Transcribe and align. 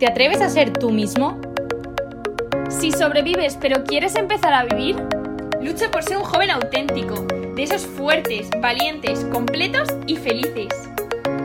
¿Te 0.00 0.06
atreves 0.06 0.40
a 0.40 0.48
ser 0.48 0.72
tú 0.72 0.90
mismo? 0.90 1.38
Si 2.70 2.90
sobrevives 2.90 3.58
pero 3.60 3.84
quieres 3.84 4.16
empezar 4.16 4.54
a 4.54 4.64
vivir, 4.64 4.96
lucha 5.60 5.90
por 5.90 6.02
ser 6.02 6.16
un 6.16 6.24
joven 6.24 6.48
auténtico, 6.48 7.26
de 7.54 7.62
esos 7.62 7.86
fuertes, 7.86 8.48
valientes, 8.62 9.26
completos 9.26 9.90
y 10.06 10.16
felices. 10.16 10.68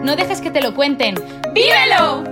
No 0.05 0.15
dejes 0.15 0.39
que 0.39 0.51
te 0.51 0.61
lo 0.61 0.73
cuenten. 0.73 1.15
¡Vívelo! 1.53 2.23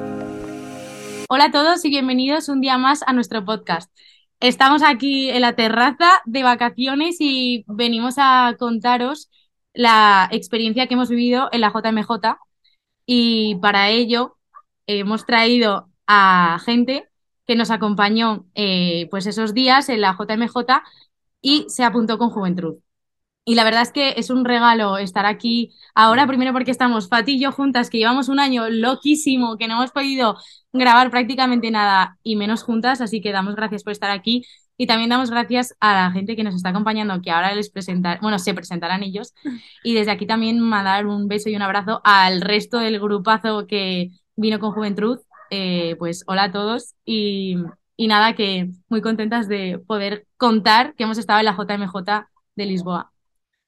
Hola 1.28 1.46
a 1.48 1.52
todos 1.52 1.84
y 1.84 1.90
bienvenidos 1.90 2.48
un 2.48 2.62
día 2.62 2.78
más 2.78 3.04
a 3.06 3.12
nuestro 3.12 3.44
podcast. 3.44 3.94
Estamos 4.40 4.82
aquí 4.82 5.30
en 5.30 5.42
la 5.42 5.58
terraza 5.58 6.22
de 6.24 6.42
vacaciones 6.44 7.18
y 7.20 7.66
venimos 7.68 8.16
a 8.18 8.56
contaros 8.58 9.30
la 9.74 10.30
experiencia 10.32 10.88
que 10.88 10.94
hemos 10.94 11.10
vivido 11.10 11.50
en 11.52 11.60
la 11.60 11.74
JMJ 11.74 12.38
y 13.06 13.56
para 13.56 13.90
ello 13.90 14.38
hemos 14.88 15.26
traído 15.26 15.90
a 16.08 16.60
gente 16.66 17.10
que 17.46 17.56
nos 17.56 17.72
acompañó 17.72 18.46
eh, 18.56 19.08
pues 19.12 19.26
esos 19.28 19.54
días 19.54 19.90
en 19.90 20.02
la 20.02 20.16
JMJ 20.18 20.82
y 21.42 21.66
se 21.70 21.84
apuntó 21.84 22.18
con 22.18 22.30
Juventud. 22.30 22.78
Y 23.46 23.56
la 23.56 23.66
verdad 23.66 23.82
es 23.82 23.92
que 23.92 24.14
es 24.16 24.30
un 24.30 24.46
regalo 24.46 24.98
estar 24.98 25.26
aquí 25.26 25.74
ahora, 25.96 26.28
primero 26.28 26.54
porque 26.54 26.72
estamos 26.72 27.10
Fati 27.10 27.34
y 27.34 27.40
yo 27.42 27.52
juntas, 27.52 27.90
que 27.90 27.98
llevamos 27.98 28.30
un 28.30 28.40
año 28.40 28.70
loquísimo, 28.70 29.58
que 29.58 29.68
no 29.68 29.76
hemos 29.76 29.92
podido 29.92 30.38
grabar 30.72 31.12
prácticamente 31.12 31.70
nada 31.70 32.18
y 32.24 32.38
menos 32.38 32.64
juntas, 32.64 33.02
así 33.02 33.20
que 33.22 33.34
damos 33.34 33.56
gracias 33.56 33.84
por 33.84 33.92
estar 33.92 34.12
aquí. 34.12 34.46
Y 34.78 34.88
también 34.88 35.10
damos 35.10 35.30
gracias 35.30 35.76
a 35.82 35.94
la 35.94 36.12
gente 36.12 36.36
que 36.36 36.44
nos 36.44 36.56
está 36.56 36.70
acompañando, 36.70 37.22
que 37.22 37.32
ahora 37.32 37.54
les 37.54 37.70
presentar, 37.70 38.20
bueno, 38.22 38.40
se 38.40 38.54
presentarán 38.54 39.04
ellos. 39.04 39.34
Y 39.84 39.94
desde 39.94 40.12
aquí 40.12 40.26
también 40.26 40.60
mandar 40.60 41.06
un 41.06 41.28
beso 41.28 41.50
y 41.50 41.56
un 41.56 41.62
abrazo 41.62 42.02
al 42.04 42.42
resto 42.42 42.80
del 42.80 43.00
grupazo 43.00 43.68
que 43.68 44.12
vino 44.36 44.60
con 44.60 44.72
Juventud. 44.72 45.20
Eh, 45.56 45.96
pues 46.00 46.24
hola 46.26 46.46
a 46.46 46.52
todos 46.52 46.96
y, 47.06 47.58
y 47.96 48.08
nada, 48.08 48.34
que 48.34 48.72
muy 48.90 49.02
contentas 49.02 49.48
de 49.48 49.78
poder 49.78 50.26
contar 50.36 50.96
que 50.96 51.04
hemos 51.04 51.20
estado 51.20 51.42
en 51.42 51.46
la 51.46 51.56
JMJ 51.56 52.26
de 52.56 52.66
Lisboa. 52.66 53.12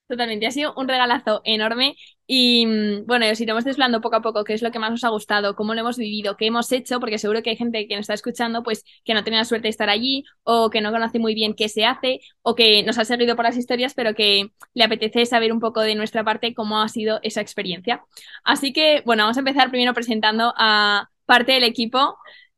Totalmente, 0.08 0.48
ha 0.48 0.52
sido 0.52 0.74
un 0.78 0.88
regalazo 0.88 1.42
enorme 1.44 1.96
y 2.26 2.66
mm, 2.66 3.06
bueno, 3.06 3.28
os 3.32 3.40
iremos 3.40 3.66
desvelando 3.66 4.02
poco 4.02 4.16
a 4.16 4.24
poco 4.24 4.44
qué 4.44 4.54
es 4.56 4.64
lo 4.64 4.72
que 4.72 4.80
más 4.80 4.90
nos 4.90 5.04
ha 5.04 5.10
gustado, 5.10 5.56
cómo 5.56 5.76
lo 5.76 5.82
hemos 5.82 5.98
vivido, 5.98 6.38
qué 6.38 6.48
hemos 6.48 6.72
hecho, 6.72 7.00
porque 7.00 7.20
seguro 7.20 7.44
que 7.44 7.52
hay 7.52 7.56
gente 7.56 7.88
que 7.88 7.96
nos 7.96 8.06
está 8.06 8.16
escuchando 8.16 8.64
pues 8.64 8.84
que 9.04 9.14
no 9.14 9.24
tiene 9.24 9.38
la 9.38 9.46
suerte 9.46 9.68
de 9.68 9.70
estar 9.70 9.90
allí 9.90 10.24
o 10.42 10.72
que 10.72 10.82
no 10.82 10.92
conoce 10.92 11.20
muy 11.20 11.36
bien 11.36 11.54
qué 11.54 11.70
se 11.70 11.86
hace 11.86 12.20
o 12.42 12.56
que 12.56 12.82
nos 12.82 12.98
ha 12.98 13.06
seguido 13.06 13.36
por 13.36 13.46
las 13.46 13.58
historias 13.58 13.94
pero 13.94 14.16
que 14.16 14.50
le 14.74 14.84
apetece 14.84 15.28
saber 15.28 15.54
un 15.54 15.60
poco 15.60 15.82
de 15.82 15.94
nuestra 15.94 16.24
parte 16.24 16.56
cómo 16.56 16.82
ha 16.82 16.88
sido 16.88 17.20
esa 17.22 17.42
experiencia. 17.42 18.04
Así 18.44 18.74
que 18.74 19.04
bueno, 19.06 19.22
vamos 19.24 19.38
a 19.38 19.42
empezar 19.42 19.70
primero 19.70 19.94
presentando 19.94 20.52
a 20.58 21.10
parte 21.26 21.54
del 21.54 21.64
equipo. 21.64 22.18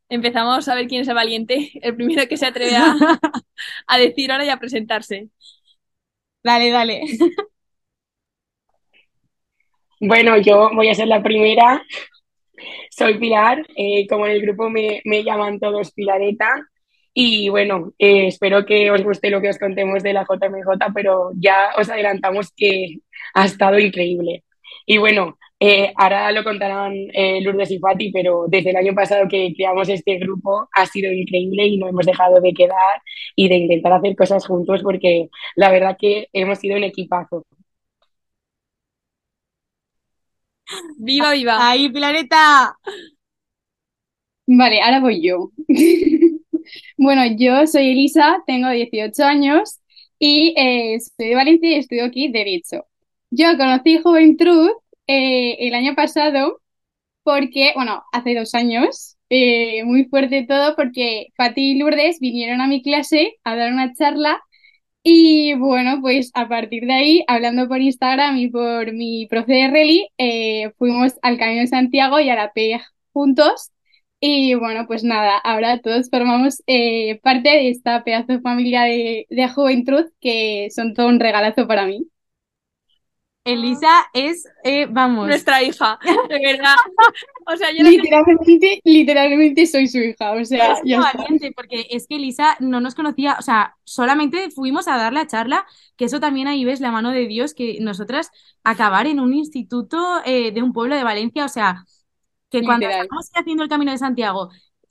Empezamos 0.09 0.67
a 0.67 0.75
ver 0.75 0.87
quién 0.87 1.01
es 1.01 1.07
el 1.07 1.15
valiente, 1.15 1.71
el 1.81 1.95
primero 1.95 2.27
que 2.27 2.37
se 2.37 2.45
atreve 2.45 2.75
a, 2.75 2.95
a 3.87 3.97
decir 3.97 4.31
ahora 4.31 4.45
y 4.45 4.49
a 4.49 4.59
presentarse. 4.59 5.29
Dale, 6.43 6.69
dale. 6.71 7.01
Bueno, 9.99 10.37
yo 10.37 10.69
voy 10.73 10.89
a 10.89 10.93
ser 10.93 11.07
la 11.07 11.23
primera. 11.23 11.83
Soy 12.91 13.17
Pilar, 13.19 13.65
eh, 13.75 14.07
como 14.07 14.25
en 14.25 14.33
el 14.33 14.41
grupo 14.41 14.69
me, 14.69 15.01
me, 15.05 15.23
llaman 15.23 15.59
todos 15.59 15.91
Pilareta. 15.91 16.49
Y 17.13 17.49
bueno, 17.49 17.93
eh, 17.97 18.27
espero 18.27 18.65
que 18.65 18.91
os 18.91 19.03
guste 19.03 19.29
lo 19.31 19.41
que 19.41 19.49
os 19.49 19.57
contemos 19.59 20.03
de 20.03 20.13
la 20.13 20.23
JMJ, 20.23 20.93
pero 20.93 21.31
ya 21.35 21.71
os 21.77 21.89
adelantamos 21.89 22.51
que 22.55 22.99
ha 23.33 23.45
estado 23.45 23.79
increíble. 23.79 24.43
Y 24.85 24.97
bueno, 24.97 25.37
eh, 25.59 25.91
ahora 25.95 26.31
lo 26.31 26.43
contarán 26.43 26.93
eh, 27.13 27.41
Lourdes 27.41 27.71
y 27.71 27.79
Fati, 27.79 28.11
pero 28.11 28.45
desde 28.47 28.69
el 28.71 28.75
año 28.75 28.93
pasado 28.93 29.27
que 29.27 29.53
creamos 29.55 29.89
este 29.89 30.17
grupo 30.19 30.69
ha 30.73 30.85
sido 30.85 31.11
increíble 31.11 31.65
y 31.65 31.77
no 31.77 31.87
hemos 31.87 32.05
dejado 32.05 32.39
de 32.41 32.53
quedar 32.53 33.01
y 33.35 33.49
de 33.49 33.55
intentar 33.57 33.93
hacer 33.93 34.15
cosas 34.15 34.45
juntos 34.45 34.81
porque 34.83 35.29
la 35.55 35.71
verdad 35.71 35.97
que 35.99 36.27
hemos 36.33 36.59
sido 36.59 36.77
un 36.77 36.83
equipazo. 36.83 37.45
¡Viva, 40.97 41.31
viva! 41.33 41.69
¡Ahí, 41.69 41.89
Pilareta! 41.89 42.77
Vale, 44.47 44.81
ahora 44.81 44.99
voy 45.01 45.21
yo. 45.21 45.51
bueno, 46.97 47.21
yo 47.37 47.67
soy 47.67 47.91
Elisa, 47.91 48.43
tengo 48.47 48.69
18 48.69 49.23
años 49.23 49.79
y 50.19 50.53
eh, 50.57 50.99
soy 50.99 51.29
de 51.29 51.35
Valencia 51.35 51.69
y 51.69 51.75
estudio 51.75 52.05
aquí 52.05 52.31
Derecho. 52.31 52.85
Yo 53.29 53.57
conocí 53.57 53.99
Juventud 54.01 54.71
eh, 55.07 55.67
el 55.67 55.73
año 55.75 55.95
pasado 55.95 56.61
porque, 57.23 57.73
bueno, 57.75 58.03
hace 58.13 58.35
dos 58.35 58.55
años, 58.55 59.17
eh, 59.29 59.83
muy 59.85 60.05
fuerte 60.05 60.45
todo 60.47 60.75
porque 60.75 61.27
Pati 61.37 61.73
y 61.73 61.79
Lourdes 61.79 62.19
vinieron 62.19 62.61
a 62.61 62.67
mi 62.67 62.81
clase 62.83 63.35
a 63.43 63.55
dar 63.55 63.73
una 63.73 63.93
charla 63.93 64.41
y 65.03 65.55
bueno, 65.55 66.01
pues 66.01 66.31
a 66.35 66.47
partir 66.49 66.85
de 66.85 66.93
ahí, 66.93 67.23
hablando 67.27 67.67
por 67.67 67.81
Instagram 67.81 68.37
y 68.37 68.49
por 68.49 68.93
mi 68.93 69.27
profe 69.27 69.53
de 69.53 69.67
rally, 69.69 70.09
eh, 70.17 70.71
fuimos 70.77 71.13
al 71.21 71.37
Camino 71.37 71.61
de 71.61 71.67
Santiago 71.67 72.19
y 72.19 72.29
a 72.29 72.35
la 72.35 72.51
PEG 72.53 72.81
juntos. 73.13 73.71
Y 74.19 74.55
bueno, 74.55 74.87
pues 74.87 75.03
nada, 75.03 75.37
ahora 75.37 75.79
todos 75.81 76.09
formamos 76.09 76.57
parte 77.23 77.49
de 77.49 77.69
esta 77.69 78.03
pedazo 78.03 78.33
de 78.33 78.41
familia 78.41 78.83
de, 78.83 79.27
de 79.29 79.47
juventud 79.49 80.05
que 80.21 80.69
son 80.75 80.93
todo 80.93 81.07
un 81.07 81.19
regalazo 81.19 81.67
para 81.67 81.85
mí. 81.85 82.07
Elisa 83.47 84.07
es, 84.13 84.45
eh, 84.63 84.87
vamos. 84.87 85.25
Nuestra 85.27 85.63
hija, 85.63 85.97
de 86.03 86.39
verdad. 86.39 86.75
O 87.45 87.55
sea, 87.55 87.69
yo 87.71 87.83
literalmente, 87.83 88.81
literalmente 88.83 89.65
soy 89.65 89.87
su 89.87 89.99
hija. 89.99 90.33
O 90.33 90.43
sea, 90.43 90.73
es 90.73 90.79
ya 90.83 90.99
valiente, 90.99 91.53
porque 91.55 91.87
es 91.89 92.07
que 92.07 92.17
Elisa 92.17 92.57
no 92.59 92.81
nos 92.81 92.93
conocía, 92.93 93.37
o 93.39 93.41
sea, 93.41 93.77
solamente 93.85 94.51
fuimos 94.51 94.89
a 94.89 94.97
dar 94.97 95.13
la 95.13 95.27
charla, 95.27 95.65
que 95.95 96.05
eso 96.05 96.19
también 96.19 96.47
ahí 96.47 96.65
ves 96.65 96.81
la 96.81 96.91
mano 96.91 97.11
de 97.11 97.25
Dios, 97.25 97.53
que 97.53 97.77
nosotras 97.79 98.31
acabar 98.65 99.07
en 99.07 99.21
un 99.21 99.33
instituto 99.33 100.21
eh, 100.25 100.51
de 100.51 100.61
un 100.61 100.73
pueblo 100.73 100.95
de 100.95 101.03
Valencia, 101.03 101.45
o 101.45 101.49
sea, 101.49 101.85
que 102.49 102.63
cuando 102.63 102.85
Literal. 102.85 103.05
estábamos 103.05 103.29
haciendo 103.33 103.63
el 103.63 103.69
camino 103.69 103.91
de 103.91 103.97
Santiago, 103.97 104.49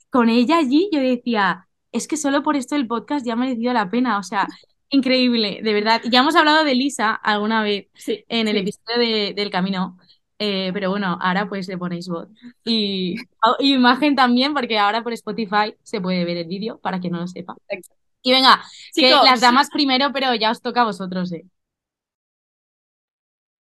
con 0.09 0.29
ella 0.29 0.57
allí, 0.57 0.89
yo 0.91 0.99
decía, 0.99 1.67
es 1.91 2.07
que 2.07 2.17
solo 2.17 2.41
por 2.41 2.55
esto 2.55 2.75
el 2.75 2.87
podcast 2.87 3.25
ya 3.25 3.33
ha 3.33 3.35
merecido 3.35 3.71
la 3.73 3.89
pena, 3.89 4.17
o 4.17 4.23
sea, 4.23 4.47
Increíble, 4.89 5.59
de 5.63 5.73
verdad. 5.73 6.01
Ya 6.09 6.19
hemos 6.19 6.35
hablado 6.35 6.63
de 6.63 6.73
Lisa 6.75 7.13
alguna 7.13 7.61
vez 7.63 7.87
Sí, 7.95 8.25
en 8.29 8.47
el 8.47 8.55
sí. 8.55 8.57
episodio 8.57 8.97
de- 8.99 9.33
del 9.35 9.49
camino, 9.51 9.97
eh, 10.39 10.71
pero 10.73 10.89
bueno, 10.89 11.17
ahora 11.21 11.47
pues 11.49 11.67
le 11.67 11.77
ponéis 11.77 12.07
voz. 12.07 12.29
Y, 12.63 13.15
y 13.59 13.73
imagen 13.73 14.15
también, 14.15 14.53
porque 14.53 14.77
ahora 14.79 15.03
por 15.03 15.11
Spotify 15.13 15.75
se 15.83 15.99
puede 16.01 16.23
ver 16.25 16.37
el 16.37 16.47
vídeo, 16.47 16.79
para 16.79 16.99
quien 17.01 17.13
no 17.13 17.19
lo 17.19 17.27
sepa. 17.27 17.55
Y 18.21 18.31
venga, 18.31 18.63
que 18.97 19.19
Chicos. 19.19 19.21
las 19.23 19.41
damas 19.41 19.69
primero, 19.71 20.11
pero 20.13 20.33
ya 20.35 20.51
os 20.51 20.61
toca 20.61 20.81
a 20.81 20.85
vosotros, 20.85 21.31
¿eh? 21.33 21.45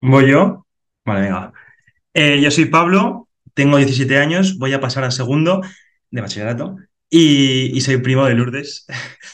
¿Voy 0.02 0.30
yo? 0.32 0.66
Vale, 1.06 1.22
venga. 1.22 1.54
Eh, 2.14 2.42
yo 2.42 2.52
soy 2.52 2.66
Pablo, 2.66 3.30
tengo 3.54 3.78
17 3.78 4.18
años, 4.20 4.58
voy 4.60 4.74
a 4.74 4.82
pasar 4.82 5.04
a 5.04 5.12
segundo 5.12 5.62
de 6.12 6.22
bachillerato 6.22 6.78
y, 7.10 7.78
y 7.78 7.82
soy 7.82 7.98
primo 8.00 8.26
de 8.26 8.36
Lourdes. 8.36 8.86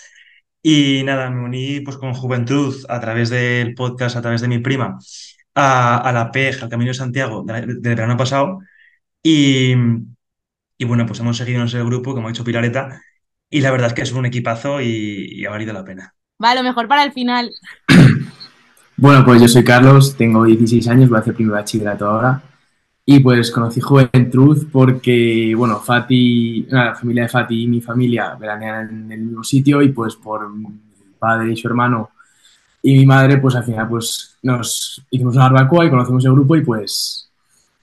Y 0.62 1.04
nada, 1.04 1.30
me 1.30 1.44
uní 1.46 1.82
pues 1.82 1.98
con 1.98 2.14
Juventud 2.14 2.76
a 2.90 3.00
través 3.00 3.30
del 3.30 3.74
podcast, 3.76 4.16
a 4.18 4.22
través 4.22 4.42
de 4.42 4.48
mi 4.50 4.60
prima, 4.60 4.98
a, 5.56 5.98
a 5.98 6.12
la 6.14 6.32
PEG, 6.32 6.64
al 6.64 6.70
Camino 6.70 6.90
de 6.90 6.94
Santiago 6.96 7.44
de- 7.46 7.62
del 7.66 7.96
verano 7.96 8.18
pasado. 8.18 8.60
Y, 9.24 9.74
y 10.78 10.86
bueno, 10.86 11.06
pues 11.06 11.20
hemos 11.20 11.38
seguido 11.38 11.60
en 11.62 11.68
ese 11.68 11.84
grupo, 11.84 12.14
como 12.14 12.28
ha 12.28 12.32
dicho 12.32 12.44
Pilareta, 12.44 13.02
y 13.50 13.62
la 13.62 13.72
verdad 13.72 13.88
es 13.88 13.94
que 13.94 14.02
es 14.04 14.12
un 14.12 14.26
equipazo 14.26 14.82
y, 14.82 15.28
y 15.32 15.46
ha 15.46 15.50
valido 15.50 15.74
la 15.74 15.84
pena. 15.84 16.14
Va, 16.44 16.56
lo 16.56 16.64
mejor 16.64 16.88
para 16.88 17.04
el 17.04 17.12
final. 17.14 17.52
Bueno, 18.98 19.24
pues 19.24 19.42
yo 19.42 19.48
soy 19.48 19.64
Carlos, 19.64 20.18
tengo 20.18 20.44
16 20.44 20.86
años, 20.90 21.08
voy 21.10 21.18
a 21.18 21.22
hacer 21.22 21.34
primer 21.34 21.54
bachillerato 21.54 22.06
ahora. 22.06 22.42
Y 23.12 23.20
pues 23.22 23.50
conocí 23.52 23.82
Juventud 23.82 24.68
porque, 24.72 25.54
bueno, 25.58 25.80
Fati, 25.80 26.68
la 26.70 26.94
familia 26.94 27.24
de 27.24 27.30
Fati 27.30 27.64
y 27.64 27.68
mi 27.68 27.82
familia 27.82 28.36
veranean 28.36 28.90
en 28.90 29.12
el 29.12 29.22
mismo 29.22 29.44
sitio 29.44 29.82
y 29.82 29.90
pues 29.90 30.16
por 30.16 30.48
padre 31.18 31.54
y 31.54 31.58
su 31.58 31.68
hermano 31.68 32.12
y 32.84 32.96
mi 33.00 33.06
madre, 33.08 33.38
pues 33.40 33.56
al 33.56 33.64
final 33.66 33.90
pues 33.90 34.38
nos 34.44 35.04
hicimos 35.12 35.36
una 35.36 35.46
barbacoa 35.50 35.86
y 35.86 35.90
conocimos 35.90 36.26
el 36.26 36.34
grupo 36.34 36.56
y 36.58 36.62
pues 36.64 37.30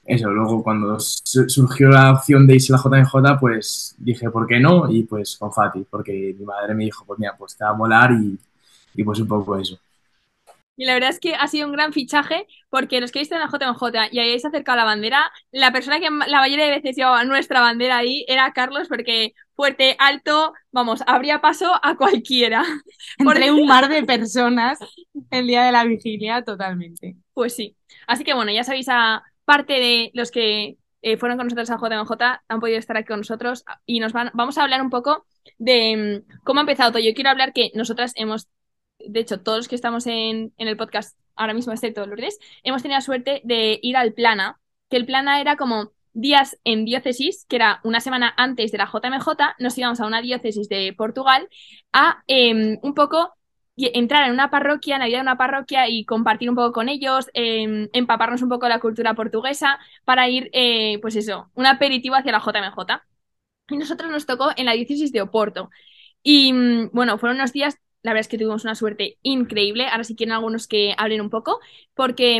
eso, 0.05 0.29
luego 0.31 0.63
cuando 0.63 0.99
su- 0.99 1.49
surgió 1.49 1.89
la 1.89 2.13
opción 2.13 2.47
de 2.47 2.55
irse 2.55 2.73
a 2.73 2.77
la 2.77 2.81
JMJ, 2.83 3.39
pues 3.39 3.95
dije, 3.99 4.29
¿por 4.31 4.47
qué 4.47 4.59
no? 4.59 4.89
Y 4.91 5.03
pues 5.03 5.37
con 5.37 5.53
Fati, 5.53 5.85
porque 5.89 6.35
mi 6.39 6.45
madre 6.45 6.75
me 6.75 6.85
dijo, 6.85 7.05
pues 7.05 7.19
mira, 7.19 7.35
pues 7.37 7.55
te 7.57 7.65
va 7.65 7.71
a 7.71 7.75
molar 7.75 8.11
y, 8.13 8.39
y 8.95 9.03
pues 9.03 9.19
un 9.21 9.27
poco 9.29 9.57
eso. 9.57 9.79
Y 10.77 10.85
la 10.85 10.93
verdad 10.93 11.09
es 11.09 11.19
que 11.19 11.35
ha 11.35 11.47
sido 11.47 11.67
un 11.67 11.73
gran 11.73 11.91
fichaje 11.91 12.47
porque 12.69 13.01
los 13.01 13.11
que 13.11 13.19
visto 13.19 13.35
en 13.35 13.41
la 13.41 13.47
JMJ 13.47 14.11
y 14.11 14.19
hayáis 14.19 14.45
acercado 14.45 14.77
la 14.77 14.85
bandera, 14.85 15.31
la 15.51 15.71
persona 15.71 15.99
que 15.99 16.09
la 16.09 16.39
mayoría 16.39 16.65
de 16.65 16.71
veces 16.71 16.95
llevaba 16.95 17.23
nuestra 17.23 17.61
bandera 17.61 17.97
ahí 17.97 18.23
era 18.27 18.53
Carlos 18.53 18.87
porque 18.87 19.33
fuerte, 19.55 19.95
alto, 19.99 20.53
vamos, 20.71 21.03
abría 21.07 21.41
paso 21.41 21.73
a 21.81 21.97
cualquiera. 21.97 22.63
Entre 23.17 23.51
un 23.51 23.67
mar 23.67 23.89
de 23.89 24.03
personas 24.05 24.79
el 25.31 25.47
día 25.47 25.63
de 25.63 25.71
la 25.71 25.83
vigilia, 25.83 26.43
totalmente. 26.43 27.17
Pues 27.33 27.55
sí. 27.55 27.75
Así 28.05 28.23
que 28.23 28.33
bueno, 28.35 28.51
ya 28.51 28.63
sabéis 28.63 28.87
a 28.89 29.23
parte 29.45 29.73
de 29.73 30.11
los 30.13 30.29
que 30.29 30.77
eh, 31.01 31.17
fueron 31.17 31.37
con 31.37 31.47
nosotros 31.47 31.69
a 31.69 31.77
JMJ, 31.77 32.11
han 32.47 32.59
podido 32.59 32.79
estar 32.79 32.97
aquí 32.97 33.07
con 33.07 33.19
nosotros 33.19 33.63
y 33.85 33.99
nos 33.99 34.13
van, 34.13 34.31
vamos 34.33 34.57
a 34.57 34.63
hablar 34.63 34.81
un 34.81 34.89
poco 34.89 35.25
de 35.57 36.23
mm, 36.27 36.43
cómo 36.43 36.59
ha 36.59 36.63
empezado 36.63 36.91
todo. 36.91 37.01
Yo 37.01 37.13
quiero 37.13 37.29
hablar 37.29 37.53
que 37.53 37.71
nosotras 37.73 38.13
hemos, 38.15 38.47
de 38.99 39.19
hecho, 39.19 39.41
todos 39.41 39.59
los 39.59 39.67
que 39.67 39.75
estamos 39.75 40.07
en, 40.07 40.53
en 40.57 40.67
el 40.67 40.77
podcast 40.77 41.17
ahora 41.35 41.53
mismo, 41.53 41.73
excepto 41.73 42.05
Lourdes, 42.05 42.39
hemos 42.63 42.81
tenido 42.81 42.99
suerte 43.01 43.41
de 43.43 43.79
ir 43.81 43.95
al 43.97 44.13
Plana, 44.13 44.59
que 44.89 44.97
el 44.97 45.05
Plana 45.05 45.39
era 45.41 45.55
como 45.55 45.91
días 46.13 46.57
en 46.63 46.83
diócesis, 46.85 47.45
que 47.47 47.57
era 47.57 47.79
una 47.83 48.01
semana 48.01 48.33
antes 48.37 48.71
de 48.71 48.79
la 48.79 48.89
JMJ, 48.91 49.55
nos 49.59 49.77
íbamos 49.77 49.99
a 49.99 50.07
una 50.07 50.21
diócesis 50.21 50.67
de 50.67 50.93
Portugal 50.97 51.47
a 51.93 52.23
em, 52.27 52.79
un 52.81 52.93
poco 52.95 53.33
entrar 53.77 54.25
en 54.25 54.33
una 54.33 54.49
parroquia, 54.49 54.95
en 54.95 55.01
la 55.01 55.05
vida 55.07 55.17
de 55.17 55.21
una 55.21 55.37
parroquia 55.37 55.87
y 55.87 56.05
compartir 56.05 56.49
un 56.49 56.55
poco 56.55 56.71
con 56.71 56.89
ellos, 56.89 57.29
em, 57.33 57.89
empaparnos 57.93 58.41
un 58.41 58.49
poco 58.49 58.65
de 58.65 58.71
la 58.71 58.79
cultura 58.79 59.13
portuguesa 59.13 59.79
para 60.05 60.27
ir, 60.27 60.49
eh, 60.53 60.97
pues 61.01 61.15
eso, 61.15 61.51
un 61.53 61.67
aperitivo 61.67 62.15
hacia 62.15 62.31
la 62.31 62.39
JMJ. 62.39 63.03
Y 63.69 63.77
nosotros 63.77 64.09
nos 64.11 64.25
tocó 64.25 64.51
en 64.55 64.65
la 64.65 64.73
diócesis 64.73 65.11
de 65.11 65.21
Oporto. 65.21 65.69
Y 66.23 66.53
mm, 66.53 66.91
bueno, 66.93 67.17
fueron 67.19 67.37
unos 67.37 67.53
días, 67.53 67.77
la 68.07 68.13
verdad 68.13 68.21
es 68.21 68.27
que 68.29 68.37
tuvimos 68.37 68.63
una 68.63 68.73
suerte 68.73 69.17
increíble. 69.21 69.85
Ahora 69.85 70.05
si 70.05 70.15
quieren 70.15 70.31
algunos 70.31 70.65
que 70.65 70.95
hablen 70.97 71.19
un 71.19 71.29
poco, 71.29 71.59
porque 71.93 72.39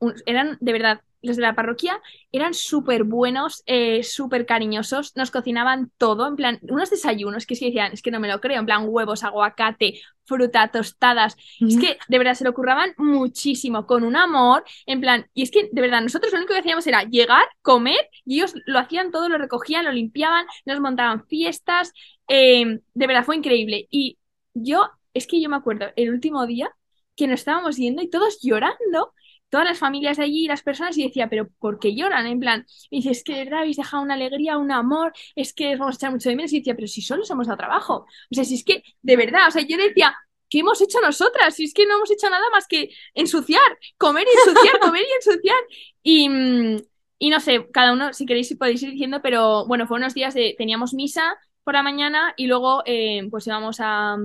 mm, 0.00 0.08
eran 0.26 0.58
de 0.60 0.72
verdad 0.72 1.00
los 1.22 1.36
de 1.36 1.42
la 1.42 1.54
parroquia 1.54 2.00
eran 2.32 2.54
súper 2.54 3.04
buenos, 3.04 3.62
eh, 3.66 4.02
súper 4.02 4.46
cariñosos, 4.46 5.16
nos 5.16 5.30
cocinaban 5.30 5.92
todo, 5.96 6.26
en 6.26 6.34
plan, 6.34 6.58
unos 6.62 6.90
desayunos 6.90 7.46
que 7.46 7.54
sí 7.54 7.66
decían, 7.66 7.92
es 7.92 8.02
que 8.02 8.10
no 8.10 8.18
me 8.18 8.26
lo 8.26 8.40
creo, 8.40 8.58
en 8.58 8.66
plan 8.66 8.86
huevos, 8.88 9.22
aguacate, 9.22 10.00
fruta, 10.24 10.68
tostadas, 10.68 11.36
es 11.60 11.76
que 11.78 11.98
de 12.08 12.18
verdad 12.18 12.34
se 12.34 12.44
lo 12.44 12.54
curraban 12.54 12.94
muchísimo, 12.96 13.86
con 13.86 14.02
un 14.02 14.16
amor, 14.16 14.64
en 14.86 15.02
plan, 15.02 15.26
y 15.34 15.42
es 15.42 15.50
que 15.50 15.68
de 15.70 15.80
verdad 15.82 16.00
nosotros 16.00 16.32
lo 16.32 16.38
único 16.38 16.54
que 16.54 16.60
hacíamos 16.60 16.86
era 16.86 17.04
llegar, 17.04 17.44
comer, 17.60 18.08
y 18.24 18.36
ellos 18.36 18.54
lo 18.64 18.78
hacían 18.78 19.10
todo, 19.10 19.28
lo 19.28 19.36
recogían, 19.38 19.84
lo 19.84 19.92
limpiaban, 19.92 20.46
nos 20.64 20.80
montaban 20.80 21.26
fiestas, 21.26 21.92
em, 22.28 22.80
de 22.94 23.06
verdad 23.06 23.24
fue 23.24 23.36
increíble. 23.36 23.86
Y 23.90 24.16
yo, 24.54 24.90
es 25.14 25.26
que 25.26 25.40
yo 25.40 25.48
me 25.48 25.56
acuerdo, 25.56 25.86
el 25.96 26.10
último 26.10 26.46
día 26.46 26.70
que 27.16 27.26
nos 27.26 27.40
estábamos 27.40 27.76
yendo 27.76 28.02
y 28.02 28.08
todos 28.10 28.38
llorando, 28.42 29.14
todas 29.50 29.66
las 29.66 29.78
familias 29.78 30.16
de 30.16 30.24
allí, 30.24 30.46
las 30.46 30.62
personas, 30.62 30.96
y 30.96 31.02
decía, 31.04 31.28
pero 31.28 31.48
¿por 31.58 31.78
qué 31.78 31.94
lloran? 31.94 32.26
En 32.26 32.40
plan, 32.40 32.66
y 32.88 32.98
dice, 32.98 33.10
es 33.10 33.24
que 33.24 33.34
de 33.34 33.44
verdad 33.44 33.60
habéis 33.60 33.76
dejado 33.76 34.02
una 34.02 34.14
alegría, 34.14 34.58
un 34.58 34.70
amor, 34.72 35.12
es 35.34 35.52
que 35.52 35.74
os 35.74 35.78
vamos 35.78 35.96
a 35.96 35.98
echar 35.98 36.12
mucho 36.12 36.28
de 36.30 36.36
menos, 36.36 36.52
y 36.52 36.58
decía, 36.58 36.74
pero 36.74 36.86
si 36.86 37.02
solo 37.02 37.22
os 37.22 37.30
hemos 37.30 37.46
dado 37.46 37.58
trabajo. 37.58 38.06
O 38.30 38.34
sea, 38.34 38.44
si 38.44 38.54
es 38.54 38.64
que, 38.64 38.82
de 39.02 39.16
verdad, 39.16 39.48
o 39.48 39.50
sea, 39.50 39.62
yo 39.62 39.76
decía, 39.76 40.16
¿qué 40.48 40.60
hemos 40.60 40.80
hecho 40.80 41.00
nosotras? 41.00 41.54
Si 41.54 41.64
es 41.64 41.74
que 41.74 41.86
no 41.86 41.96
hemos 41.96 42.10
hecho 42.10 42.30
nada 42.30 42.48
más 42.52 42.66
que 42.68 42.90
ensuciar, 43.14 43.78
comer 43.98 44.26
y 44.26 44.48
ensuciar, 44.48 44.78
comer 44.80 45.02
y 45.02 45.14
ensuciar. 45.14 45.58
Y, 46.02 46.28
y 47.18 47.30
no 47.30 47.40
sé, 47.40 47.68
cada 47.72 47.92
uno, 47.92 48.12
si 48.12 48.26
queréis, 48.26 48.56
podéis 48.56 48.82
ir 48.82 48.92
diciendo, 48.92 49.20
pero 49.22 49.66
bueno, 49.66 49.86
fue 49.86 49.98
unos 49.98 50.14
días 50.14 50.32
de, 50.34 50.54
teníamos 50.56 50.94
misa 50.94 51.36
por 51.64 51.74
la 51.74 51.82
mañana 51.82 52.34
y 52.36 52.46
luego 52.46 52.82
eh, 52.86 53.26
pues 53.30 53.46
íbamos 53.46 53.78
a, 53.80 54.16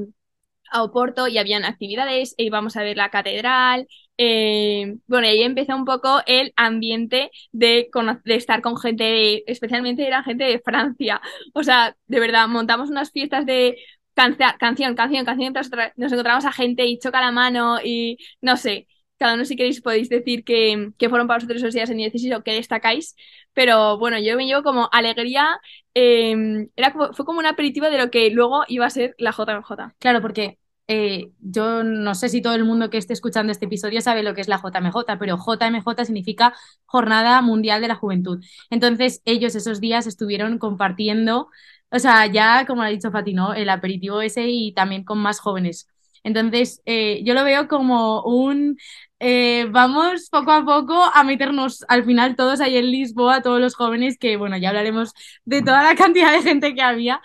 a 0.72 0.84
Oporto 0.84 1.28
y 1.28 1.38
habían 1.38 1.66
actividades, 1.66 2.36
e 2.38 2.46
íbamos 2.46 2.76
a 2.78 2.84
ver 2.84 2.98
la 2.98 3.10
catedral. 3.10 3.88
Eh, 4.18 4.96
bueno, 5.08 5.28
ahí 5.28 5.42
empezó 5.44 5.76
un 5.76 5.86
poco 5.86 6.22
el 6.26 6.54
ambiente 6.56 7.32
de, 7.52 7.90
de 8.24 8.36
estar 8.36 8.62
con 8.62 8.78
gente, 8.78 9.50
especialmente 9.52 10.08
era 10.08 10.24
gente 10.24 10.46
de 10.46 10.60
Francia. 10.60 11.22
O 11.54 11.64
sea, 11.64 11.96
de 12.08 12.20
verdad, 12.20 12.48
montamos 12.48 12.90
unas 12.90 13.12
fiestas 13.12 13.46
de 13.46 13.78
canción, 14.14 14.52
canción, 14.60 14.96
canción, 15.26 15.54
nos 15.98 16.12
encontramos 16.12 16.46
a 16.46 16.52
gente 16.52 16.86
y 16.86 17.00
choca 17.00 17.22
la 17.22 17.32
mano 17.32 17.78
y 17.84 18.18
no 18.42 18.58
sé. 18.58 18.88
Cada 19.18 19.36
uno 19.36 19.46
si 19.46 19.56
queréis 19.56 19.82
podéis 19.82 20.10
decir 20.10 20.44
que, 20.44 20.92
fueron 21.10 21.28
para 21.28 21.38
vosotros 21.38 21.62
esos 21.62 21.74
días 21.74 21.90
en 21.90 21.98
diócesis 21.98 22.34
o 22.34 22.44
que 22.44 22.54
destacáis, 22.54 23.16
pero 23.54 23.98
bueno, 23.98 24.20
yo 24.20 24.36
me 24.36 24.46
llevo 24.46 24.64
como 24.64 24.90
alegría, 24.92 25.60
em, 25.94 26.70
era 26.76 26.92
fue 26.92 27.26
como 27.26 27.40
un 27.40 27.46
aperitivo 27.46 27.90
de 27.90 27.98
lo 27.98 28.12
que 28.12 28.30
luego 28.32 28.64
iba 28.68 28.86
a 28.86 28.90
ser 28.90 29.16
la 29.18 29.32
JMJ. 29.32 29.96
Claro, 30.00 30.22
porque 30.22 30.60
eh, 30.88 31.32
yo 31.40 31.84
no 31.84 32.14
sé 32.14 32.30
si 32.30 32.42
todo 32.42 32.54
el 32.54 32.64
mundo 32.64 32.90
que 32.90 32.98
esté 32.98 33.14
escuchando 33.14 33.52
este 33.52 33.66
episodio 33.66 34.02
sabe 34.02 34.22
lo 34.22 34.36
que 34.36 34.42
es 34.42 34.48
la 34.48 34.58
JMJ, 34.62 35.18
pero 35.18 35.38
JMJ 35.38 36.06
significa 36.06 36.54
Jornada 36.86 37.42
Mundial 37.42 37.82
de 37.82 37.88
la 37.88 37.96
Juventud. 37.96 38.44
Entonces, 38.70 39.22
ellos 39.26 39.56
esos 39.56 39.82
días 39.82 40.06
estuvieron 40.08 40.60
compartiendo, 40.60 41.50
o 41.90 42.00
sea, 42.00 42.28
ya 42.28 42.66
como 42.68 42.84
ha 42.84 42.90
dicho 42.90 43.12
Fatino, 43.12 43.54
el 43.54 43.70
aperitivo 43.70 44.22
ese 44.22 44.48
y 44.50 44.74
también 44.74 45.04
con 45.04 45.20
más 45.20 45.40
jóvenes. 45.40 45.88
Entonces, 46.24 46.82
eh, 46.86 47.22
yo 47.24 47.34
lo 47.36 47.44
veo 47.44 47.68
como 47.68 48.24
un 48.24 48.78
eh, 49.20 49.66
vamos 49.72 50.30
poco 50.30 50.52
a 50.52 50.66
poco 50.66 51.04
a 51.14 51.24
meternos 51.24 51.84
al 51.88 52.06
final 52.06 52.36
todos 52.36 52.62
ahí 52.62 52.78
en 52.78 52.92
Lisboa, 52.92 53.42
todos 53.42 53.60
los 53.62 53.76
jóvenes, 53.76 54.18
que 54.18 54.38
bueno, 54.38 54.58
ya 54.58 54.70
hablaremos 54.70 55.14
de 55.46 55.62
toda 55.62 55.84
la 55.84 55.96
cantidad 56.02 56.32
de 56.32 56.42
gente 56.44 56.76
que 56.76 56.82
había, 56.82 57.22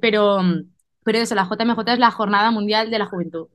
pero 0.00 0.40
pero 1.04 1.18
eso, 1.18 1.34
la 1.34 1.44
JMJ 1.44 1.92
es 1.94 1.98
la 1.98 2.10
Jornada 2.10 2.50
Mundial 2.50 2.90
de 2.90 2.98
la 2.98 3.06
Juventud. 3.06 3.48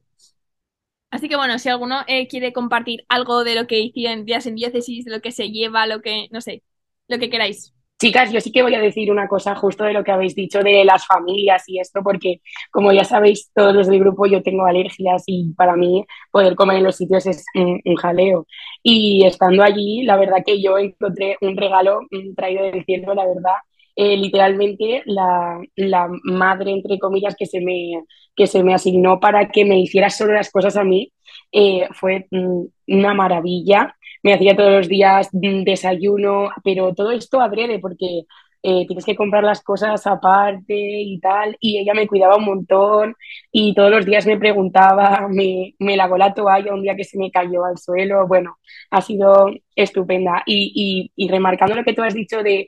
Así 1.11 1.29
que 1.29 1.35
bueno, 1.37 1.57
si 1.59 1.69
alguno 1.69 2.01
eh, 2.07 2.27
quiere 2.27 2.51
compartir 2.53 3.05
algo 3.09 3.43
de 3.43 3.55
lo 3.55 3.67
que 3.67 3.79
hicieron 3.79 4.25
días 4.25 4.45
en 4.45 4.55
diócesis, 4.55 5.05
lo 5.07 5.21
que 5.21 5.31
se 5.31 5.49
lleva, 5.51 5.87
lo 5.87 6.01
que, 6.01 6.27
no 6.31 6.41
sé, 6.41 6.63
lo 7.07 7.17
que 7.19 7.29
queráis. 7.29 7.74
Chicas, 7.97 8.29
yo 8.31 8.41
sí 8.41 8.51
que 8.51 8.61
voy 8.61 8.75
a 8.75 8.81
decir 8.81 9.09
una 9.09 9.27
cosa 9.27 9.55
justo 9.55 9.85
de 9.85 9.93
lo 9.93 10.03
que 10.03 10.11
habéis 10.11 10.35
dicho 10.35 10.61
de 10.61 10.83
las 10.83 11.05
familias 11.07 11.63
y 11.67 11.79
esto, 11.79 12.01
porque 12.03 12.41
como 12.69 12.91
ya 12.91 13.05
sabéis 13.05 13.51
todos 13.53 13.73
los 13.73 13.87
del 13.87 14.01
grupo, 14.01 14.25
yo 14.25 14.43
tengo 14.43 14.65
alergias 14.65 15.23
y 15.27 15.53
para 15.53 15.77
mí 15.77 16.05
poder 16.29 16.55
comer 16.55 16.77
en 16.77 16.83
los 16.83 16.97
sitios 16.97 17.25
es 17.25 17.45
un, 17.55 17.95
jaleo. 17.95 18.47
Y 18.83 19.25
estando 19.25 19.63
allí, 19.63 20.03
la 20.03 20.17
verdad 20.17 20.43
que 20.45 20.61
yo 20.61 20.77
encontré 20.77 21.37
un 21.39 21.55
regalo 21.55 22.01
traído 22.35 22.65
del 22.65 22.83
cielo, 22.83 23.13
la 23.13 23.25
verdad, 23.25 23.55
eh, 23.95 24.17
literalmente 24.17 25.03
la, 25.05 25.59
la, 25.75 26.09
madre, 26.23 26.71
entre 26.71 26.99
comillas, 26.99 27.35
que 27.37 27.45
se, 27.45 27.61
me, 27.61 28.03
que 28.35 28.45
se 28.47 28.61
me 28.61 28.73
asignó 28.73 29.19
para 29.21 29.47
que 29.49 29.63
me 29.63 29.79
hiciera 29.79 30.09
solo 30.09 30.33
las 30.33 30.51
cosas 30.51 30.75
a 30.75 30.83
mí, 30.83 31.13
eh, 31.51 31.87
fue 31.93 32.27
mm, 32.31 32.63
una 32.87 33.13
maravilla. 33.13 33.95
Me 34.25 34.33
hacía 34.33 34.55
todos 34.55 34.71
los 34.73 34.87
días 34.89 35.29
desayuno, 35.31 36.49
pero 36.63 36.93
todo 36.95 37.11
esto 37.11 37.39
adrede 37.41 37.79
porque 37.79 38.23
eh, 38.63 38.85
tienes 38.87 39.05
que 39.05 39.15
comprar 39.15 39.43
las 39.43 39.61
cosas 39.61 40.07
aparte 40.07 40.73
y 40.75 41.19
tal, 41.19 41.55
y 41.59 41.77
ella 41.77 41.93
me 41.93 42.07
cuidaba 42.07 42.35
un 42.37 42.45
montón 42.45 43.15
y 43.51 43.75
todos 43.75 43.91
los 43.91 44.05
días 44.05 44.25
me 44.25 44.37
preguntaba, 44.39 45.27
me, 45.29 45.75
me 45.79 45.95
lavó 45.95 46.17
la 46.17 46.33
toalla 46.33 46.73
un 46.73 46.81
día 46.81 46.95
que 46.95 47.03
se 47.03 47.19
me 47.19 47.29
cayó 47.31 47.63
al 47.65 47.77
suelo, 47.77 48.27
bueno, 48.27 48.57
ha 48.89 49.01
sido 49.01 49.51
estupenda. 49.75 50.41
Y, 50.47 51.11
y, 51.15 51.25
y 51.25 51.29
remarcando 51.29 51.75
lo 51.75 51.83
que 51.83 51.93
tú 51.93 52.01
has 52.03 52.15
dicho 52.15 52.41
de 52.43 52.67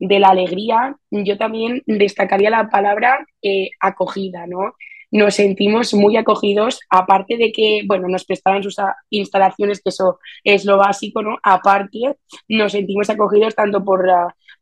de 0.00 0.20
la 0.20 0.28
alegría, 0.28 0.96
yo 1.10 1.36
también 1.38 1.82
destacaría 1.86 2.50
la 2.50 2.68
palabra 2.68 3.26
eh, 3.42 3.70
acogida, 3.80 4.46
¿no? 4.46 4.74
Nos 5.10 5.36
sentimos 5.36 5.94
muy 5.94 6.16
acogidos, 6.16 6.80
aparte 6.90 7.36
de 7.38 7.50
que, 7.50 7.82
bueno, 7.86 8.08
nos 8.08 8.24
prestaban 8.24 8.62
sus 8.62 8.76
instalaciones, 9.10 9.80
que 9.80 9.88
eso 9.88 10.18
es 10.44 10.64
lo 10.64 10.76
básico, 10.76 11.22
¿no? 11.22 11.38
Aparte, 11.42 12.16
nos 12.48 12.72
sentimos 12.72 13.08
acogidos 13.08 13.54
tanto 13.54 13.84
por, 13.84 14.06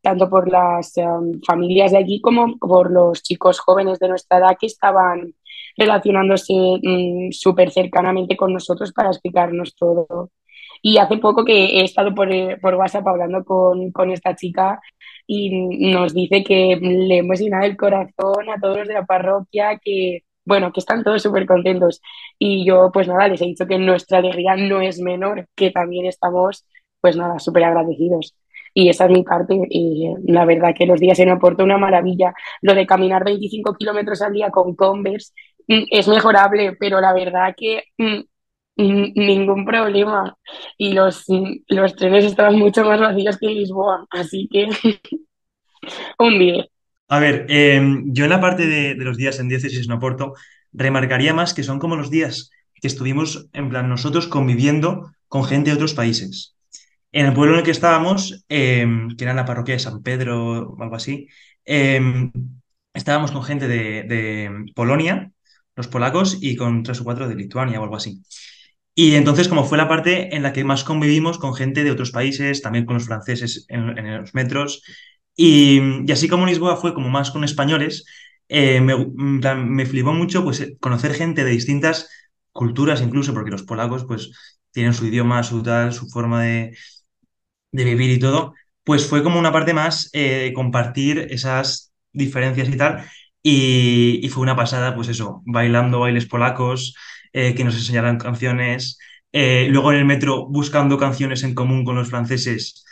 tanto 0.00 0.31
por 0.31 0.49
las 0.49 0.97
em, 0.99 1.41
familias 1.45 1.93
de 1.93 1.99
allí 1.99 2.21
como 2.21 2.57
por 2.59 2.93
los 2.93 3.23
chicos 3.23 3.59
jóvenes 3.59 3.99
de 3.99 4.09
nuestra 4.09 4.38
edad 4.38 4.57
que 4.59 4.67
estaban 4.67 5.35
relacionándose 5.76 6.55
mm, 6.55 7.33
súper 7.33 7.71
cercanamente 7.71 8.37
con 8.37 8.53
nosotros 8.53 8.93
para 8.93 9.11
explicarnos 9.11 9.75
todo. 9.75 10.31
Y 10.83 10.99
hace 10.99 11.19
poco 11.19 11.45
que 11.45 11.81
he 11.81 11.85
estado 11.85 12.15
por, 12.15 12.33
eh, 12.33 12.59
por 12.61 12.75
WhatsApp 12.75 13.07
hablando 13.09 13.45
con, 13.45 13.91
con, 13.93 14.11
esta 14.12 14.37
chica 14.37 14.81
y 15.26 15.91
nos 15.91 16.15
dice 16.15 16.45
que 16.45 16.76
le 16.81 17.19
hemos 17.19 17.41
llenado 17.41 17.65
el 17.65 17.76
corazón 17.76 18.49
a 18.50 18.61
todos 18.61 18.79
los 18.79 18.88
de 18.88 18.95
la 18.95 19.07
parroquia, 19.07 19.81
que 19.83 20.23
bueno, 20.47 20.73
que 20.73 20.81
están 20.81 21.05
todos 21.05 21.23
súper 21.23 21.47
contentos. 21.47 22.00
Y 22.38 22.65
yo, 22.67 22.91
pues 22.93 23.09
nada, 23.09 23.29
les 23.29 23.43
he 23.43 23.47
dicho 23.47 23.67
que 23.67 23.79
nuestra 23.79 24.19
alegría 24.19 24.57
no 24.57 24.81
es 24.81 25.00
menor, 25.00 25.49
que 25.55 25.71
también 25.71 26.07
estamos, 26.07 26.65
pues 27.00 27.17
nada, 27.17 27.38
súper 27.38 27.65
agradecidos. 27.65 28.35
Y 28.75 28.88
esa 28.88 29.07
es 29.07 29.11
mi 29.11 29.23
parte. 29.25 29.59
Y 29.71 30.15
la 30.26 30.45
verdad 30.45 30.75
que 30.76 30.87
los 30.87 31.00
días 31.00 31.19
en 31.19 31.31
Oporto 31.31 31.65
una 31.65 31.79
maravilla. 31.79 32.35
Lo 32.62 32.75
de 32.75 32.87
caminar 32.87 33.25
25 33.25 33.75
kilómetros 33.75 34.23
al 34.23 34.33
día 34.35 34.50
con 34.50 34.75
Converse 34.76 35.33
mm, 35.69 35.85
es 35.91 36.09
mejorable, 36.09 36.76
pero 36.79 37.00
la 37.00 37.12
verdad 37.15 37.55
que 37.57 37.85
mm, 37.99 38.21
ningún 38.76 39.65
problema. 39.65 40.37
Y 40.79 40.93
los, 40.93 41.25
los 41.69 41.97
trenes 41.97 42.25
estaban 42.25 42.59
mucho 42.59 42.85
más 42.85 43.00
vacíos 43.00 43.38
que 43.38 43.47
en 43.47 43.55
Lisboa, 43.55 44.07
así 44.11 44.49
que 44.50 44.69
un 46.19 46.38
día. 46.38 46.67
A 47.09 47.19
ver, 47.21 47.47
em, 47.49 48.13
yo 48.13 48.25
en 48.25 48.31
la 48.31 48.41
parte 48.41 48.67
de, 48.67 48.95
los 48.97 49.17
días 49.17 49.39
en 49.39 49.49
diócesis 49.49 49.87
en 49.87 49.93
Oporto 49.93 50.35
remarcaría 50.73 51.33
más 51.35 51.55
que 51.55 51.63
son 51.63 51.79
como 51.79 51.97
los 51.97 52.11
días 52.11 52.51
que 52.75 52.89
estuvimos, 52.89 53.49
en 53.53 53.69
plan, 53.71 53.89
nosotros 53.89 54.27
conviviendo 54.27 55.13
con 55.29 55.45
gente 55.45 55.71
de 55.71 55.77
otros 55.77 55.95
países. 55.95 56.57
En 57.13 57.27
el 57.27 57.33
pueblo 57.33 57.55
en 57.55 57.61
el 57.61 57.65
que 57.65 57.71
estábamos, 57.71 58.45
em, 58.49 59.17
que 59.17 59.25
era 59.25 59.35
la 59.35 59.45
parroquia 59.45 59.75
de 59.75 59.79
San 59.81 60.03
Pedro 60.03 60.75
o 60.75 60.83
algo 60.83 60.97
así, 60.97 61.29
em, 61.65 62.33
estábamos 62.93 63.31
con 63.33 63.43
gente 63.45 63.69
de, 63.69 64.03
de 64.05 64.73
Polonia, 64.75 65.31
los 65.77 65.89
polacos, 65.89 66.39
y 66.41 66.57
con 66.57 66.83
tres 66.83 67.01
o 67.01 67.05
cuatro 67.05 67.29
de 67.29 67.35
Lituania 67.37 67.81
o 67.81 67.85
algo 67.85 67.97
así. 67.97 68.23
Y 68.95 69.15
entonces, 69.15 69.49
como 69.49 69.65
fue 69.65 69.79
la 69.79 69.89
parte 69.89 70.35
en 70.35 70.43
la 70.43 70.53
que 70.53 70.65
más 70.65 70.85
convivimos 70.85 71.39
con 71.39 71.55
gente 71.55 71.85
de 71.85 71.91
otros 71.91 72.11
países, 72.13 72.63
también 72.63 72.87
con 72.87 72.95
los 72.95 73.07
franceses 73.07 73.67
en, 73.69 73.97
en 73.99 74.21
los 74.21 74.35
metros, 74.35 74.83
y, 75.37 76.11
así 76.11 76.28
como 76.28 76.47
Lisboa 76.47 76.76
fue 76.76 76.95
como 76.95 77.09
más 77.11 77.31
con 77.31 77.45
españoles, 77.45 78.05
eh, 78.49 78.81
me, 78.81 79.87
flipó 79.87 80.12
mucho 80.12 80.45
pues, 80.45 80.75
conocer 80.81 81.14
gente 81.14 81.45
de 81.45 81.50
distintas 81.50 82.09
culturas 82.52 83.02
incluso, 83.02 83.35
porque 83.35 83.50
los 83.50 83.62
polacos 83.64 84.05
pues 84.05 84.31
tienen 84.73 84.95
su 84.95 85.07
idioma, 85.07 85.43
su 85.43 85.62
tal, 85.62 85.93
su 85.93 86.09
forma 86.09 86.43
de, 86.45 86.76
vivir 87.73 88.11
y 88.11 88.19
todo, 88.19 88.55
pues 88.85 89.07
fue 89.07 89.23
como 89.23 89.38
una 89.38 89.52
parte 89.52 89.75
más 89.75 90.11
eh, 90.12 90.52
compartir 90.55 91.26
esas 91.31 91.93
diferencias 92.12 92.69
y 92.69 92.76
tal, 92.76 93.05
y, 93.43 94.28
fue 94.31 94.43
una 94.43 94.57
pasada, 94.57 94.95
pues 94.97 95.09
eso, 95.09 95.43
bailando 95.47 96.00
bailes 96.00 96.26
polacos, 96.26 96.97
eh, 97.33 97.55
que 97.55 97.62
nos 97.64 97.76
enseñaran 97.76 98.19
canciones. 98.19 98.99
Eh, 99.33 99.69
luego 99.71 99.93
en 99.93 99.99
el 99.99 100.05
metro 100.05 100.47
buscando 100.49 100.99
canciones 100.99 101.45
en 101.45 101.55
común 101.55 101.85
con 101.85 101.95
los 101.97 102.09
franceses 102.09 102.85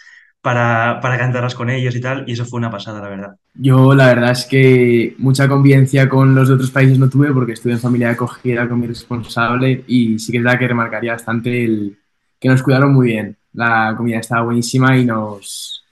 para, 0.44 1.00
para, 1.00 1.16
cantarlas 1.16 1.54
con 1.54 1.70
ellos 1.70 1.96
y 1.96 2.02
tal, 2.02 2.24
y 2.26 2.32
eso 2.32 2.44
fue 2.44 2.58
una 2.58 2.70
pasada, 2.70 3.00
la 3.00 3.08
verdad. 3.08 3.36
Yo 3.54 3.94
la 3.94 4.08
verdad 4.08 4.32
es 4.32 4.44
que 4.44 5.14
mucha 5.16 5.48
convivencia 5.48 6.06
con 6.06 6.34
los 6.34 6.48
de 6.48 6.54
otros 6.54 6.70
países 6.70 6.98
no 6.98 7.08
tuve 7.08 7.32
porque 7.32 7.54
estuve 7.54 7.72
en 7.72 7.80
familia 7.80 8.08
de 8.08 8.12
acogida 8.12 8.68
con 8.68 8.78
mi 8.78 8.86
responsable 8.86 9.84
y 9.86 10.18
sí 10.18 10.30
que 10.30 10.38
es 10.38 10.44
verdad 10.44 10.58
que 10.58 10.68
remarcaría 10.68 11.12
bastante 11.12 11.64
el 11.64 11.96
que 12.38 12.48
nos 12.50 12.62
cuidaron 12.62 12.92
muy 12.92 13.06
bien. 13.06 13.38
La 13.54 13.94
comida 13.96 14.18
estaba 14.18 14.44
buenísima 14.44 14.94
y 14.98 15.06
nos... 15.06 15.82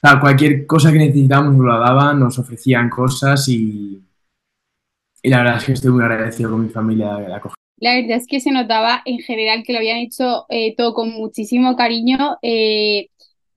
O 0.00 0.06
sea, 0.06 0.20
cualquier 0.20 0.64
cosa 0.64 0.92
que 0.92 0.98
necesitábamos 0.98 1.56
nos 1.56 1.66
lo 1.66 1.80
daban, 1.80 2.20
nos 2.20 2.38
ofrecían 2.38 2.88
cosas 2.88 3.48
y, 3.48 4.00
y 5.24 5.28
la 5.28 5.38
verdad 5.38 5.56
es 5.56 5.64
que 5.64 5.72
estoy 5.72 5.90
muy 5.90 6.04
agradecido 6.04 6.52
con 6.52 6.62
mi 6.62 6.68
familia 6.68 7.16
de 7.16 7.34
acogida. 7.34 7.56
La 7.80 7.94
verdad 7.94 8.18
es 8.18 8.28
que 8.28 8.38
se 8.38 8.52
notaba 8.52 9.02
en 9.04 9.18
general 9.18 9.64
que 9.64 9.72
lo 9.72 9.80
habían 9.80 9.98
hecho 9.98 10.46
eh, 10.50 10.76
todo 10.76 10.94
con 10.94 11.10
muchísimo 11.10 11.74
cariño 11.74 12.38
eh, 12.42 13.08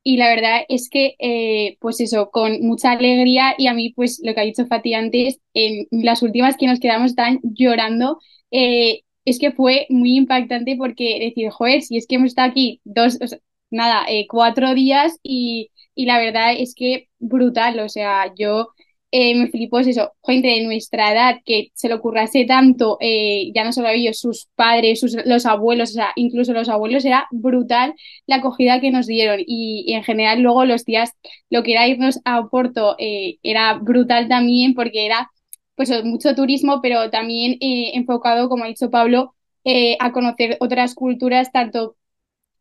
y 0.04 0.18
la 0.18 0.30
verdad 0.30 0.62
es 0.70 0.90
que, 0.90 1.16
eh, 1.20 1.78
pues 1.80 2.00
eso, 2.02 2.30
con 2.32 2.62
mucha 2.62 2.92
alegría 2.92 3.54
y 3.58 3.68
a 3.68 3.74
mí, 3.74 3.92
pues 3.94 4.22
lo 4.24 4.34
que 4.34 4.42
ha 4.42 4.44
dicho 4.44 4.66
Fati 4.68 4.94
antes, 4.94 5.40
en 5.54 5.88
las 5.92 6.22
últimas 6.24 6.58
que 6.58 6.68
nos 6.68 6.80
quedamos 6.80 7.16
tan 7.16 7.40
llorando, 7.44 8.20
es 9.26 9.40
que 9.40 9.52
fue 9.52 9.86
muy 9.90 10.16
impactante 10.18 10.76
porque 10.78 11.20
decir, 11.20 11.50
joder, 11.52 11.82
si 11.82 11.98
es 11.98 12.08
que 12.08 12.16
hemos 12.16 12.28
estado 12.30 12.50
aquí 12.50 12.82
dos, 12.84 13.18
o 13.22 13.28
sea, 13.28 13.40
nada, 13.70 14.06
cuatro 14.30 14.74
días 14.74 15.18
y, 15.24 15.70
y 15.96 16.06
la 16.06 16.20
verdad 16.20 16.54
es 16.58 16.74
que 16.76 17.10
brutal, 17.20 17.80
o 17.80 17.90
sea, 17.90 18.34
yo 18.36 18.70
eh, 19.12 19.36
me 19.36 19.50
flipó 19.50 19.80
es 19.80 19.88
eso, 19.88 20.14
gente 20.26 20.48
de 20.48 20.64
nuestra 20.64 21.12
edad 21.12 21.42
que 21.46 21.70
se 21.74 21.90
le 21.90 21.96
ocurrase 21.96 22.46
tanto, 22.46 22.98
eh, 23.02 23.52
ya 23.54 23.66
no 23.66 23.74
solo 23.74 23.90
a 23.90 23.94
ellos, 23.94 24.20
sus 24.20 24.48
padres, 24.56 25.02
sus, 25.02 25.18
los 25.26 25.46
abuelos, 25.46 25.92
o 25.92 25.94
sea, 25.94 26.14
incluso 26.16 26.54
los 26.54 26.70
abuelos, 26.70 27.04
era 27.04 27.28
brutal 27.32 27.94
la 28.26 28.38
acogida 28.38 28.80
que 28.80 28.92
nos 28.92 29.08
dieron. 29.08 29.42
Y, 29.46 29.94
en 29.94 30.04
general 30.04 30.42
luego 30.42 30.66
los 30.66 30.86
días, 30.86 31.12
lo 31.50 31.64
que 31.64 31.74
era 31.74 31.88
irnos 31.88 32.20
a 32.26 32.40
Oporto 32.40 32.96
eh, 33.00 33.38
era 33.44 33.74
brutal 33.76 34.28
también 34.30 34.74
porque 34.74 35.06
era 35.06 35.30
pues 35.76 35.92
mucho 36.04 36.36
turismo, 36.36 36.80
pero 36.82 37.10
también 37.10 37.58
enfocado, 37.60 38.50
como 38.50 38.64
ha 38.66 38.68
dicho 38.68 38.92
Pablo, 38.92 39.34
a 40.00 40.12
conocer 40.12 40.58
otras 40.60 40.96
culturas, 40.96 41.52
tanto 41.52 41.96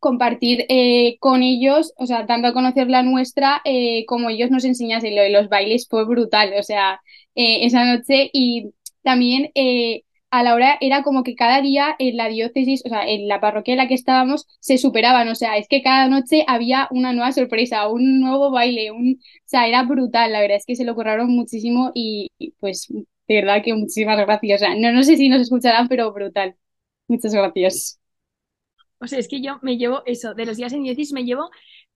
compartir 0.01 0.65
eh, 0.69 1.17
con 1.21 1.43
ellos, 1.43 1.93
o 1.97 2.07
sea, 2.07 2.25
tanto 2.27 2.53
conocer 2.53 2.89
la 2.89 3.03
nuestra 3.03 3.61
eh, 3.65 4.05
como 4.07 4.29
ellos 4.29 4.51
nos 4.51 4.65
enseñasen. 4.65 5.15
Lo 5.15 5.21
de 5.23 5.29
los 5.31 5.49
bailes 5.49 5.87
fue 5.89 6.05
brutal, 6.05 6.53
o 6.59 6.63
sea, 6.63 7.01
eh, 7.35 7.65
esa 7.65 7.85
noche 7.85 8.29
y 8.33 8.73
también 9.03 9.51
a 10.31 10.43
la 10.43 10.55
hora 10.55 10.77
era 10.81 11.03
como 11.03 11.23
que 11.23 11.35
cada 11.35 11.61
día 11.61 11.95
en 11.99 12.17
la 12.17 12.29
diócesis, 12.29 12.83
o 12.85 12.89
sea, 12.89 13.07
en 13.07 13.27
la 13.27 13.39
parroquia 13.41 13.73
en 13.73 13.77
la 13.79 13.87
que 13.87 13.93
estábamos, 13.95 14.47
se 14.59 14.77
superaban, 14.77 15.27
o 15.29 15.35
sea, 15.35 15.57
es 15.57 15.67
que 15.67 15.81
cada 15.83 16.07
noche 16.07 16.45
había 16.47 16.87
una 16.91 17.11
nueva 17.13 17.31
sorpresa, 17.33 17.87
un 17.89 18.21
nuevo 18.21 18.49
baile, 18.51 18.91
un... 18.91 19.19
o 19.21 19.43
sea, 19.45 19.67
era 19.67 19.83
brutal, 19.83 20.31
la 20.31 20.39
verdad 20.41 20.57
es 20.57 20.65
que 20.65 20.75
se 20.75 20.85
lo 20.85 20.95
curraron 20.95 21.29
muchísimo 21.31 21.91
y, 21.93 22.29
y 22.39 22.51
pues 22.59 22.87
de 23.27 23.35
verdad 23.35 23.61
que 23.63 23.73
muchísimas 23.73 24.17
gracias, 24.17 24.61
o 24.61 24.65
sea, 24.65 24.75
no, 24.75 24.91
no 24.93 25.03
sé 25.03 25.17
si 25.17 25.29
nos 25.29 25.41
escucharán, 25.41 25.87
pero 25.87 26.11
brutal. 26.13 26.55
Muchas 27.07 27.33
gracias. 27.33 28.00
O 29.01 29.07
sea, 29.07 29.19
es 29.19 29.27
que 29.27 29.41
yo 29.41 29.59
me 29.61 29.77
llevo 29.77 30.03
eso, 30.05 30.33
de 30.33 30.45
los 30.45 30.57
días 30.57 30.73
en 30.73 30.83
diócesis 30.83 31.13
me 31.13 31.25
llevo 31.25 31.49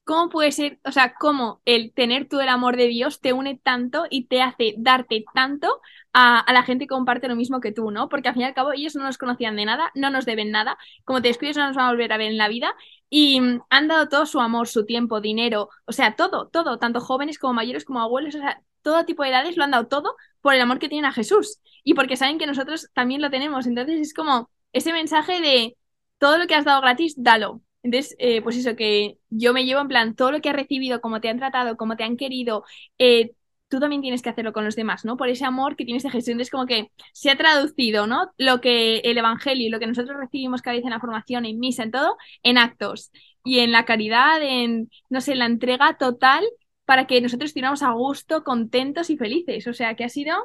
cómo 0.05 0.29
puede 0.29 0.51
ser, 0.51 0.79
o 0.85 0.91
sea, 0.91 1.15
cómo 1.19 1.61
el 1.65 1.91
tener 1.93 2.29
tú 2.29 2.39
el 2.39 2.47
amor 2.47 2.77
de 2.77 2.87
Dios 2.87 3.21
te 3.21 3.33
une 3.33 3.59
tanto 3.61 4.05
y 4.09 4.27
te 4.27 4.41
hace 4.41 4.75
darte 4.77 5.25
tanto 5.33 5.81
a, 6.13 6.39
a, 6.39 6.53
la 6.53 6.63
gente 6.63 6.85
que 6.85 6.89
comparte 6.89 7.27
lo 7.27 7.35
mismo 7.35 7.59
que 7.59 7.71
tú, 7.71 7.89
¿no? 7.91 8.07
Porque 8.07 8.29
al 8.29 8.35
fin 8.35 8.43
y 8.43 8.45
al 8.45 8.53
cabo 8.53 8.71
ellos 8.71 8.95
no 8.95 9.03
nos 9.03 9.17
conocían 9.17 9.55
de 9.55 9.65
nada, 9.65 9.91
no 9.95 10.11
nos 10.11 10.25
deben 10.25 10.51
nada, 10.51 10.77
como 11.05 11.21
te 11.21 11.29
descuides 11.29 11.57
no 11.57 11.67
nos 11.67 11.75
van 11.75 11.87
a 11.87 11.89
volver 11.89 12.13
a 12.13 12.17
ver 12.17 12.27
en 12.31 12.37
la 12.37 12.47
vida 12.47 12.75
y 13.09 13.41
han 13.69 13.87
dado 13.87 14.07
todo 14.07 14.25
su 14.27 14.39
amor, 14.39 14.67
su 14.67 14.85
tiempo, 14.85 15.21
dinero, 15.21 15.69
o 15.85 15.91
sea, 15.91 16.15
todo, 16.15 16.49
todo, 16.49 16.77
tanto 16.77 17.01
jóvenes 17.01 17.39
como 17.39 17.53
mayores 17.53 17.83
como 17.83 18.01
abuelos, 18.01 18.35
o 18.35 18.39
sea, 18.39 18.61
todo 18.83 19.05
tipo 19.05 19.23
de 19.23 19.29
edades 19.29 19.57
lo 19.57 19.63
han 19.63 19.71
dado 19.71 19.87
todo 19.87 20.15
por 20.41 20.53
el 20.53 20.61
amor 20.61 20.77
que 20.79 20.89
tienen 20.89 21.05
a 21.05 21.13
Jesús 21.13 21.59
y 21.83 21.95
porque 21.95 22.17
saben 22.17 22.37
que 22.37 22.45
nosotros 22.45 22.89
también 22.93 23.21
lo 23.21 23.31
tenemos, 23.31 23.65
entonces 23.65 23.99
es 23.99 24.13
como 24.13 24.51
ese 24.71 24.93
mensaje 24.93 25.41
de 25.41 25.77
todo 26.25 26.39
lo 26.39 26.47
que 26.47 26.55
has 26.55 26.65
dado 26.65 26.81
gratis, 26.81 27.13
dalo. 27.17 27.61
Entonces, 27.83 28.15
eh, 28.17 28.41
pues 28.41 28.57
eso, 28.57 28.75
que 28.75 29.19
yo 29.29 29.53
me 29.53 29.63
llevo 29.63 29.79
en 29.81 29.87
plan, 29.87 30.15
todo 30.15 30.31
lo 30.31 30.41
que 30.41 30.49
has 30.49 30.55
recibido, 30.55 31.01
cómo 31.01 31.21
te 31.21 31.29
han 31.29 31.37
tratado, 31.37 31.77
cómo 31.77 31.95
te 31.95 32.03
han 32.03 32.17
querido, 32.17 32.63
eh, 32.97 33.33
tú 33.67 33.79
también 33.79 34.01
tienes 34.01 34.23
que 34.23 34.29
hacerlo 34.29 34.51
con 34.51 34.65
los 34.65 34.75
demás, 34.75 35.05
¿no? 35.05 35.17
Por 35.17 35.29
ese 35.29 35.45
amor 35.45 35.75
que 35.75 35.85
tienes 35.85 36.01
de 36.01 36.09
Jesús. 36.09 36.29
Entonces, 36.29 36.49
como 36.49 36.65
que 36.65 36.91
se 37.13 37.29
ha 37.29 37.37
traducido, 37.37 38.07
¿no? 38.07 38.31
Lo 38.39 38.59
que 38.59 38.97
el 39.01 39.19
Evangelio, 39.19 39.69
lo 39.69 39.79
que 39.79 39.85
nosotros 39.85 40.17
recibimos 40.19 40.63
cada 40.63 40.75
vez 40.75 40.83
en 40.83 40.89
la 40.89 40.99
formación, 40.99 41.45
en 41.45 41.59
misa, 41.59 41.83
en 41.83 41.91
todo, 41.91 42.17
en 42.41 42.57
actos. 42.57 43.11
Y 43.43 43.59
en 43.59 43.71
la 43.71 43.85
caridad, 43.85 44.41
en, 44.41 44.89
no 45.11 45.21
sé, 45.21 45.35
la 45.35 45.45
entrega 45.45 45.95
total 45.99 46.43
para 46.85 47.05
que 47.05 47.21
nosotros 47.21 47.49
estuviéramos 47.49 47.83
a 47.83 47.91
gusto, 47.91 48.43
contentos 48.43 49.11
y 49.11 49.17
felices. 49.17 49.67
O 49.67 49.73
sea, 49.73 49.95
que 49.95 50.05
ha 50.05 50.09
sido 50.09 50.35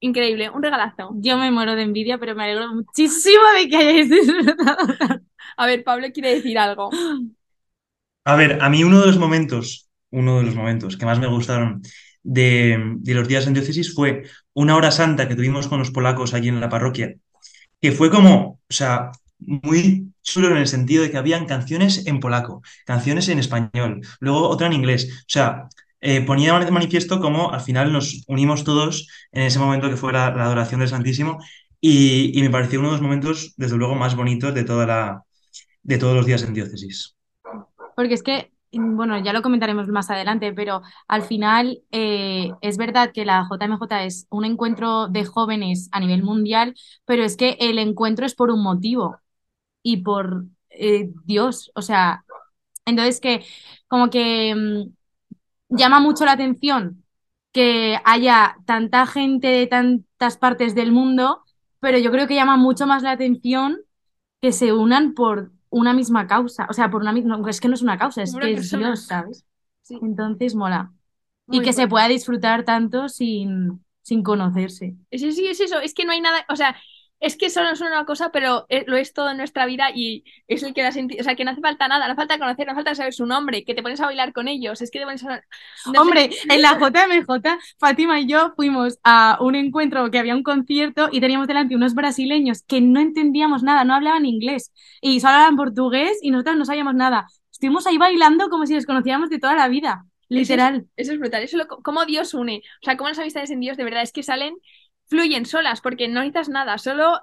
Increíble, 0.00 0.48
un 0.50 0.62
regalazo. 0.62 1.10
Yo 1.16 1.36
me 1.38 1.50
muero 1.50 1.74
de 1.74 1.82
envidia, 1.82 2.18
pero 2.18 2.34
me 2.36 2.44
alegro 2.44 2.72
muchísimo 2.74 3.42
de 3.58 3.68
que 3.68 3.76
hayáis 3.76 4.08
disfrutado. 4.10 4.78
A 5.56 5.66
ver, 5.66 5.82
Pablo 5.84 6.06
quiere 6.12 6.34
decir 6.36 6.56
algo. 6.58 7.00
A 8.24 8.36
ver, 8.36 8.58
a 8.62 8.68
mí 8.68 8.84
uno 8.84 9.00
de 9.00 9.06
los 9.06 9.18
momentos, 9.18 9.88
uno 10.10 10.38
de 10.38 10.44
los 10.44 10.54
momentos 10.54 10.96
que 10.96 11.06
más 11.06 11.18
me 11.18 11.26
gustaron 11.26 11.82
de, 12.22 12.78
de 12.98 13.14
los 13.14 13.26
días 13.28 13.46
en 13.46 13.54
diócesis 13.54 13.94
fue 13.94 14.24
una 14.52 14.76
hora 14.76 14.90
santa 14.90 15.28
que 15.28 15.34
tuvimos 15.34 15.68
con 15.68 15.78
los 15.78 15.90
polacos 15.90 16.34
allí 16.34 16.48
en 16.48 16.60
la 16.60 16.68
parroquia, 16.68 17.14
que 17.80 17.92
fue 17.92 18.10
como, 18.10 18.60
o 18.68 18.74
sea, 18.74 19.12
muy 19.38 20.12
chulo 20.22 20.50
en 20.50 20.58
el 20.58 20.68
sentido 20.68 21.02
de 21.04 21.10
que 21.10 21.18
habían 21.18 21.46
canciones 21.46 22.06
en 22.06 22.20
polaco, 22.20 22.62
canciones 22.86 23.28
en 23.28 23.38
español, 23.40 24.02
luego 24.20 24.48
otra 24.48 24.68
en 24.68 24.74
inglés. 24.74 25.08
O 25.22 25.24
sea, 25.28 25.68
eh, 26.00 26.20
ponía 26.22 26.58
de 26.58 26.70
manifiesto 26.70 27.20
cómo 27.20 27.52
al 27.52 27.60
final 27.60 27.92
nos 27.92 28.24
unimos 28.28 28.64
todos 28.64 29.08
en 29.32 29.42
ese 29.42 29.58
momento 29.58 29.90
que 29.90 29.96
fue 29.96 30.12
la, 30.12 30.30
la 30.30 30.44
adoración 30.44 30.80
del 30.80 30.88
Santísimo 30.88 31.38
y, 31.80 32.38
y, 32.38 32.42
me 32.42 32.50
pareció 32.50 32.80
uno 32.80 32.88
de 32.88 32.94
los 32.94 33.02
momentos, 33.02 33.54
desde 33.56 33.76
luego, 33.76 33.94
más 33.94 34.16
bonitos 34.16 34.52
de, 34.54 34.64
toda 34.64 34.86
la, 34.86 35.22
de 35.82 35.98
todos 35.98 36.14
los 36.14 36.26
días 36.26 36.42
en 36.42 36.54
diócesis. 36.54 37.16
Porque 37.94 38.14
es 38.14 38.22
que, 38.22 38.52
bueno, 38.72 39.22
ya 39.22 39.32
lo 39.32 39.42
comentaremos 39.42 39.86
más 39.88 40.10
adelante, 40.10 40.52
pero 40.52 40.82
al 41.06 41.22
final 41.22 41.82
eh, 41.92 42.52
es 42.60 42.76
verdad 42.78 43.12
que 43.12 43.24
la 43.24 43.48
JMJ 43.48 44.04
es 44.04 44.26
un 44.30 44.44
encuentro 44.44 45.08
de 45.08 45.24
jóvenes 45.24 45.88
a 45.92 46.00
nivel 46.00 46.22
mundial, 46.22 46.74
pero 47.04 47.24
es 47.24 47.36
que 47.36 47.56
el 47.60 47.78
encuentro 47.78 48.26
es 48.26 48.34
por 48.34 48.50
un 48.50 48.62
motivo 48.62 49.18
y 49.82 49.98
por 49.98 50.44
eh, 50.70 51.10
Dios, 51.24 51.70
o 51.74 51.82
sea, 51.82 52.24
entonces 52.84 53.20
que 53.20 53.44
como 53.88 54.10
que 54.10 54.54
mm, 54.54 54.97
llama 55.68 56.00
mucho 56.00 56.24
la 56.24 56.32
atención 56.32 57.04
que 57.52 57.98
haya 58.04 58.56
tanta 58.66 59.06
gente 59.06 59.48
de 59.48 59.66
tantas 59.66 60.36
partes 60.36 60.74
del 60.74 60.92
mundo, 60.92 61.42
pero 61.80 61.98
yo 61.98 62.10
creo 62.10 62.26
que 62.26 62.34
llama 62.34 62.56
mucho 62.56 62.86
más 62.86 63.02
la 63.02 63.12
atención 63.12 63.78
que 64.40 64.52
se 64.52 64.72
unan 64.72 65.14
por 65.14 65.50
una 65.70 65.92
misma 65.92 66.26
causa. 66.26 66.66
O 66.70 66.72
sea, 66.72 66.90
por 66.90 67.02
una 67.02 67.12
misma. 67.12 67.40
es 67.48 67.60
que 67.60 67.68
no 67.68 67.74
es 67.74 67.82
una 67.82 67.98
causa, 67.98 68.22
es 68.22 68.34
Una 68.34 68.46
que 68.46 68.52
es. 68.54 68.70
Dios, 68.70 69.06
¿sabes? 69.06 69.44
Sí. 69.82 69.98
Entonces 70.02 70.54
mola. 70.54 70.92
y 71.50 71.60
que 71.60 71.72
se 71.72 71.88
pueda 71.88 72.08
disfrutar 72.08 72.64
tanto 72.64 73.08
sin, 73.08 73.84
sin 74.02 74.22
conocerse. 74.22 74.96
Sí, 75.10 75.32
sí, 75.32 75.46
es 75.46 75.60
eso, 75.60 75.80
es 75.80 75.94
que 75.94 76.04
no 76.04 76.12
hay 76.12 76.20
nada, 76.20 76.44
o 76.48 76.56
sea, 76.56 76.76
es 77.20 77.36
que 77.36 77.50
solo 77.50 77.70
es 77.70 77.80
una 77.80 78.04
cosa, 78.04 78.30
pero 78.30 78.66
es- 78.68 78.84
lo 78.86 78.96
es 78.96 79.12
todo 79.12 79.30
en 79.30 79.36
nuestra 79.38 79.66
vida 79.66 79.90
y 79.94 80.24
es 80.46 80.62
el 80.62 80.72
que 80.74 80.82
da 80.82 80.92
sentido, 80.92 81.20
o 81.20 81.24
sea, 81.24 81.34
que 81.34 81.44
no 81.44 81.50
hace 81.50 81.60
falta 81.60 81.88
nada, 81.88 82.06
no 82.08 82.14
falta 82.14 82.38
conocer, 82.38 82.66
no 82.66 82.74
falta 82.74 82.94
saber 82.94 83.12
su 83.12 83.26
nombre, 83.26 83.64
que 83.64 83.74
te 83.74 83.82
pones 83.82 84.00
a 84.00 84.06
bailar 84.06 84.32
con 84.32 84.48
ellos, 84.48 84.80
es 84.82 84.90
que 84.90 85.00
te 85.00 85.04
pones 85.04 85.24
a... 85.24 85.42
no 85.84 85.94
sé. 85.94 85.98
Hombre, 86.00 86.30
en 86.48 86.62
la 86.62 86.78
JMJ, 86.78 87.58
Fátima 87.78 88.20
y 88.20 88.26
yo 88.26 88.52
fuimos 88.56 88.98
a 89.04 89.38
un 89.40 89.54
encuentro 89.54 90.10
que 90.10 90.18
había 90.18 90.36
un 90.36 90.42
concierto 90.42 91.08
y 91.12 91.20
teníamos 91.20 91.46
delante 91.48 91.74
unos 91.74 91.94
brasileños 91.94 92.62
que 92.62 92.80
no 92.80 93.00
entendíamos 93.00 93.62
nada, 93.62 93.84
no 93.84 93.94
hablaban 93.94 94.26
inglés 94.26 94.72
y 95.00 95.20
solo 95.20 95.34
hablaban 95.34 95.56
portugués 95.56 96.18
y 96.22 96.30
nosotros 96.30 96.56
no 96.56 96.64
sabíamos 96.64 96.94
nada. 96.94 97.26
Estuvimos 97.50 97.86
ahí 97.86 97.98
bailando 97.98 98.48
como 98.48 98.66
si 98.66 98.74
nos 98.74 98.86
conociéramos 98.86 99.30
de 99.30 99.38
toda 99.40 99.56
la 99.56 99.68
vida, 99.68 100.04
literal. 100.28 100.86
Eso 100.96 101.12
es 101.12 101.18
brutal, 101.18 101.42
eso 101.42 101.56
es 101.60 101.66
lo, 101.66 101.78
cómo 101.82 102.04
Dios 102.06 102.34
une, 102.34 102.58
o 102.82 102.84
sea, 102.84 102.96
cómo 102.96 103.08
las 103.08 103.18
amistades 103.18 103.50
en 103.50 103.60
Dios 103.60 103.76
de 103.76 103.84
verdad 103.84 104.02
es 104.02 104.12
que 104.12 104.22
salen, 104.22 104.54
fluyen 105.08 105.46
solas, 105.46 105.80
porque 105.80 106.08
no 106.08 106.20
necesitas 106.20 106.48
nada, 106.48 106.78
solo, 106.78 107.20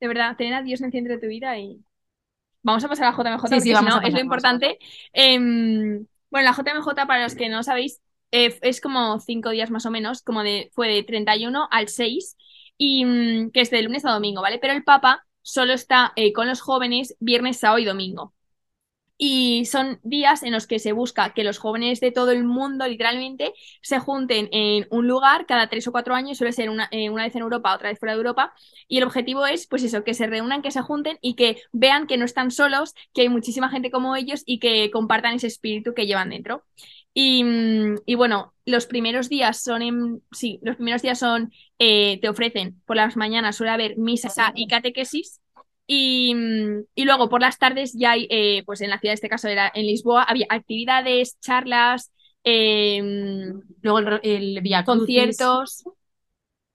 de 0.00 0.08
verdad, 0.08 0.36
tener 0.36 0.54
a 0.54 0.62
Dios 0.62 0.80
en 0.80 0.86
el 0.86 0.92
centro 0.92 1.14
de 1.14 1.20
tu 1.20 1.26
vida 1.26 1.58
y 1.58 1.80
vamos 2.62 2.84
a 2.84 2.88
pasar 2.88 3.06
a 3.06 3.10
la 3.10 3.16
JMJ 3.16 3.48
Sí, 3.48 3.60
si 3.60 3.72
no 3.72 3.78
a 3.78 4.00
es 4.02 4.14
lo 4.14 4.20
importante. 4.20 4.78
Em, 5.12 6.06
bueno, 6.30 6.50
la 6.50 6.52
JMJ, 6.52 7.06
para 7.06 7.22
los 7.22 7.34
que 7.34 7.48
no 7.48 7.62
sabéis, 7.62 8.00
eh, 8.32 8.58
es 8.62 8.80
como 8.80 9.20
cinco 9.20 9.50
días 9.50 9.70
más 9.70 9.86
o 9.86 9.90
menos, 9.90 10.22
como 10.22 10.42
de, 10.42 10.70
fue 10.74 10.88
de 10.88 11.02
31 11.02 11.68
al 11.70 11.88
6, 11.88 12.36
y 12.76 13.04
mm, 13.04 13.50
que 13.50 13.60
es 13.60 13.70
de 13.70 13.82
lunes 13.82 14.04
a 14.04 14.12
domingo, 14.12 14.42
¿vale? 14.42 14.58
Pero 14.58 14.72
el 14.72 14.84
Papa 14.84 15.26
solo 15.42 15.72
está 15.72 16.12
eh, 16.16 16.32
con 16.32 16.48
los 16.48 16.60
jóvenes 16.60 17.16
viernes, 17.20 17.58
sábado 17.58 17.78
y 17.78 17.84
domingo. 17.84 18.34
Y 19.18 19.64
son 19.64 19.98
días 20.02 20.42
en 20.42 20.52
los 20.52 20.66
que 20.66 20.78
se 20.78 20.92
busca 20.92 21.32
que 21.32 21.42
los 21.44 21.58
jóvenes 21.58 22.00
de 22.00 22.12
todo 22.12 22.32
el 22.32 22.44
mundo, 22.44 22.86
literalmente, 22.86 23.54
se 23.80 23.98
junten 23.98 24.48
en 24.52 24.86
un 24.90 25.08
lugar 25.08 25.46
cada 25.46 25.68
tres 25.68 25.88
o 25.88 25.92
cuatro 25.92 26.14
años, 26.14 26.36
suele 26.38 26.52
ser 26.52 26.68
una, 26.68 26.88
eh, 26.90 27.08
una 27.08 27.24
vez 27.24 27.34
en 27.34 27.42
Europa, 27.42 27.74
otra 27.74 27.88
vez 27.88 27.98
fuera 27.98 28.12
de 28.12 28.18
Europa, 28.18 28.52
y 28.88 28.98
el 28.98 29.04
objetivo 29.04 29.46
es, 29.46 29.66
pues 29.66 29.82
eso, 29.84 30.04
que 30.04 30.12
se 30.14 30.26
reúnan, 30.26 30.60
que 30.62 30.70
se 30.70 30.82
junten 30.82 31.18
y 31.22 31.34
que 31.34 31.56
vean 31.72 32.06
que 32.06 32.18
no 32.18 32.26
están 32.26 32.50
solos, 32.50 32.94
que 33.14 33.22
hay 33.22 33.28
muchísima 33.30 33.70
gente 33.70 33.90
como 33.90 34.16
ellos 34.16 34.42
y 34.44 34.58
que 34.58 34.90
compartan 34.90 35.34
ese 35.34 35.46
espíritu 35.46 35.94
que 35.94 36.06
llevan 36.06 36.30
dentro. 36.30 36.64
Y, 37.14 37.42
y 38.04 38.14
bueno, 38.14 38.52
los 38.66 38.86
primeros 38.86 39.28
días 39.30 39.62
son 39.62 39.80
en, 39.82 40.22
sí, 40.32 40.60
los 40.62 40.76
primeros 40.76 41.00
días 41.00 41.18
son, 41.18 41.52
eh, 41.78 42.18
te 42.20 42.28
ofrecen 42.28 42.82
por 42.84 42.96
las 42.96 43.16
mañanas 43.16 43.56
suele 43.56 43.72
haber 43.72 43.96
misas 43.96 44.36
y 44.54 44.66
catequesis. 44.66 45.40
Y, 45.86 46.34
mm, 46.34 46.84
y 46.94 47.04
luego 47.04 47.28
por 47.28 47.40
las 47.40 47.58
tardes 47.58 47.92
ya 47.96 48.12
hay, 48.12 48.26
eh, 48.30 48.62
pues 48.66 48.80
en 48.80 48.90
la 48.90 48.98
ciudad, 48.98 49.12
en 49.12 49.14
este 49.14 49.28
caso 49.28 49.48
era 49.48 49.70
en 49.74 49.86
Lisboa, 49.86 50.24
había 50.24 50.46
actividades, 50.50 51.38
charlas, 51.40 52.12
eh, 52.44 53.02
Luego 53.82 53.98
el, 54.00 54.20
el 54.22 54.84
conciertos. 54.84 55.84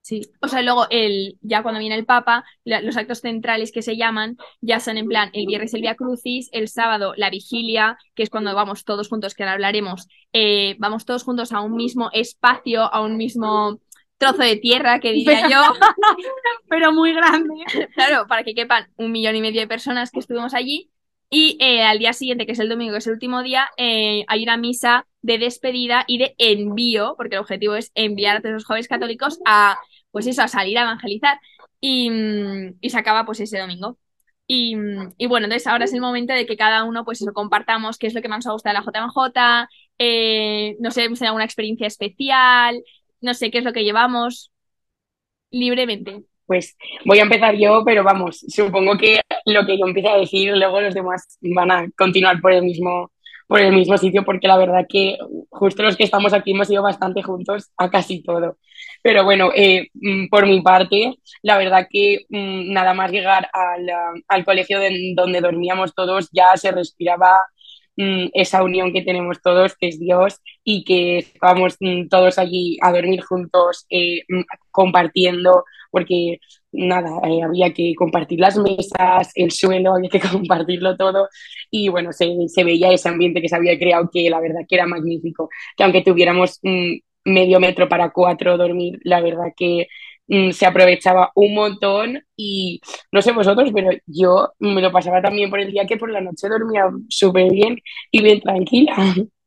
Sí. 0.00 0.22
O 0.40 0.48
sea, 0.48 0.62
luego 0.62 0.86
el, 0.90 1.38
ya 1.42 1.62
cuando 1.62 1.78
viene 1.78 1.94
el 1.94 2.06
Papa, 2.06 2.44
la- 2.64 2.80
los 2.82 2.96
actos 2.96 3.20
centrales 3.20 3.70
que 3.70 3.82
se 3.82 3.96
llaman 3.96 4.36
ya 4.60 4.80
son 4.80 4.96
en 4.98 5.06
plan 5.06 5.30
el 5.32 5.46
viernes 5.46 5.74
el 5.74 5.82
Via 5.82 5.94
Crucis, 5.94 6.48
el 6.52 6.66
sábado 6.68 7.14
la 7.16 7.30
vigilia, 7.30 7.96
que 8.16 8.24
es 8.24 8.30
cuando 8.30 8.52
vamos 8.54 8.84
todos 8.84 9.08
juntos, 9.08 9.34
que 9.34 9.44
ahora 9.44 9.52
hablaremos, 9.54 10.08
eh, 10.32 10.74
vamos 10.80 11.04
todos 11.04 11.22
juntos 11.22 11.52
a 11.52 11.60
un 11.60 11.74
mismo 11.76 12.10
espacio, 12.12 12.82
a 12.92 13.00
un 13.00 13.16
mismo 13.16 13.78
trozo 14.22 14.42
de 14.42 14.56
tierra, 14.56 15.00
que 15.00 15.12
diría 15.12 15.48
yo, 15.48 15.60
Pero 16.68 16.92
muy 16.92 17.12
grande. 17.12 17.64
claro, 17.94 18.26
para 18.26 18.44
que 18.44 18.54
quepan 18.54 18.88
un 18.96 19.12
millón 19.12 19.36
y 19.36 19.40
medio 19.40 19.60
de 19.60 19.68
personas 19.68 20.10
que 20.10 20.20
estuvimos 20.20 20.54
allí. 20.54 20.90
Y 21.28 21.56
eh, 21.60 21.82
al 21.82 21.98
día 21.98 22.12
siguiente, 22.12 22.44
que 22.44 22.52
es 22.52 22.58
el 22.58 22.68
domingo, 22.68 22.92
que 22.92 22.98
es 22.98 23.06
el 23.06 23.14
último 23.14 23.42
día, 23.42 23.70
eh, 23.78 24.24
hay 24.28 24.42
una 24.42 24.58
misa 24.58 25.06
de 25.22 25.38
despedida 25.38 26.04
y 26.06 26.18
de 26.18 26.34
envío, 26.36 27.14
porque 27.16 27.36
el 27.36 27.40
objetivo 27.40 27.74
es 27.74 27.90
enviar 27.94 28.36
a 28.36 28.40
todos 28.40 28.52
los 28.52 28.64
jóvenes 28.64 28.88
católicos 28.88 29.38
a, 29.46 29.78
pues 30.10 30.26
eso, 30.26 30.42
a 30.42 30.48
salir 30.48 30.76
a 30.78 30.82
evangelizar. 30.82 31.38
Y, 31.80 32.10
mm, 32.10 32.76
y 32.80 32.90
se 32.90 32.98
acaba 32.98 33.24
pues 33.24 33.40
ese 33.40 33.58
domingo. 33.58 33.98
Y, 34.46 34.76
mm, 34.76 35.14
y 35.16 35.26
bueno, 35.26 35.46
entonces 35.46 35.66
ahora 35.66 35.86
es 35.86 35.94
el 35.94 36.00
momento 36.00 36.34
de 36.34 36.44
que 36.46 36.56
cada 36.56 36.84
uno, 36.84 37.04
pues 37.04 37.22
eso, 37.22 37.32
compartamos 37.32 37.96
qué 37.98 38.08
es 38.08 38.14
lo 38.14 38.20
que 38.20 38.28
más 38.28 38.38
nos 38.38 38.48
ha 38.48 38.52
gustado 38.52 38.76
de 38.76 38.80
la 38.80 38.84
JMJ, 38.84 39.68
eh, 39.98 40.76
no 40.80 40.90
sé, 40.90 41.02
tenido 41.02 41.26
alguna 41.26 41.44
experiencia 41.44 41.86
especial, 41.86 42.82
no 43.22 43.34
sé 43.34 43.50
qué 43.50 43.58
es 43.58 43.64
lo 43.64 43.72
que 43.72 43.84
llevamos, 43.84 44.52
libremente. 45.50 46.24
Pues 46.46 46.76
voy 47.06 47.18
a 47.18 47.22
empezar 47.22 47.54
yo, 47.56 47.82
pero 47.84 48.04
vamos, 48.04 48.40
supongo 48.48 48.98
que 48.98 49.20
lo 49.46 49.64
que 49.64 49.78
yo 49.78 49.86
empiece 49.86 50.08
a 50.08 50.16
decir, 50.16 50.54
luego 50.56 50.80
los 50.80 50.92
demás 50.94 51.38
van 51.40 51.70
a 51.70 51.86
continuar 51.96 52.40
por 52.40 52.52
el 52.52 52.62
mismo, 52.62 53.10
por 53.46 53.60
el 53.60 53.72
mismo 53.72 53.96
sitio, 53.96 54.24
porque 54.24 54.48
la 54.48 54.58
verdad 54.58 54.84
que 54.88 55.16
justo 55.50 55.82
los 55.82 55.96
que 55.96 56.04
estamos 56.04 56.32
aquí 56.34 56.50
hemos 56.50 56.68
ido 56.70 56.82
bastante 56.82 57.22
juntos 57.22 57.70
a 57.78 57.88
casi 57.90 58.22
todo. 58.22 58.58
Pero 59.02 59.24
bueno, 59.24 59.50
eh, 59.54 59.88
mm, 59.94 60.28
por 60.28 60.46
mi 60.46 60.60
parte, 60.62 61.14
la 61.42 61.56
verdad 61.58 61.86
que 61.88 62.26
mm, 62.28 62.72
nada 62.72 62.92
más 62.92 63.10
llegar 63.12 63.48
al, 63.52 63.86
al 64.28 64.44
colegio 64.44 64.78
de- 64.80 65.12
donde 65.16 65.40
dormíamos 65.40 65.94
todos, 65.94 66.28
ya 66.32 66.56
se 66.56 66.70
respiraba 66.72 67.36
mm, 67.96 68.28
esa 68.34 68.62
unión 68.62 68.92
que 68.92 69.02
tenemos 69.02 69.40
todos, 69.42 69.76
que 69.76 69.88
es 69.88 69.98
Dios, 70.00 70.40
y 70.64 70.84
que 70.84 71.18
estábamos 71.18 71.76
mm, 71.80 72.08
todos 72.08 72.38
allí 72.38 72.78
a 72.82 72.92
dormir 72.92 73.22
juntos, 73.22 73.86
eh, 73.90 74.22
mm, 74.28 74.42
compartiendo, 74.70 75.64
porque 75.90 76.38
nada, 76.72 77.10
eh, 77.28 77.42
había 77.42 77.72
que 77.72 77.94
compartir 77.96 78.40
las 78.40 78.56
mesas, 78.58 79.30
el 79.34 79.50
suelo, 79.50 79.94
había 79.94 80.08
que 80.10 80.20
compartirlo 80.46 80.96
todo, 80.96 81.28
y 81.70 81.88
bueno, 81.88 82.12
se, 82.12 82.34
se 82.48 82.64
veía 82.64 82.92
ese 82.92 83.08
ambiente 83.08 83.40
que 83.42 83.48
se 83.48 83.56
había 83.56 83.78
creado, 83.78 84.08
que 84.12 84.28
la 84.30 84.40
verdad 84.40 84.62
que 84.68 84.74
era 84.76 84.86
magnífico, 84.86 85.48
que 85.76 85.84
aunque 85.84 86.02
tuviéramos 86.02 86.60
medio 87.24 87.60
metro 87.60 87.88
para 87.88 88.10
cuatro 88.10 88.56
dormir, 88.58 88.98
la 89.04 89.20
verdad 89.20 89.52
que 89.56 89.86
se 90.52 90.66
aprovechaba 90.66 91.30
un 91.34 91.54
montón 91.54 92.24
y 92.36 92.80
no 93.10 93.20
sé 93.22 93.32
vosotros, 93.32 93.70
pero 93.74 93.90
yo 94.06 94.50
me 94.58 94.80
lo 94.80 94.92
pasaba 94.92 95.20
también 95.20 95.50
por 95.50 95.60
el 95.60 95.70
día 95.70 95.86
que 95.86 95.96
por 95.96 96.10
la 96.10 96.20
noche 96.20 96.48
dormía 96.48 96.84
súper 97.08 97.50
bien 97.50 97.78
y 98.10 98.22
bien 98.22 98.40
tranquila. 98.40 98.96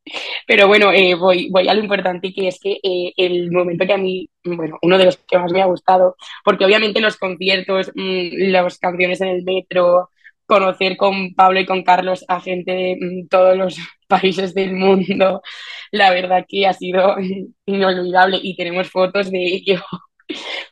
Pero 0.48 0.68
bueno, 0.68 0.92
eh, 0.94 1.16
voy, 1.16 1.50
voy 1.50 1.68
a 1.68 1.74
lo 1.74 1.82
importante 1.82 2.32
que 2.34 2.48
es 2.48 2.60
que 2.60 2.78
eh, 2.84 3.14
el 3.18 3.52
momento 3.52 3.86
que 3.88 3.94
a 3.94 3.98
mí, 3.98 4.30
bueno, 4.44 4.78
uno 4.82 4.98
de 4.98 5.06
los 5.06 5.18
que 5.18 5.40
más 5.40 5.52
me 5.52 5.62
ha 5.62 5.66
gustado, 5.66 6.16
porque 6.44 6.66
obviamente 6.66 7.02
los 7.02 7.18
conciertos, 7.18 7.92
mm, 7.96 8.52
las 8.52 8.78
canciones 8.80 9.22
en 9.22 9.30
el 9.30 9.44
metro, 9.44 10.10
conocer 10.46 10.96
con 10.98 11.34
Pablo 11.34 11.60
y 11.60 11.66
con 11.66 11.84
Carlos 11.84 12.24
a 12.28 12.40
gente 12.40 12.72
de 12.72 12.98
mm, 13.02 13.28
todos 13.30 13.58
los 13.58 13.78
países 14.08 14.54
del 14.54 14.74
mundo, 14.74 15.42
la 15.92 16.12
verdad 16.12 16.46
que 16.48 16.68
ha 16.68 16.74
sido 16.74 17.16
inolvidable 17.66 18.40
y 18.42 18.56
tenemos 18.56 18.90
fotos 18.92 19.32
de 19.32 19.44
ello. 19.46 19.82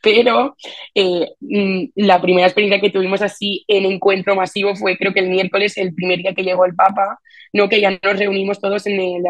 Pero 0.01 0.55
eh, 0.95 1.27
mm, 1.39 1.83
la 1.95 2.21
primera 2.21 2.47
experiencia 2.47 2.81
que 2.81 2.89
tuvimos 2.89 3.21
así 3.21 3.63
en 3.67 3.85
encuentro 3.85 4.35
masivo 4.35 4.75
fue 4.75 4.97
creo 4.97 5.13
que 5.13 5.21
el 5.21 5.29
miércoles, 5.29 5.77
el 5.77 5.93
primer 5.93 6.19
día 6.19 6.33
que 6.33 6.43
llegó 6.43 6.65
el 6.65 6.75
Papa, 6.75 7.19
¿no? 7.53 7.69
que 7.69 7.81
ya 7.81 7.91
nos 7.91 8.19
reunimos 8.19 8.59
todos 8.59 8.85
en 8.87 8.99
el, 8.99 9.23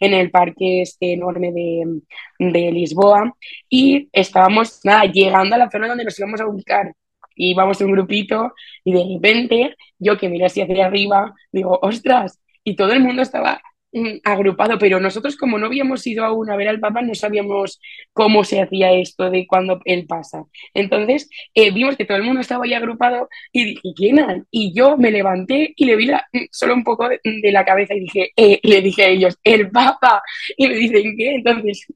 en 0.00 0.14
el 0.14 0.30
parque 0.30 0.82
este 0.82 1.12
enorme 1.14 1.52
de, 1.52 2.00
de 2.38 2.72
Lisboa 2.72 3.34
y 3.68 4.08
estábamos 4.12 4.80
nada, 4.84 5.04
llegando 5.04 5.54
a 5.54 5.58
la 5.58 5.70
zona 5.70 5.88
donde 5.88 6.04
nos 6.04 6.18
íbamos 6.18 6.40
a 6.40 6.46
ubicar. 6.46 6.92
Y 7.38 7.50
íbamos 7.50 7.80
un 7.82 7.92
grupito 7.92 8.54
y 8.82 8.92
de 8.94 9.04
repente 9.14 9.76
yo 9.98 10.16
que 10.16 10.28
miré 10.28 10.46
así 10.46 10.62
hacia 10.62 10.86
arriba, 10.86 11.34
digo, 11.52 11.78
ostras, 11.82 12.40
y 12.64 12.76
todo 12.76 12.92
el 12.92 13.00
mundo 13.00 13.20
estaba 13.22 13.60
agrupado, 14.24 14.78
pero 14.78 15.00
nosotros 15.00 15.36
como 15.36 15.58
no 15.58 15.66
habíamos 15.66 16.06
ido 16.06 16.24
aún 16.24 16.50
a 16.50 16.56
ver 16.56 16.68
al 16.68 16.80
Papa, 16.80 17.02
no 17.02 17.14
sabíamos 17.14 17.80
cómo 18.12 18.44
se 18.44 18.60
hacía 18.60 18.92
esto 18.92 19.30
de 19.30 19.46
cuando 19.46 19.80
él 19.84 20.06
pasa. 20.06 20.44
Entonces 20.74 21.28
eh, 21.54 21.70
vimos 21.72 21.96
que 21.96 22.04
todo 22.04 22.16
el 22.18 22.24
mundo 22.24 22.40
estaba 22.40 22.64
ahí 22.64 22.74
agrupado 22.74 23.28
y 23.52 23.64
dije, 23.64 23.88
¿quién? 23.96 24.46
Y 24.50 24.72
yo 24.74 24.96
me 24.96 25.10
levanté 25.10 25.72
y 25.76 25.84
le 25.84 25.96
vi 25.96 26.06
la- 26.06 26.26
solo 26.50 26.74
un 26.74 26.84
poco 26.84 27.08
de, 27.08 27.20
la 27.52 27.64
cabeza 27.64 27.94
y 27.94 28.00
dije, 28.00 28.30
eh, 28.36 28.60
le 28.62 28.80
dije 28.80 29.04
a 29.04 29.08
ellos, 29.08 29.36
el 29.44 29.70
Papa. 29.70 30.22
Y 30.56 30.68
me 30.68 30.74
dicen, 30.74 31.14
¿qué? 31.16 31.34
Entonces 31.36 31.86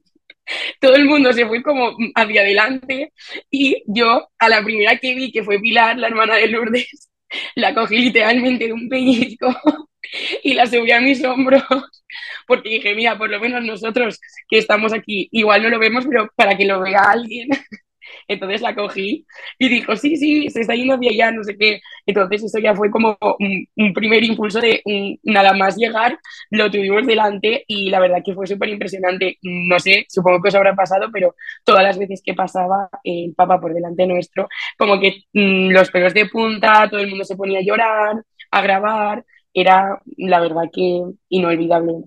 todo 0.81 0.95
el 0.97 1.07
mundo 1.07 1.33
se 1.33 1.47
fue 1.47 1.63
como 1.63 1.97
hacia 2.15 2.43
adelante 2.43 3.13
y 3.51 3.83
yo 3.87 4.29
a 4.39 4.49
la 4.49 4.63
primera 4.63 4.97
que 4.99 5.15
vi, 5.15 5.33
que 5.33 5.43
fue 5.45 5.61
Pilar, 5.61 5.99
la 5.99 6.09
hermana 6.09 6.37
de 6.37 6.49
Lourdes, 6.49 7.11
la 7.57 7.75
cogí 7.75 7.99
literalmente 7.99 8.67
de 8.67 8.73
un 8.73 8.89
pellizco 8.89 9.49
y 10.43 10.55
la 10.55 10.67
subí 10.67 10.91
a 10.93 11.01
mis 11.01 11.25
hombros 11.25 11.63
porque 12.47 12.69
dije, 12.69 12.95
mira, 12.95 13.17
por 13.19 13.31
lo 13.31 13.41
menos 13.41 13.63
nosotros 13.65 14.21
que 14.49 14.59
estamos 14.59 14.93
aquí, 14.93 15.29
igual 15.33 15.63
no 15.63 15.69
lo 15.71 15.79
vemos, 15.79 16.07
pero 16.07 16.29
para 16.37 16.57
que 16.57 16.65
lo 16.65 16.81
vea 16.81 17.01
alguien. 17.11 17.49
Entonces 18.27 18.61
la 18.61 18.75
cogí 18.75 19.27
y 19.59 19.69
dijo, 19.69 19.95
sí, 19.97 20.17
sí, 20.17 20.51
se 20.51 20.61
está 20.63 20.75
yendo 20.75 20.95
hacia 20.95 21.11
allá, 21.11 21.33
no 21.33 21.45
sé 21.45 21.57
qué. 21.57 21.81
Entonces 22.07 22.45
eso 22.45 22.59
ya 22.59 22.75
fue 22.75 22.91
como 22.91 23.17
un, 23.39 23.67
un 23.77 23.93
primer 23.93 24.25
impulso 24.25 24.61
de 24.61 24.83
un, 24.85 25.19
nada 25.23 25.53
más 25.53 25.77
llegar, 25.77 26.19
lo 26.51 26.71
tuvimos 26.71 27.07
delante 27.07 27.65
y 27.69 27.91
la 27.91 28.01
verdad 28.01 28.23
que 28.25 28.35
fue 28.35 28.47
súper 28.47 28.69
impresionante. 28.69 29.39
No 29.43 29.79
sé, 29.79 30.07
supongo 30.09 30.43
que 30.43 30.49
os 30.49 30.55
habrá 30.55 30.75
pasado, 30.75 31.09
pero 31.13 31.35
todas 31.65 31.83
las 31.85 31.99
veces 31.99 32.23
que 32.25 32.35
pasaba 32.35 32.89
el 33.05 33.35
Papa 33.35 33.61
por 33.61 33.75
delante 33.75 34.07
nuestro, 34.07 34.49
como 34.79 34.99
que 35.01 35.25
mm, 35.33 35.71
los 35.71 35.91
pelos 35.91 36.15
de 36.15 36.27
punta, 36.27 36.89
todo 36.91 37.01
el 37.01 37.09
mundo 37.09 37.25
se 37.25 37.37
ponía 37.37 37.61
a 37.61 37.63
llorar, 37.63 38.23
a 38.51 38.61
grabar, 38.63 39.25
era 39.55 40.01
la 40.17 40.41
verdad 40.41 40.65
que 40.73 41.03
inolvidable. 41.29 42.05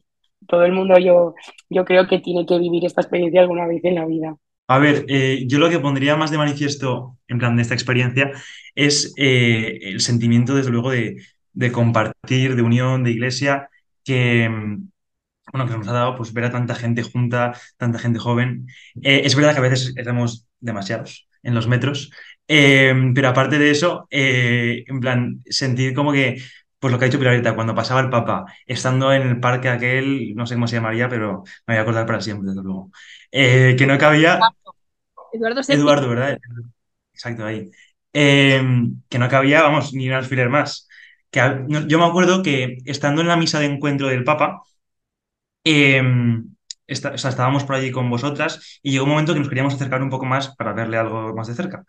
Todo 0.48 0.66
el 0.66 0.74
mundo 0.74 0.98
yo, 1.00 1.36
yo 1.70 1.86
creo 1.86 2.08
que 2.08 2.20
tiene 2.20 2.46
que 2.46 2.60
vivir 2.60 2.86
esta 2.86 3.02
experiencia 3.02 3.42
alguna 3.42 3.68
vez 3.68 3.84
en 3.84 3.96
la 3.96 4.06
vida. 4.06 4.36
A 4.68 4.80
ver, 4.80 5.06
eh, 5.10 5.44
yo 5.48 5.60
lo 5.60 5.70
que 5.70 5.80
pondría 5.80 6.16
más 6.16 6.32
de 6.32 6.38
manifiesto, 6.38 7.18
en 7.28 7.38
plan, 7.38 7.56
de 7.56 7.62
esta 7.62 7.74
experiencia, 7.74 8.32
es 8.76 9.14
eh, 9.18 9.80
el 9.84 10.00
sentimiento, 10.00 10.56
desde 10.56 10.72
luego, 10.72 10.92
de, 10.92 11.18
de 11.52 11.72
compartir, 11.72 12.56
de 12.56 12.62
unión, 12.62 13.04
de 13.04 13.12
iglesia, 13.12 13.70
que, 14.06 14.50
mm, 14.50 14.90
bueno, 15.52 15.70
que 15.70 15.78
nos 15.78 15.88
ha 15.88 15.94
dado 15.94 16.16
pues 16.16 16.34
ver 16.34 16.46
a 16.46 16.52
tanta 16.52 16.76
gente 16.76 17.04
junta, 17.04 17.54
tanta 17.78 18.00
gente 18.00 18.20
joven. 18.20 18.68
Eh, 19.02 19.22
es 19.26 19.36
verdad 19.36 19.54
que 19.54 19.60
a 19.60 19.62
veces 19.70 19.94
éramos 19.98 20.48
demasiados 20.60 21.28
en 21.44 21.56
los 21.56 21.68
metros, 21.68 22.12
pero 22.48 23.28
aparte 23.28 23.60
de 23.60 23.72
eso, 23.72 24.08
en 24.10 25.00
plan, 25.02 25.42
sentir 25.46 25.94
como 25.94 26.14
que, 26.14 26.38
pues 26.84 26.92
lo 26.92 27.00
que 27.00 27.06
ha 27.06 27.08
dicho 27.08 27.18
Pilarita, 27.18 27.56
cuando 27.56 27.74
pasaba 27.74 28.02
el 28.02 28.10
Papa, 28.10 28.44
estando 28.66 29.14
en 29.14 29.22
el 29.22 29.40
parque 29.40 29.70
aquel, 29.70 30.36
no 30.36 30.46
sé 30.46 30.56
cómo 30.56 30.68
se 30.68 30.76
llamaría, 30.76 31.08
pero 31.08 31.44
me 31.66 31.76
voy 31.76 31.78
a 31.78 31.82
acordar 31.82 32.06
para 32.06 32.20
siempre, 32.20 32.50
desde 32.50 32.62
luego, 32.62 32.92
eh, 33.32 33.74
que 33.78 33.88
no 33.88 33.98
cabía, 33.98 34.38
Eduardo 35.70 36.10
¿verdad? 36.10 36.38
Exacto, 37.14 37.46
ahí. 37.46 37.72
Eh, 38.12 38.62
que 39.08 39.18
no 39.18 39.30
cabía, 39.30 39.62
vamos, 39.62 39.94
ni 39.94 40.10
un 40.10 40.16
alfiler 40.16 40.50
más. 40.50 40.90
que 41.32 41.40
yo 41.88 42.00
me 42.00 42.06
acuerdo 42.06 42.44
que 42.44 42.80
estando 42.84 43.22
en 43.22 43.30
la 43.30 43.38
misa 43.38 43.62
de 43.62 43.68
encuentro 43.68 44.10
del 44.10 44.26
Papa, 44.26 44.62
em, 45.64 46.54
estábamos 46.86 47.64
por 47.64 47.76
allí 47.76 47.92
con 47.92 48.10
vosotras 48.10 48.80
y 48.84 48.92
llegó 48.92 49.06
un 49.06 49.12
momento 49.12 49.32
que 49.34 49.40
nos 49.40 49.48
queríamos 49.48 49.74
acercar 49.74 50.04
un 50.04 50.10
poco 50.10 50.26
más 50.26 50.54
para 50.58 50.74
verle 50.74 50.98
algo 50.98 51.34
más 51.34 51.48
de 51.48 51.56
cerca. 51.56 51.86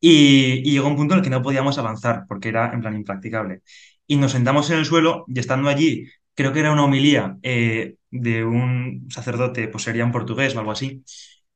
Y, 0.00 0.62
llegó 0.62 0.88
un 0.88 0.96
punto 0.96 1.14
en 1.14 1.18
el 1.18 1.24
que 1.24 1.30
no 1.30 1.42
podíamos 1.42 1.78
avanzar 1.78 2.24
porque 2.26 2.48
era 2.48 2.72
en 2.72 2.80
plan 2.80 2.96
impracticable. 2.96 3.62
Y 4.10 4.16
nos 4.16 4.32
sentamos 4.32 4.68
en 4.70 4.78
el 4.78 4.86
suelo 4.86 5.24
y 5.28 5.38
estando 5.38 5.68
allí, 5.68 6.08
creo 6.34 6.52
que 6.52 6.60
era 6.60 6.72
una 6.72 6.84
homilía 6.84 7.38
eh, 7.42 7.94
de 8.10 8.44
un 8.44 9.06
sacerdote, 9.10 9.68
pues 9.68 9.84
sería 9.84 10.02
en 10.02 10.10
portugués 10.12 10.54
o 10.56 10.58
algo 10.58 10.72
así, 10.72 11.04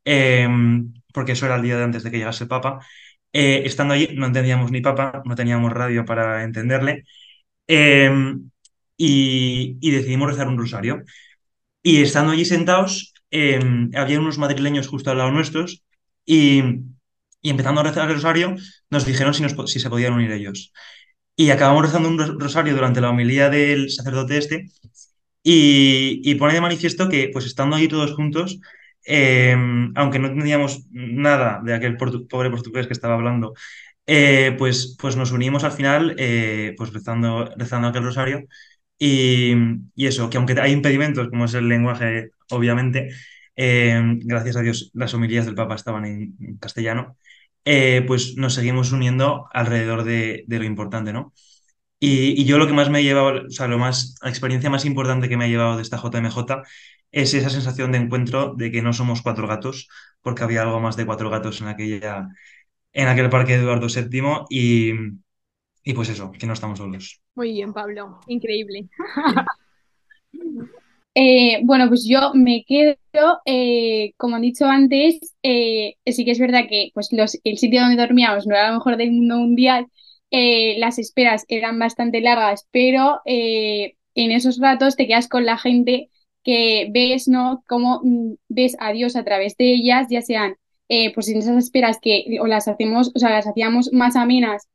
em, 0.05 0.93
porque 1.13 1.33
eso 1.33 1.47
era 1.47 1.57
el 1.57 1.63
día 1.63 1.77
de 1.77 1.85
antes 1.85 2.03
de 2.05 2.11
que 2.11 2.19
llegase 2.19 2.45
el 2.45 2.49
Papa. 2.49 2.79
Eh, 3.33 3.63
estando 3.67 3.95
allí 3.95 4.09
no 4.15 4.27
entendíamos 4.27 4.71
ni 4.71 4.81
Papa, 4.81 5.23
no 5.25 5.35
teníamos 5.35 5.73
radio 5.73 6.05
para 6.05 6.45
entenderle 6.45 7.05
em, 7.69 8.51
y, 8.97 9.79
y 9.81 9.91
decidimos 9.93 10.31
rezar 10.31 10.49
un 10.49 10.59
rosario. 10.59 11.05
Y 11.83 12.03
estando 12.03 12.33
allí 12.33 12.45
sentados, 12.45 13.15
em, 13.31 13.91
había 13.97 14.21
unos 14.21 14.39
madrileños 14.39 14.89
justo 14.89 15.11
al 15.11 15.19
lado 15.19 15.31
nuestros 15.33 15.85
y, 16.27 16.63
empezando 17.43 17.81
a 17.81 17.85
rezar 17.85 18.09
el 18.09 18.17
rosario, 18.17 18.57
nos 18.91 19.05
dijeron 19.07 19.35
si, 19.35 19.45
si 19.67 19.81
se 19.81 19.91
podían 19.91 20.15
unir 20.15 20.33
ellos. 20.33 20.73
Y 21.37 21.51
acabamos 21.51 21.83
rezando 21.83 22.09
un 22.09 22.41
rosario 22.41 22.75
durante 22.75 23.01
la 23.01 23.11
homilía 23.11 23.51
del 23.51 23.91
sacerdote 23.91 24.39
este 24.39 24.69
y, 25.43 26.35
pone 26.37 26.55
de 26.55 26.61
manifiesto 26.61 27.09
que, 27.09 27.31
pues 27.33 27.47
estando 27.47 27.77
allí 27.77 27.89
todos 27.89 28.13
juntos, 28.15 28.61
em, 29.05 29.93
aunque 29.97 30.19
no 30.19 30.29
entendíamos 30.29 30.87
nada 30.91 31.61
de 31.65 31.75
aquel 31.75 31.97
pobre 31.97 32.51
portugués 32.51 32.87
que 32.87 32.95
estaba 32.95 33.15
hablando, 33.15 33.55
eh, 34.07 34.55
pues, 34.59 34.97
pues 35.01 35.17
nos 35.17 35.33
unimos 35.33 35.65
al 35.65 35.73
final, 35.73 36.15
eh, 36.19 36.75
pues 36.77 36.93
rezando, 36.93 37.51
rezando 37.57 37.89
aquel 37.89 38.05
rosario 38.05 38.47
y, 38.99 39.55
eso, 39.97 40.31
que 40.31 40.37
aunque 40.39 40.59
hay 40.61 40.73
impedimentos, 40.73 41.29
como 41.29 41.47
es 41.47 41.55
el 41.55 41.69
lenguaje, 41.69 42.31
obviamente, 42.51 43.11
eh, 43.57 44.01
gracias 44.25 44.57
a 44.57 44.63
Dios 44.63 44.91
las 44.95 45.15
homilías 45.15 45.47
del 45.47 45.55
Papa 45.55 45.75
estaban 45.75 46.05
en, 46.07 46.59
castellano, 46.59 47.17
eh, 47.65 48.05
pues 48.07 48.37
nos 48.37 48.55
seguimos 48.55 48.93
uniendo 48.93 49.49
alrededor 49.53 50.05
de, 50.05 50.45
lo 50.49 50.65
importante, 50.65 51.13
¿no? 51.13 51.33
Y, 52.01 52.45
yo 52.45 52.59
lo 52.59 52.67
que 52.67 52.75
más 52.75 52.91
me 52.91 52.99
ha 52.99 53.03
llevado, 53.03 53.47
o 53.47 53.51
sea, 53.51 53.67
lo 53.69 53.79
más, 53.79 54.17
la 54.23 54.29
experiencia 54.29 54.71
más 54.71 54.85
importante 54.85 55.29
que 55.29 55.37
me 55.37 55.47
ha 55.47 55.49
llevado 55.49 55.77
de 55.77 55.83
esta 55.83 55.97
JMJ 55.97 56.63
es 57.13 57.35
esa 57.35 57.51
sensación 57.51 57.93
de 57.93 57.99
encuentro 57.99 58.55
de 58.57 58.71
que 58.71 58.83
no 58.83 58.93
somos 58.93 59.23
cuatro 59.23 59.47
gatos, 59.47 59.89
porque 60.21 60.43
había 60.45 60.63
algo 60.63 60.81
más 60.81 60.97
de 60.97 61.07
cuatro 61.07 61.31
gatos 61.31 61.61
en 61.63 61.69
aquella, 61.69 62.29
en 62.93 63.09
aquel 63.09 63.31
parque 63.31 63.57
de 63.57 63.63
Eduardo 63.63 63.87
VII 63.89 64.47
y, 64.51 64.93
y 65.85 65.95
pues 65.95 66.09
eso, 66.11 66.33
que 66.33 66.47
no 66.47 66.53
estamos 66.53 66.79
solos. 66.79 67.23
Muy 67.35 67.53
bien, 67.53 67.73
Pablo. 67.73 68.21
Increíble. 68.27 68.89
Eh, 71.17 71.61
bueno, 71.63 71.89
pues 71.89 72.05
yo 72.09 72.33
me 72.35 72.65
quedo, 72.67 72.97
eh, 73.47 74.13
como 74.17 74.35
han 74.37 74.43
dicho 74.43 74.67
antes, 74.67 75.21
eh, 75.45 75.95
sí 76.07 76.25
que 76.25 76.33
es 76.33 76.41
verdad 76.41 76.65
que 76.69 76.91
pues 76.93 77.09
los, 77.13 77.39
el 77.45 77.57
sitio 77.59 77.83
donde 77.83 77.97
dormíamos 78.03 78.47
no 78.47 78.55
era 78.57 78.69
lo 78.69 78.75
mejor 78.75 78.97
del 78.97 79.13
mundo 79.13 79.37
mundial, 79.37 79.87
las 80.31 80.99
esperas 80.99 81.45
eran 81.49 81.79
bastante 81.79 82.21
largas, 82.21 82.67
pero 82.73 83.21
en 83.25 83.93
esos 84.33 84.59
ratos 84.59 84.97
te 84.97 85.07
quedas 85.07 85.29
con 85.29 85.47
la 85.47 85.59
gente 85.59 86.11
que 86.43 86.89
ves, 86.93 87.29
¿no? 87.29 87.63
Cómo 87.69 88.01
mm, 88.03 88.35
ves 88.49 88.77
a 88.81 88.93
Dios 88.93 89.15
a 89.17 89.25
través 89.25 89.57
de 89.57 89.73
ellas, 89.75 90.09
ya 90.11 90.23
sean 90.23 90.57
pues 91.15 91.29
en 91.29 91.39
esas 91.39 91.57
esperas 91.57 91.99
que 92.03 92.25
o 92.41 92.47
las 92.49 92.67
hacemos, 92.69 93.13
o 93.15 93.19
sea, 93.19 93.31
las 93.31 93.47
hacíamos 93.47 93.93
más 93.93 94.17
amenas 94.17 94.69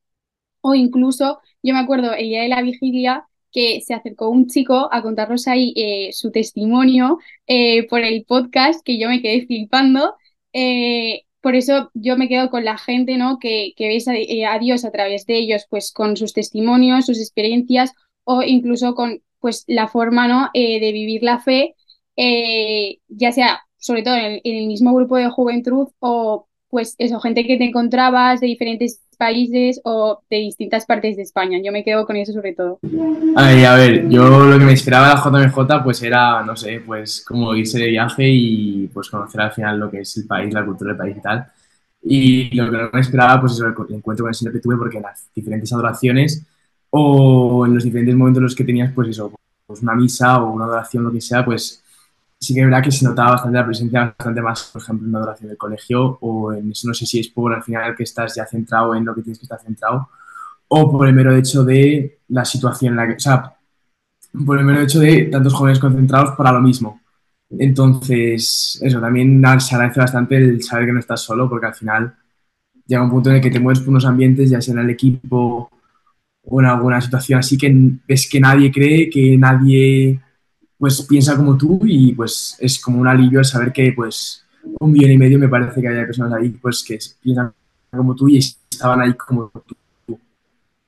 o 0.62 0.76
incluso, 0.76 1.40
yo 1.64 1.74
me 1.74 1.80
acuerdo 1.80 2.14
el 2.14 2.28
día 2.28 2.42
de 2.44 2.50
la 2.50 2.62
vigilia 2.62 3.26
que 3.52 3.82
se 3.82 3.94
acercó 3.94 4.30
un 4.30 4.48
chico 4.48 4.90
a 4.92 5.02
contarnos 5.02 5.48
ahí 5.48 5.74
eh, 5.76 6.10
su 6.14 6.32
testimonio 6.32 7.20
eh, 7.48 7.88
por 7.88 8.02
el 8.02 8.26
podcast, 8.26 8.82
que 8.84 9.00
yo 9.00 9.10
me 9.10 9.22
quedé 9.22 9.46
flipando. 9.46 10.16
Eh, 10.54 11.24
por 11.42 11.56
eso 11.56 11.90
yo 11.94 12.18
me 12.18 12.28
quedo 12.28 12.50
con 12.50 12.66
la 12.66 12.78
gente, 12.78 13.18
¿no? 13.18 13.40
Que, 13.40 13.74
que 13.76 13.88
ves 13.88 14.08
a, 14.08 14.60
Dios 14.60 14.86
a 14.86 14.92
través 14.92 15.26
de 15.26 15.38
ellos, 15.38 15.66
pues 15.70 15.92
con 15.92 16.18
sus 16.18 16.34
testimonios, 16.34 17.06
sus 17.06 17.20
experiencias 17.20 17.94
o 18.24 18.44
incluso 18.44 18.96
con 18.96 19.22
pues 19.40 19.64
la 19.68 19.88
forma, 19.88 20.28
¿no? 20.28 20.50
de 20.54 20.92
vivir 20.92 21.24
la 21.24 21.40
fe, 21.40 21.76
ya 23.08 23.32
sea 23.32 23.62
sobre 23.80 24.04
todo 24.04 24.16
en 24.16 24.42
el, 24.44 24.68
mismo 24.68 24.94
grupo 24.94 25.16
de 25.16 25.30
juventud 25.30 25.88
o 26.00 26.48
pues 26.70 26.96
eso, 27.00 27.20
gente 27.20 27.46
que 27.46 27.58
te 27.58 27.66
encontrabas 27.66 28.42
de 28.42 28.48
diferentes 28.48 29.02
países 29.20 29.82
o 29.84 30.22
de 30.30 30.38
distintas 30.38 30.86
partes 30.86 31.18
de 31.18 31.24
España. 31.24 31.60
Yo 31.62 31.74
me 31.74 31.84
quedo 31.84 32.06
con 32.06 32.16
eso 32.16 32.32
sobre 32.32 32.54
todo. 32.54 32.80
Ay, 33.36 33.66
a 33.66 33.76
ver, 33.76 34.08
yo 34.10 34.30
lo 34.30 34.58
que 34.58 34.64
me 34.64 34.72
esperaba 34.72 35.10
de 35.10 35.16
la 35.16 35.50
JMJ 35.50 35.84
pues 35.84 36.02
era, 36.02 36.42
no 36.44 36.56
sé, 36.56 36.82
pues 36.86 37.24
como 37.28 37.54
irse 37.54 37.78
de 37.78 37.90
viaje 37.90 38.30
y 38.30 38.88
pues 38.94 39.10
conocer 39.10 39.42
al 39.42 39.52
final 39.52 39.78
lo 39.78 39.92
que 39.92 40.00
es 40.00 40.18
el 40.18 40.26
país, 40.26 40.54
la 40.54 40.66
cultura 40.66 40.94
del 40.94 40.98
país 40.98 41.18
y 41.18 41.22
tal. 41.22 41.46
Y 42.02 42.56
lo 42.56 42.72
que 42.72 42.78
no 42.78 42.90
me 42.94 43.02
esperaba 43.02 43.42
pues 43.42 43.54
es 43.54 43.60
el 43.60 43.96
encuentro 43.96 44.24
con 44.24 44.30
el 44.30 44.36
Señor 44.36 44.54
que 44.54 44.62
tuve 44.62 44.78
porque 44.78 44.98
en 44.98 45.04
las 45.04 45.28
diferentes 45.36 45.72
adoraciones 45.74 46.46
o 46.90 47.66
en 47.66 47.74
los 47.76 47.84
diferentes 47.84 48.16
momentos 48.16 48.40
en 48.40 48.44
los 48.46 48.56
que 48.56 48.64
tenías 48.64 48.94
pues 48.94 49.10
eso, 49.10 49.34
pues 49.68 49.82
una 49.82 49.96
misa 49.96 50.42
o 50.42 50.54
una 50.54 50.64
adoración, 50.64 51.04
lo 51.04 51.12
que 51.12 51.20
sea, 51.20 51.44
pues 51.44 51.84
sí 52.40 52.54
que 52.54 52.62
es 52.62 52.66
verdad 52.66 52.84
que 52.84 52.92
se 52.92 53.06
notaba 53.06 53.32
bastante 53.32 53.58
la 53.58 53.66
presencia, 53.66 54.16
bastante 54.18 54.42
más, 54.42 54.64
por 54.72 54.82
ejemplo, 54.82 55.06
en 55.06 55.10
una 55.10 55.20
adoración 55.20 55.50
del 55.50 55.58
colegio 55.58 56.18
o 56.22 56.54
en 56.54 56.72
eso, 56.72 56.88
no 56.88 56.94
sé 56.94 57.06
si 57.06 57.20
es 57.20 57.28
por 57.28 57.54
al 57.54 57.64
final 57.64 57.96
que 57.96 58.04
estás 58.04 58.36
ya 58.36 58.46
centrado 58.46 58.96
en 58.96 59.06
lo 59.06 59.14
que 59.14 59.22
tienes 59.22 59.40
que 59.40 59.46
estar 59.46 59.60
centrado 59.60 60.10
o 60.70 60.92
por 60.92 61.08
el 61.08 61.14
mero 61.14 61.36
hecho 61.36 61.64
de 61.64 62.20
la 62.30 62.46
situación 62.46 62.94
en 62.94 62.98
la 62.98 63.08
que, 63.08 63.14
o 63.16 63.20
sea, 63.20 63.54
por 64.46 64.58
el 64.58 64.66
mero 64.66 64.82
hecho 64.82 65.00
de 65.00 65.24
tantos 65.26 65.54
jóvenes 65.54 65.80
concentrados 65.80 66.36
para 66.38 66.52
lo 66.52 66.62
mismo. 66.62 67.02
Entonces, 67.50 68.80
eso, 68.82 69.02
también 69.02 69.42
se 69.60 69.76
agradece 69.76 70.00
bastante 70.00 70.38
el 70.38 70.62
saber 70.62 70.86
que 70.86 70.94
no 70.94 71.00
estás 71.00 71.22
solo 71.22 71.50
porque 71.50 71.66
al 71.66 71.74
final 71.74 72.16
llega 72.86 73.04
un 73.04 73.10
punto 73.10 73.30
en 73.32 73.38
el 73.38 73.42
que 73.42 73.50
te 73.50 73.60
mueves 73.60 73.80
por 73.80 73.90
unos 73.90 74.06
ambientes, 74.06 74.50
ya 74.50 74.62
sea 74.62 74.76
en 74.76 74.82
el 74.82 74.90
equipo 74.92 75.72
o 76.44 76.62
en 76.62 76.68
alguna 76.68 77.02
situación 77.02 77.40
así 77.40 77.58
que 77.58 77.72
ves 78.08 78.30
que 78.30 78.40
nadie 78.40 78.72
cree, 78.72 79.10
que 79.10 79.38
nadie 79.38 80.20
pues 80.80 81.06
piensa 81.08 81.36
como 81.36 81.58
tú 81.58 81.82
y 81.84 82.14
pues 82.14 82.58
es 82.60 82.80
como 82.80 83.02
un 83.02 83.08
alivio 83.08 83.40
el 83.40 83.46
saber 83.46 83.74
que 83.74 83.92
pues 83.92 84.46
un 84.80 84.92
millón 84.92 85.12
y 85.12 85.18
medio 85.18 85.38
me 85.38 85.50
parece 85.50 85.82
que 85.82 85.88
haya 85.90 86.06
personas 86.06 86.34
ahí 86.34 86.50
pues 86.50 86.84
que 86.84 86.98
piensan 87.22 87.54
como 87.92 88.16
tú 88.16 88.30
y 88.30 88.38
estaban 88.38 89.02
ahí 89.02 89.14
como 89.14 89.52
tú. 89.66 89.76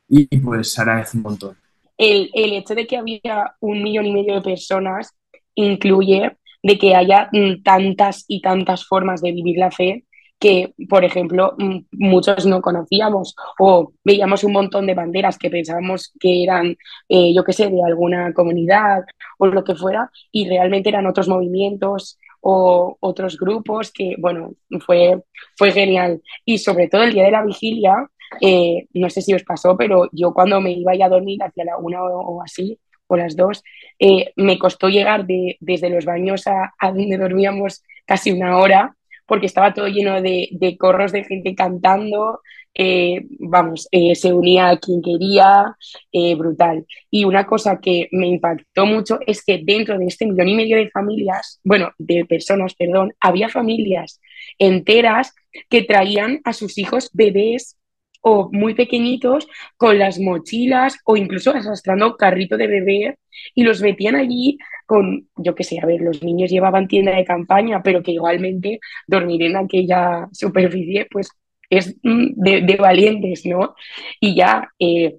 Y 0.08 0.26
pues 0.38 0.78
agradece 0.80 1.18
un 1.18 1.24
montón. 1.24 1.58
El, 1.98 2.30
el 2.34 2.54
hecho 2.54 2.74
de 2.74 2.88
que 2.88 2.98
había 2.98 3.56
un 3.60 3.84
millón 3.84 4.06
y 4.06 4.14
medio 4.14 4.36
de 4.36 4.42
personas 4.42 5.14
incluye 5.56 6.38
de 6.64 6.78
que 6.78 6.96
haya 6.96 7.30
mm, 7.32 7.64
tantas 7.64 8.26
y 8.28 8.42
tantas 8.42 8.86
formas 8.86 9.22
de 9.22 9.32
vivir 9.32 9.58
la 9.58 9.72
fe 9.72 10.06
que, 10.42 10.74
por 10.90 11.06
ejemplo, 11.06 11.56
muchos 11.92 12.48
no 12.48 12.64
conocíamos 12.64 13.36
o 13.60 13.94
veíamos 14.04 14.44
un 14.44 14.54
montón 14.54 14.88
de 14.88 14.96
banderas 14.96 15.38
que 15.38 15.52
pensábamos 15.52 16.12
que 16.20 16.44
eran, 16.44 16.76
eh, 17.08 17.32
yo 17.32 17.44
qué 17.44 17.54
sé, 17.54 17.70
de 17.70 17.84
alguna 17.84 18.34
comunidad 18.34 19.04
o 19.38 19.46
lo 19.46 19.64
que 19.64 19.76
fuera, 19.76 20.10
y 20.32 20.50
realmente 20.50 20.90
eran 20.90 21.06
otros 21.06 21.28
movimientos 21.28 22.18
o 22.40 22.98
otros 23.00 23.38
grupos 23.38 23.92
que, 23.92 24.16
bueno, 24.18 24.56
fue, 24.84 25.22
fue 25.56 25.72
genial. 25.72 26.24
Y 26.44 26.58
sobre 26.58 26.88
todo 26.88 27.04
el 27.04 27.14
día 27.14 27.26
de 27.26 27.32
la 27.32 27.46
vigilia, 27.46 28.10
eh, 28.42 28.88
no 28.96 29.12
sé 29.12 29.22
si 29.22 29.36
os 29.36 29.44
pasó, 29.44 29.78
pero 29.78 30.10
yo 30.12 30.34
cuando 30.34 30.60
me 30.60 30.72
iba 30.72 30.94
a 30.94 31.10
dormir 31.10 31.44
hacia 31.44 31.66
la 31.66 31.78
una 31.78 32.04
o, 32.04 32.42
así, 32.42 32.80
o 33.06 33.16
las 33.16 33.36
dos, 33.36 33.64
eh, 34.00 34.34
me 34.38 34.58
costó 34.58 34.90
llegar 34.90 35.28
de, 35.28 35.58
desde 35.60 35.92
los 35.92 36.06
baños 36.06 36.48
a, 36.48 36.74
a 36.80 36.92
donde 36.92 37.18
dormíamos 37.20 37.84
casi 38.08 38.32
una 38.32 38.58
hora 38.58 38.96
porque 39.32 39.46
estaba 39.46 39.74
todo 39.74 39.88
lleno 39.88 40.22
de, 40.22 40.50
de 40.52 40.78
corros 40.78 41.14
de 41.14 41.24
gente 41.24 41.56
cantando, 41.56 42.42
eh, 42.74 43.22
vamos, 43.40 43.88
eh, 43.90 44.14
se 44.14 44.34
unía 44.34 44.68
a 44.68 44.78
quien 44.78 45.02
quería, 45.02 45.78
eh, 46.12 46.36
brutal. 46.36 46.86
Y 47.10 47.24
una 47.24 47.46
cosa 47.46 47.80
que 47.80 48.10
me 48.12 48.28
impactó 48.28 48.86
mucho 48.86 49.20
es 49.26 49.42
que 49.42 49.62
dentro 49.64 49.98
de 49.98 50.06
este 50.06 50.26
millón 50.26 50.50
y 50.50 50.56
medio 50.56 50.76
de 50.76 50.90
familias, 50.90 51.62
bueno, 51.64 51.94
de 51.98 52.26
personas, 52.26 52.76
perdón, 52.76 53.14
había 53.22 53.48
familias 53.48 54.20
enteras 54.60 55.34
que 55.70 55.84
traían 55.84 56.42
a 56.44 56.52
sus 56.52 56.78
hijos 56.78 57.10
bebés 57.14 57.78
o 58.22 58.50
muy 58.52 58.74
pequeñitos 58.76 59.48
con 59.78 60.00
las 60.00 60.20
mochilas 60.20 60.98
o 61.06 61.18
incluso 61.18 61.52
arrastrando 61.52 62.16
carrito 62.18 62.58
de 62.58 62.68
bebé 62.68 63.18
y 63.56 63.64
los 63.64 63.82
metían 63.82 64.16
allí 64.16 64.58
con, 64.86 65.30
yo 65.38 65.56
qué 65.56 65.64
sé, 65.64 65.80
a 65.82 65.86
ver, 65.86 66.02
los 66.02 66.22
niños 66.24 66.52
llevaban 66.52 66.88
tienda 66.88 67.16
de 67.16 67.26
campaña, 67.26 67.82
pero 67.84 68.04
que 68.04 68.12
igualmente 68.12 68.80
dormir 69.08 69.44
en 69.44 69.56
aquella 69.58 70.28
superficie, 70.34 71.08
pues 71.10 71.30
es 71.70 71.96
mm, 72.04 72.34
de, 72.36 72.76
valientes, 72.76 73.46
¿no? 73.46 73.76
Y 74.20 74.36
ya 74.36 74.70
eh, 74.80 75.18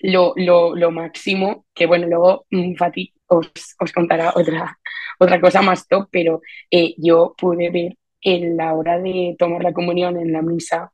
lo, 0.00 0.90
máximo, 0.90 1.66
que 1.74 1.86
bueno, 1.86 2.06
luego 2.08 2.46
mm, 2.50 2.74
Fati 2.74 3.12
os, 3.28 3.52
contará 3.94 4.32
otra, 4.34 4.78
otra 5.18 5.40
cosa 5.40 5.62
más 5.62 5.86
top, 5.86 6.08
pero 6.10 6.40
eh, 6.70 6.94
yo 6.98 7.34
pude 7.38 7.70
ver 7.70 7.96
en 8.22 8.56
la 8.56 8.74
hora 8.74 8.98
de 8.98 9.36
tomar 9.38 9.62
la 9.62 9.72
comunión 9.72 10.18
en 10.18 10.32
la 10.32 10.42
misa 10.42 10.92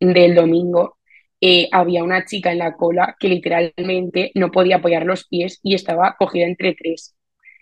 del 0.00 0.34
domingo 0.34 0.98
eh, 1.40 1.68
había 1.72 2.02
una 2.04 2.24
chica 2.24 2.52
en 2.52 2.58
la 2.58 2.74
cola 2.74 3.16
que 3.20 3.28
literalmente 3.28 4.32
no 4.34 4.50
podía 4.50 4.76
apoyar 4.76 5.04
los 5.04 5.26
pies 5.26 5.60
y 5.62 5.74
estaba 5.74 6.16
cogida 6.18 6.46
entre 6.46 6.74
tres. 6.74 7.14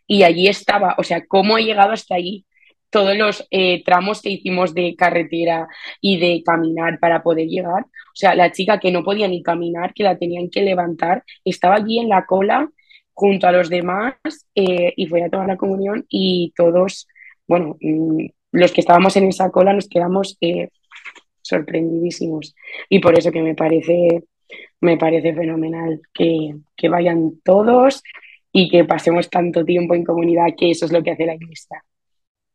Y 0.06 0.22
allí 0.24 0.48
estaba, 0.48 0.94
o 0.98 1.02
sea, 1.02 1.26
¿cómo 1.26 1.58
he 1.58 1.64
llegado 1.64 1.92
hasta 1.92 2.14
allí? 2.14 2.46
Todos 2.90 3.16
los 3.16 3.46
eh, 3.50 3.82
tramos 3.84 4.22
que 4.22 4.30
hicimos 4.30 4.74
de 4.74 4.94
carretera 4.96 5.66
y 6.00 6.18
de 6.20 6.42
caminar 6.44 6.98
para 7.00 7.22
poder 7.22 7.48
llegar. 7.48 7.84
O 7.84 8.14
sea, 8.14 8.34
la 8.34 8.52
chica 8.52 8.78
que 8.78 8.92
no 8.92 9.02
podía 9.04 9.28
ni 9.28 9.42
caminar, 9.42 9.94
que 9.94 10.04
la 10.04 10.18
tenían 10.18 10.50
que 10.50 10.62
levantar, 10.62 11.24
estaba 11.44 11.76
allí 11.76 11.98
en 11.98 12.08
la 12.08 12.26
cola 12.26 12.68
junto 13.14 13.46
a 13.46 13.52
los 13.52 13.68
demás 13.68 14.14
eh, 14.54 14.92
y 14.96 15.06
fue 15.06 15.24
a 15.24 15.30
tomar 15.30 15.48
la 15.48 15.56
comunión 15.56 16.06
y 16.08 16.52
todos, 16.56 17.08
bueno, 17.46 17.76
mm, 17.80 18.26
los 18.52 18.72
que 18.72 18.80
estábamos 18.80 19.16
en 19.16 19.28
esa 19.28 19.50
cola 19.50 19.72
nos 19.72 19.88
quedamos 19.88 20.36
eh, 20.40 20.68
sorprendidísimos 21.42 22.54
y 22.88 23.00
por 23.00 23.18
eso 23.18 23.30
que 23.30 23.42
me 23.42 23.54
parece, 23.54 24.24
me 24.80 24.96
parece 24.96 25.34
fenomenal 25.34 26.00
que, 26.14 26.54
que 26.76 26.88
vayan 26.88 27.40
todos 27.44 28.02
y 28.52 28.68
que 28.68 28.84
pasemos 28.84 29.30
tanto 29.30 29.64
tiempo 29.64 29.94
en 29.94 30.04
comunidad, 30.04 30.46
que 30.56 30.70
eso 30.70 30.86
es 30.86 30.92
lo 30.92 31.02
que 31.02 31.12
hace 31.12 31.26
la 31.26 31.34
iglesia. 31.34 31.82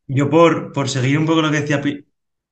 Yo 0.08 0.30
por, 0.30 0.72
por 0.72 0.88
seguir 0.90 1.18
un 1.18 1.26
poco 1.26 1.42
lo 1.42 1.52
que 1.52 1.62
decía 1.62 1.82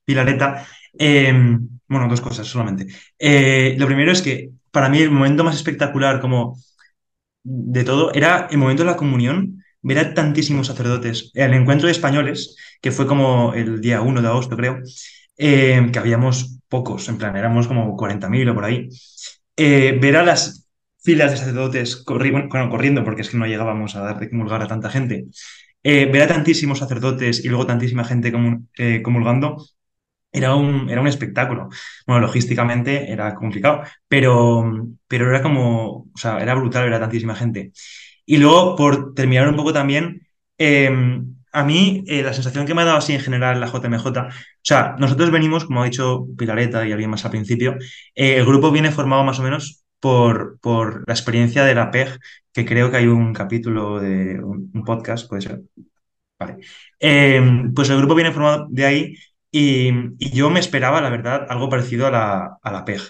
Pilareta, 0.04 0.68
em, 0.98 1.70
bueno, 1.88 2.08
dos 2.10 2.22
cosas 2.22 2.48
solamente. 2.48 2.88
Eh, 3.18 3.76
lo 3.78 3.86
primero 3.86 4.12
es 4.12 4.22
que 4.22 4.50
para 4.72 4.90
mí 4.90 5.00
el 5.00 5.12
momento 5.12 5.44
más 5.44 5.56
espectacular 5.56 6.20
como 6.20 6.58
de 7.44 7.84
todo 7.84 8.14
era 8.14 8.48
el 8.50 8.58
momento 8.58 8.84
de 8.84 8.90
la 8.90 8.98
comunión, 8.98 9.64
ver 9.82 10.00
a 10.00 10.14
tantísimos 10.14 10.68
sacerdotes. 10.68 11.32
El 11.36 11.54
encuentro 11.54 11.86
de 11.88 11.92
españoles, 11.92 12.58
que 12.82 12.92
fue 12.92 13.06
como 13.06 13.54
el 13.54 13.80
día 13.82 14.02
1 14.02 14.22
de 14.22 14.28
agosto, 14.28 14.58
creo, 14.58 14.80
em, 15.38 15.92
que 15.92 16.00
habíamos 16.00 16.60
pocos, 16.70 17.08
en 17.10 17.18
plan, 17.18 17.36
éramos 17.36 17.68
como 17.68 17.96
40.000 17.96 18.50
o 18.50 18.56
por 18.56 18.66
ahí. 18.66 18.90
Eh, 19.58 19.98
ver 20.02 20.18
a 20.18 20.24
las 20.24 20.68
filas 21.04 21.32
de 21.32 21.38
sacerdotes 21.38 21.98
corriendo, 21.98 23.04
porque 23.04 23.22
es 23.22 23.30
que 23.30 23.38
no 23.38 23.46
llegábamos 23.48 23.96
a 23.96 24.02
dar 24.02 24.20
de 24.20 24.30
comulgar 24.30 24.62
a 24.62 24.68
tanta 24.68 24.90
gente. 24.90 25.26
Eh, 25.84 26.06
ver 26.12 26.24
a 26.24 26.28
tantísimos 26.28 26.80
sacerdotes 26.80 27.46
y 27.46 27.50
luego 27.50 27.68
tantísima 27.68 28.04
gente 28.04 28.34
eh, 28.78 29.02
comulgando 29.04 29.64
era 30.32 30.56
un, 30.56 30.90
era 30.90 31.02
un 31.02 31.08
espectáculo. 31.08 31.70
Bueno, 32.08 32.22
logísticamente 32.22 33.12
era 33.12 33.36
complicado, 33.36 33.84
pero, 34.08 34.66
pero 35.08 35.30
era 35.30 35.42
como, 35.42 35.88
o 36.14 36.18
sea, 36.18 36.40
era 36.42 36.56
brutal 36.56 36.86
ver 36.86 36.94
a 36.96 37.00
tantísima 37.00 37.36
gente. 37.36 37.72
Y 38.26 38.38
luego, 38.38 38.76
por 38.76 39.14
terminar 39.14 39.48
un 39.48 39.56
poco 39.56 39.74
también, 39.74 40.28
em, 40.58 41.35
a 41.56 41.64
mí 41.64 42.04
eh, 42.08 42.22
la 42.22 42.34
sensación 42.34 42.66
que 42.66 42.74
me 42.74 42.82
ha 42.82 42.86
dado 42.86 42.98
así 42.98 43.14
en 43.14 43.22
general 43.22 43.60
la 43.60 43.68
JMJ, 43.68 44.06
o 44.06 44.30
sea, 44.62 44.96
nosotros 45.00 45.32
venimos, 45.32 45.66
como 45.66 45.82
ha 45.82 45.86
dicho 45.86 46.28
Pilareta 46.38 46.86
y 46.88 46.92
alguien 46.92 47.10
más 47.10 47.26
al 47.26 47.32
principio, 47.32 47.78
el 48.14 48.46
grupo 48.46 48.72
viene 48.72 48.92
formado 48.92 49.24
más 49.24 49.40
o 49.40 49.44
menos 49.44 49.86
por, 50.00 50.60
por 50.60 51.04
la 51.08 51.14
experiencia 51.14 51.64
de 51.64 51.76
la 51.76 51.92
PEG, 51.92 52.20
que 52.54 52.66
creo 52.66 52.92
que 52.92 52.98
hay 52.98 53.08
un 53.08 53.34
capítulo 53.34 54.00
de 54.00 54.40
un, 54.44 54.72
podcast, 54.86 55.28
puede 55.28 55.42
ser. 55.42 55.62
Vale. 56.40 56.58
Em, 57.00 57.74
pues 57.74 57.90
el 57.90 57.98
grupo 57.98 58.16
viene 58.16 58.32
formado 58.32 58.68
de 58.70 58.86
ahí 58.86 59.16
y, 59.52 59.92
yo 60.36 60.50
me 60.50 60.60
esperaba, 60.60 61.02
la 61.02 61.10
verdad, 61.10 61.48
algo 61.50 61.70
parecido 61.70 62.08
a 62.08 62.12
la, 62.12 62.58
a 62.62 62.72
la 62.72 62.86
PEG. 62.86 63.02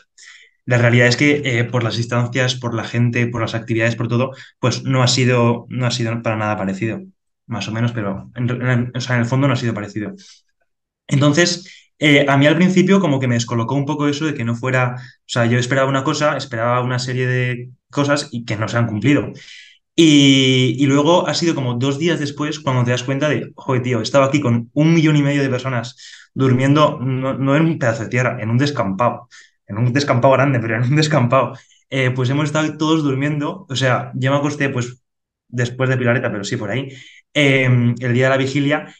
La 0.65 0.77
realidad 0.77 1.07
es 1.07 1.17
que 1.17 1.41
eh, 1.43 1.63
por 1.65 1.83
las 1.83 1.97
distancias, 1.97 2.55
por 2.55 2.73
la 2.73 2.83
gente, 2.83 3.27
por 3.27 3.41
las 3.41 3.55
actividades, 3.55 3.95
por 3.95 4.07
todo, 4.07 4.31
pues 4.59 4.83
no 4.83 5.03
ha 5.03 5.07
sido, 5.07 5.65
no 5.69 5.85
ha 5.87 5.91
sido 5.91 6.21
para 6.21 6.37
nada 6.37 6.57
parecido, 6.57 7.01
más 7.47 7.67
o 7.67 7.71
menos, 7.71 7.91
pero 7.91 8.31
en, 8.35 8.49
en 8.49 8.91
el 8.93 9.25
fondo 9.25 9.47
no 9.47 9.53
ha 9.53 9.57
sido 9.57 9.73
parecido. 9.73 10.13
Entonces, 11.07 11.85
eh, 11.99 12.25
a 12.27 12.37
mí 12.37 12.45
al 12.45 12.55
principio 12.55 12.99
como 12.99 13.19
que 13.19 13.27
me 13.27 13.35
descolocó 13.35 13.75
un 13.75 13.85
poco 13.85 14.07
eso 14.07 14.25
de 14.25 14.33
que 14.33 14.43
no 14.43 14.55
fuera, 14.55 14.95
o 14.97 15.23
sea, 15.25 15.45
yo 15.45 15.57
esperaba 15.57 15.89
una 15.89 16.03
cosa, 16.03 16.35
esperaba 16.37 16.81
una 16.81 16.99
serie 16.99 17.27
de 17.27 17.69
cosas 17.89 18.29
y 18.31 18.45
que 18.45 18.57
no 18.57 18.67
se 18.67 18.77
han 18.77 18.87
cumplido. 18.87 19.31
Y, 19.95 20.85
luego 20.87 21.27
ha 21.27 21.33
sido 21.33 21.55
como 21.55 21.75
dos 21.75 21.97
días 21.99 22.19
después 22.19 22.59
cuando 22.59 22.83
te 22.83 22.91
das 22.91 23.03
cuenta 23.03 23.29
de, 23.29 23.53
joder, 23.55 23.81
tío, 23.81 24.01
estaba 24.01 24.25
aquí 24.25 24.41
con 24.41 24.69
un 24.73 24.93
millón 24.93 25.15
y 25.15 25.23
medio 25.23 25.41
de 25.41 25.49
personas 25.49 25.95
durmiendo, 26.33 26.99
no, 27.01 27.55
en 27.55 27.65
un 27.65 27.79
pedazo 27.79 28.03
de 28.03 28.09
tierra, 28.09 28.37
en 28.41 28.49
un 28.49 28.57
descampado, 28.57 29.29
en 29.67 29.77
un 29.77 29.93
descampado 29.93 30.33
grande, 30.33 30.59
pero 30.59 30.75
en 30.75 30.83
un 30.83 30.95
descampado. 30.97 31.53
Eh, 31.89 32.11
pues 32.11 32.29
hemos 32.29 32.45
estado 32.45 32.77
todos 32.77 33.03
durmiendo, 33.03 33.65
o 33.69 33.75
sea, 33.75 34.11
yo 34.15 34.31
me 34.31 34.37
acosté 34.37 34.69
pues 34.69 35.01
después 35.47 35.89
de 35.89 35.97
Pilareta, 35.97 36.31
pero 36.31 36.43
sí 36.43 36.57
por 36.57 36.71
ahí, 36.71 36.89
eh, 37.33 37.93
el 37.99 38.13
día 38.13 38.25
de 38.25 38.29
la 38.29 38.37
vigilia, 38.37 38.93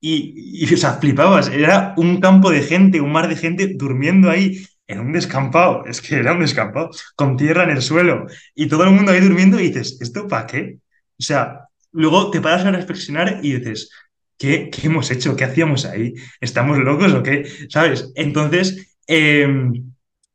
y, 0.00 0.64
y, 0.64 0.74
o 0.74 0.76
sea, 0.76 0.94
flipabas, 0.94 1.48
era 1.48 1.94
un 1.96 2.20
campo 2.20 2.50
de 2.50 2.62
gente, 2.62 3.00
un 3.00 3.12
mar 3.12 3.28
de 3.28 3.36
gente 3.36 3.74
durmiendo 3.76 4.30
ahí 4.30 4.64
en 4.86 5.00
un 5.00 5.12
descampado, 5.12 5.84
es 5.86 6.00
que 6.00 6.16
era 6.16 6.32
un 6.32 6.40
descampado, 6.40 6.90
con 7.16 7.36
tierra 7.36 7.64
en 7.64 7.70
el 7.70 7.82
suelo, 7.82 8.26
y 8.54 8.66
todo 8.68 8.84
el 8.84 8.90
mundo 8.92 9.12
ahí 9.12 9.20
durmiendo 9.20 9.60
y 9.60 9.68
dices, 9.68 9.98
¿esto 10.00 10.26
para 10.26 10.46
qué? 10.46 10.78
O 11.18 11.22
sea, 11.22 11.68
luego 11.92 12.30
te 12.30 12.40
paras 12.40 12.64
a 12.64 12.70
reflexionar 12.72 13.40
y 13.42 13.54
dices, 13.58 13.90
¿qué, 14.38 14.70
qué 14.70 14.86
hemos 14.86 15.10
hecho? 15.10 15.36
¿Qué 15.36 15.44
hacíamos 15.44 15.84
ahí? 15.84 16.14
¿Estamos 16.40 16.78
locos 16.78 17.12
o 17.12 17.22
qué? 17.22 17.46
¿Sabes? 17.68 18.10
Entonces, 18.16 18.96
em, 19.06 19.89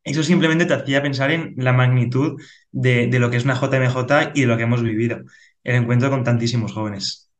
eso 0.05 0.23
simplemente 0.23 0.65
te 0.65 0.73
hacía 0.73 1.01
pensar 1.01 1.31
en 1.31 1.55
la 1.57 1.73
magnitud 1.73 2.41
de, 2.71 3.07
de 3.07 3.19
lo 3.19 3.29
que 3.31 3.37
es 3.37 3.45
una 3.45 3.55
JMJ 3.55 4.31
y 4.35 4.41
de 4.41 4.47
lo 4.47 4.57
que 4.57 4.63
hemos 4.63 4.83
vivido, 4.83 5.19
el 5.63 5.75
encuentro 5.75 6.09
con 6.09 6.23
tantísimos 6.23 6.73
jóvenes. 6.73 7.31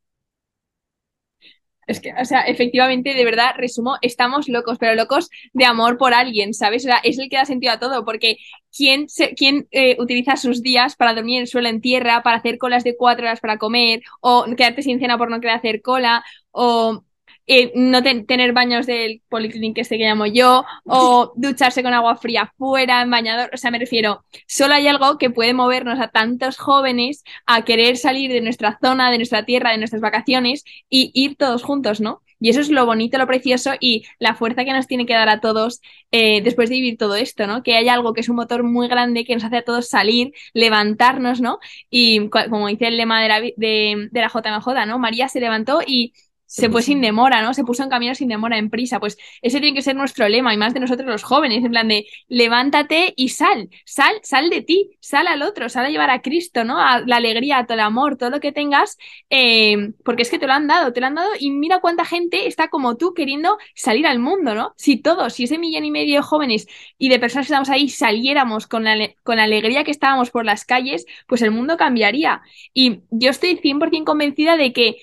Es 1.88 2.00
que, 2.00 2.14
o 2.20 2.26
sea, 2.26 2.42
efectivamente, 2.42 3.14
de 3.14 3.24
verdad, 3.26 3.52
resumo, 3.58 3.98
estamos 4.02 4.50
locos, 4.50 4.78
pero 4.80 4.96
locos 4.96 5.30
de 5.54 5.66
amor 5.66 5.98
por 6.00 6.16
alguien, 6.16 6.56
¿sabes? 6.56 6.84
O 6.84 6.88
sea, 6.88 6.98
es 7.04 7.20
el 7.20 7.30
que 7.30 7.36
da 7.36 7.46
sentido 7.46 7.74
a 7.74 7.80
todo, 7.80 8.04
porque 8.04 8.38
¿quién, 8.76 9.06
quién 9.38 9.68
eh, 9.70 9.96
utiliza 10.00 10.36
sus 10.36 10.64
días 10.64 10.96
para 10.96 11.14
dormir 11.14 11.36
en 11.38 11.42
el 11.44 11.48
suelo 11.48 11.70
en 11.70 11.82
tierra, 11.82 12.24
para 12.24 12.38
hacer 12.38 12.58
colas 12.58 12.84
de 12.84 12.98
cuatro 12.98 13.26
horas 13.28 13.40
para 13.40 13.60
comer, 13.60 14.02
o 14.20 14.46
quedarte 14.58 14.82
sin 14.82 15.00
cena 15.00 15.20
por 15.20 15.30
no 15.30 15.40
querer 15.40 15.58
hacer 15.58 15.84
cola, 15.84 16.24
o 16.50 17.05
eh, 17.48 17.72
no 17.76 18.02
tener 18.04 18.54
baños 18.54 18.86
del 18.86 19.22
policlinic 19.30 19.76
que 19.76 19.82
este 19.82 19.98
que 19.98 20.06
llamo 20.06 20.26
yo, 20.26 20.66
o 20.86 21.34
ducharse 21.36 21.84
con 21.84 21.94
agua 21.94 22.18
fría 22.18 22.54
fuera, 22.58 23.02
en 23.02 23.12
bañador. 23.12 23.50
O 23.54 23.58
sea, 23.58 23.72
me 23.72 23.80
refiero, 23.80 24.26
solo 24.48 24.74
hay 24.74 24.88
algo 24.88 25.18
que 25.18 25.30
puede 25.30 25.54
movernos 25.54 26.00
a 26.00 26.08
tantos 26.08 26.58
jóvenes 26.58 27.24
a 27.46 27.64
querer 27.64 27.98
salir 27.98 28.32
de 28.32 28.42
nuestra 28.42 28.78
zona, 28.82 29.12
de 29.12 29.18
nuestra 29.18 29.46
tierra, 29.46 29.72
de 29.72 29.78
nuestras 29.78 30.02
vacaciones 30.02 30.64
y 30.90 31.12
ir 31.14 31.36
todos 31.36 31.64
juntos, 31.64 32.02
¿no? 32.02 32.22
Y 32.40 32.50
eso 32.50 32.60
es 32.60 32.70
lo 32.70 32.86
bonito, 32.86 33.18
lo 33.18 33.28
precioso 33.28 33.72
y 33.80 34.06
la 34.20 34.36
fuerza 34.36 34.66
que 34.66 34.74
nos 34.74 34.88
tiene 34.88 35.06
que 35.06 35.14
dar 35.14 35.30
a 35.30 35.40
todos 35.40 35.82
eh, 36.12 36.42
después 36.42 36.70
de 36.70 36.76
vivir 36.76 36.98
todo 36.98 37.16
esto, 37.16 37.48
¿no? 37.48 37.64
Que 37.64 37.76
hay 37.76 37.88
algo 37.88 38.14
que 38.14 38.22
es 38.22 38.30
un 38.30 38.36
motor 38.36 38.64
muy 38.64 38.88
grande 38.88 39.24
que 39.24 39.34
nos 39.34 39.44
hace 39.46 39.58
a 39.58 39.64
todos 39.64 39.88
salir, 39.88 40.34
levantarnos, 40.54 41.40
¿no? 41.42 41.60
Y 41.90 42.30
como 42.30 42.68
dice 42.68 42.88
el 42.88 42.98
lema 42.98 43.22
de 43.22 43.30
la, 43.30 43.40
de, 43.42 44.10
de 44.12 44.22
la 44.22 44.30
JMJ, 44.30 44.86
¿no? 44.86 45.00
María 45.00 45.30
se 45.30 45.40
levantó 45.40 45.80
y 45.86 46.14
se 46.46 46.70
fue 46.70 46.82
sin 46.82 47.02
demora, 47.02 47.42
¿no? 47.42 47.54
Se 47.54 47.64
puso 47.64 47.84
en 47.84 47.90
camino 47.90 48.16
sin 48.16 48.30
demora, 48.30 48.58
en 48.58 48.70
prisa. 48.70 49.00
Pues 49.00 49.18
ese 49.42 49.60
tiene 49.60 49.76
que 49.76 49.82
ser 49.82 49.96
nuestro 49.96 50.28
lema, 50.28 50.54
y 50.54 50.58
más 50.58 50.74
de 50.74 50.80
nosotros 50.80 51.08
los 51.08 51.24
jóvenes, 51.24 51.64
en 51.64 51.72
plan 51.72 51.88
de 51.88 52.06
levántate 52.28 53.14
y 53.16 53.30
sal, 53.30 53.70
sal, 53.86 54.14
sal 54.24 54.50
de 54.50 54.62
ti, 54.62 54.98
sal 55.00 55.28
al 55.28 55.42
otro, 55.42 55.70
sal 55.70 55.86
a 55.86 55.90
llevar 55.90 56.10
a 56.10 56.22
Cristo, 56.22 56.64
¿no? 56.64 56.80
A 56.80 57.02
la 57.02 57.18
alegría, 57.18 57.60
a 57.60 57.66
todo 57.66 57.76
el 57.76 57.80
amor, 57.82 58.18
todo 58.18 58.30
lo 58.30 58.40
que 58.40 58.52
tengas, 58.52 58.98
eh, 59.30 59.94
porque 60.04 60.22
es 60.24 60.30
que 60.30 60.40
te 60.40 60.48
lo 60.48 60.54
han 60.54 60.68
dado, 60.68 60.94
te 60.94 61.00
lo 61.02 61.08
han 61.08 61.16
dado, 61.16 61.32
y 61.40 61.52
mira 61.52 61.80
cuánta 61.80 62.06
gente 62.06 62.48
está 62.48 62.70
como 62.70 62.96
tú 62.98 63.14
queriendo 63.14 63.58
salir 63.76 64.08
al 64.08 64.20
mundo, 64.20 64.54
¿no? 64.56 64.74
Si 64.78 64.98
todos, 64.98 65.34
si 65.34 65.46
ese 65.46 65.58
millón 65.58 65.86
y 65.86 65.92
medio 65.92 66.16
de 66.18 66.22
jóvenes 66.22 66.68
y 66.98 67.10
de 67.10 67.20
personas 67.20 67.48
que 67.48 67.54
estamos 67.54 67.70
ahí 67.70 67.90
saliéramos 67.90 68.68
con 68.68 68.84
la, 68.84 68.96
con 69.24 69.38
la 69.38 69.44
alegría 69.44 69.84
que 69.84 69.92
estábamos 69.92 70.32
por 70.32 70.46
las 70.46 70.66
calles, 70.66 71.06
pues 71.28 71.42
el 71.42 71.52
mundo 71.52 71.78
cambiaría. 71.78 72.42
Y 72.74 73.02
yo 73.10 73.30
estoy 73.32 73.58
100% 73.58 74.06
convencida 74.06 74.58
de 74.58 74.74
que 74.74 74.98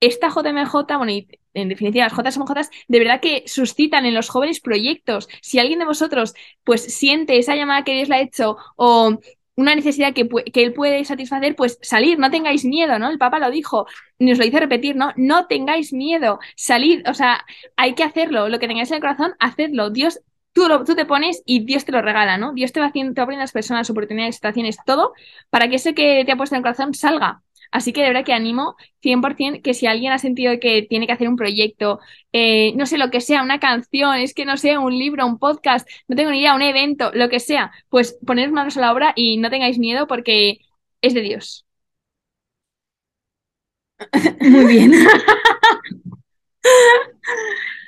esta 0.00 0.30
JMJ, 0.30 0.96
bueno, 0.96 1.12
y 1.12 1.28
en 1.54 1.68
definitiva 1.68 2.08
las 2.08 2.36
JMJ, 2.36 2.70
de 2.88 2.98
verdad 2.98 3.20
que 3.20 3.44
suscitan 3.46 4.06
en 4.06 4.14
los 4.14 4.28
jóvenes 4.28 4.60
proyectos. 4.60 5.28
Si 5.42 5.58
alguien 5.58 5.78
de 5.78 5.84
vosotros 5.84 6.34
pues 6.64 6.82
siente 6.82 7.38
esa 7.38 7.54
llamada 7.54 7.84
que 7.84 7.94
Dios 7.94 8.08
le 8.08 8.16
ha 8.16 8.20
hecho 8.20 8.56
o 8.76 9.18
una 9.56 9.74
necesidad 9.74 10.14
que, 10.14 10.26
que, 10.52 10.62
él 10.62 10.72
puede 10.72 11.04
satisfacer, 11.04 11.54
pues 11.54 11.78
salir, 11.82 12.18
no 12.18 12.30
tengáis 12.30 12.64
miedo, 12.64 12.98
¿no? 12.98 13.10
El 13.10 13.18
Papa 13.18 13.38
lo 13.38 13.50
dijo, 13.50 13.86
nos 14.18 14.38
lo 14.38 14.44
dice 14.44 14.58
repetir, 14.58 14.96
¿no? 14.96 15.12
No 15.16 15.46
tengáis 15.46 15.92
miedo, 15.92 16.38
salid, 16.56 17.06
o 17.08 17.14
sea, 17.14 17.44
hay 17.76 17.94
que 17.94 18.02
hacerlo, 18.04 18.48
lo 18.48 18.58
que 18.58 18.68
tengáis 18.68 18.90
en 18.90 18.96
el 18.96 19.00
corazón, 19.02 19.34
hacedlo. 19.38 19.90
Dios, 19.90 20.20
tú, 20.52 20.66
lo, 20.66 20.82
tú 20.84 20.94
te 20.94 21.04
pones 21.04 21.42
y 21.44 21.64
Dios 21.64 21.84
te 21.84 21.92
lo 21.92 22.00
regala, 22.00 22.38
¿no? 22.38 22.54
Dios 22.54 22.72
te 22.72 22.80
va, 22.80 22.86
haciendo, 22.86 23.12
te 23.12 23.20
va 23.20 23.26
poniendo 23.26 23.42
las 23.42 23.52
personas, 23.52 23.90
oportunidades, 23.90 24.36
situaciones, 24.36 24.78
todo, 24.86 25.12
para 25.50 25.68
que 25.68 25.76
ese 25.76 25.94
que 25.94 26.24
te 26.24 26.32
ha 26.32 26.36
puesto 26.36 26.54
en 26.54 26.60
el 26.60 26.62
corazón 26.62 26.94
salga. 26.94 27.42
Así 27.70 27.92
que 27.92 28.00
de 28.02 28.08
verdad 28.08 28.24
que 28.24 28.32
animo 28.32 28.76
100% 29.00 29.60
que 29.62 29.74
si 29.74 29.86
alguien 29.86 30.12
ha 30.12 30.18
sentido 30.18 30.58
que 30.60 30.82
tiene 30.82 31.06
que 31.06 31.12
hacer 31.12 31.28
un 31.28 31.36
proyecto, 31.36 32.00
eh, 32.32 32.72
no 32.76 32.86
sé 32.86 32.98
lo 32.98 33.10
que 33.10 33.20
sea, 33.20 33.42
una 33.42 33.60
canción, 33.60 34.16
es 34.16 34.34
que 34.34 34.44
no 34.44 34.56
sé, 34.56 34.78
un 34.78 34.96
libro, 34.98 35.26
un 35.26 35.38
podcast, 35.38 35.88
no 36.08 36.16
tengo 36.16 36.30
ni 36.30 36.40
idea, 36.40 36.54
un 36.54 36.62
evento, 36.62 37.10
lo 37.14 37.28
que 37.28 37.40
sea, 37.40 37.72
pues 37.88 38.18
poneros 38.26 38.52
manos 38.52 38.76
a 38.76 38.80
la 38.80 38.92
obra 38.92 39.12
y 39.16 39.36
no 39.38 39.50
tengáis 39.50 39.78
miedo 39.78 40.06
porque 40.06 40.58
es 41.02 41.14
de 41.14 41.20
Dios. 41.22 41.64
Muy 44.40 44.66
bien. 44.66 44.92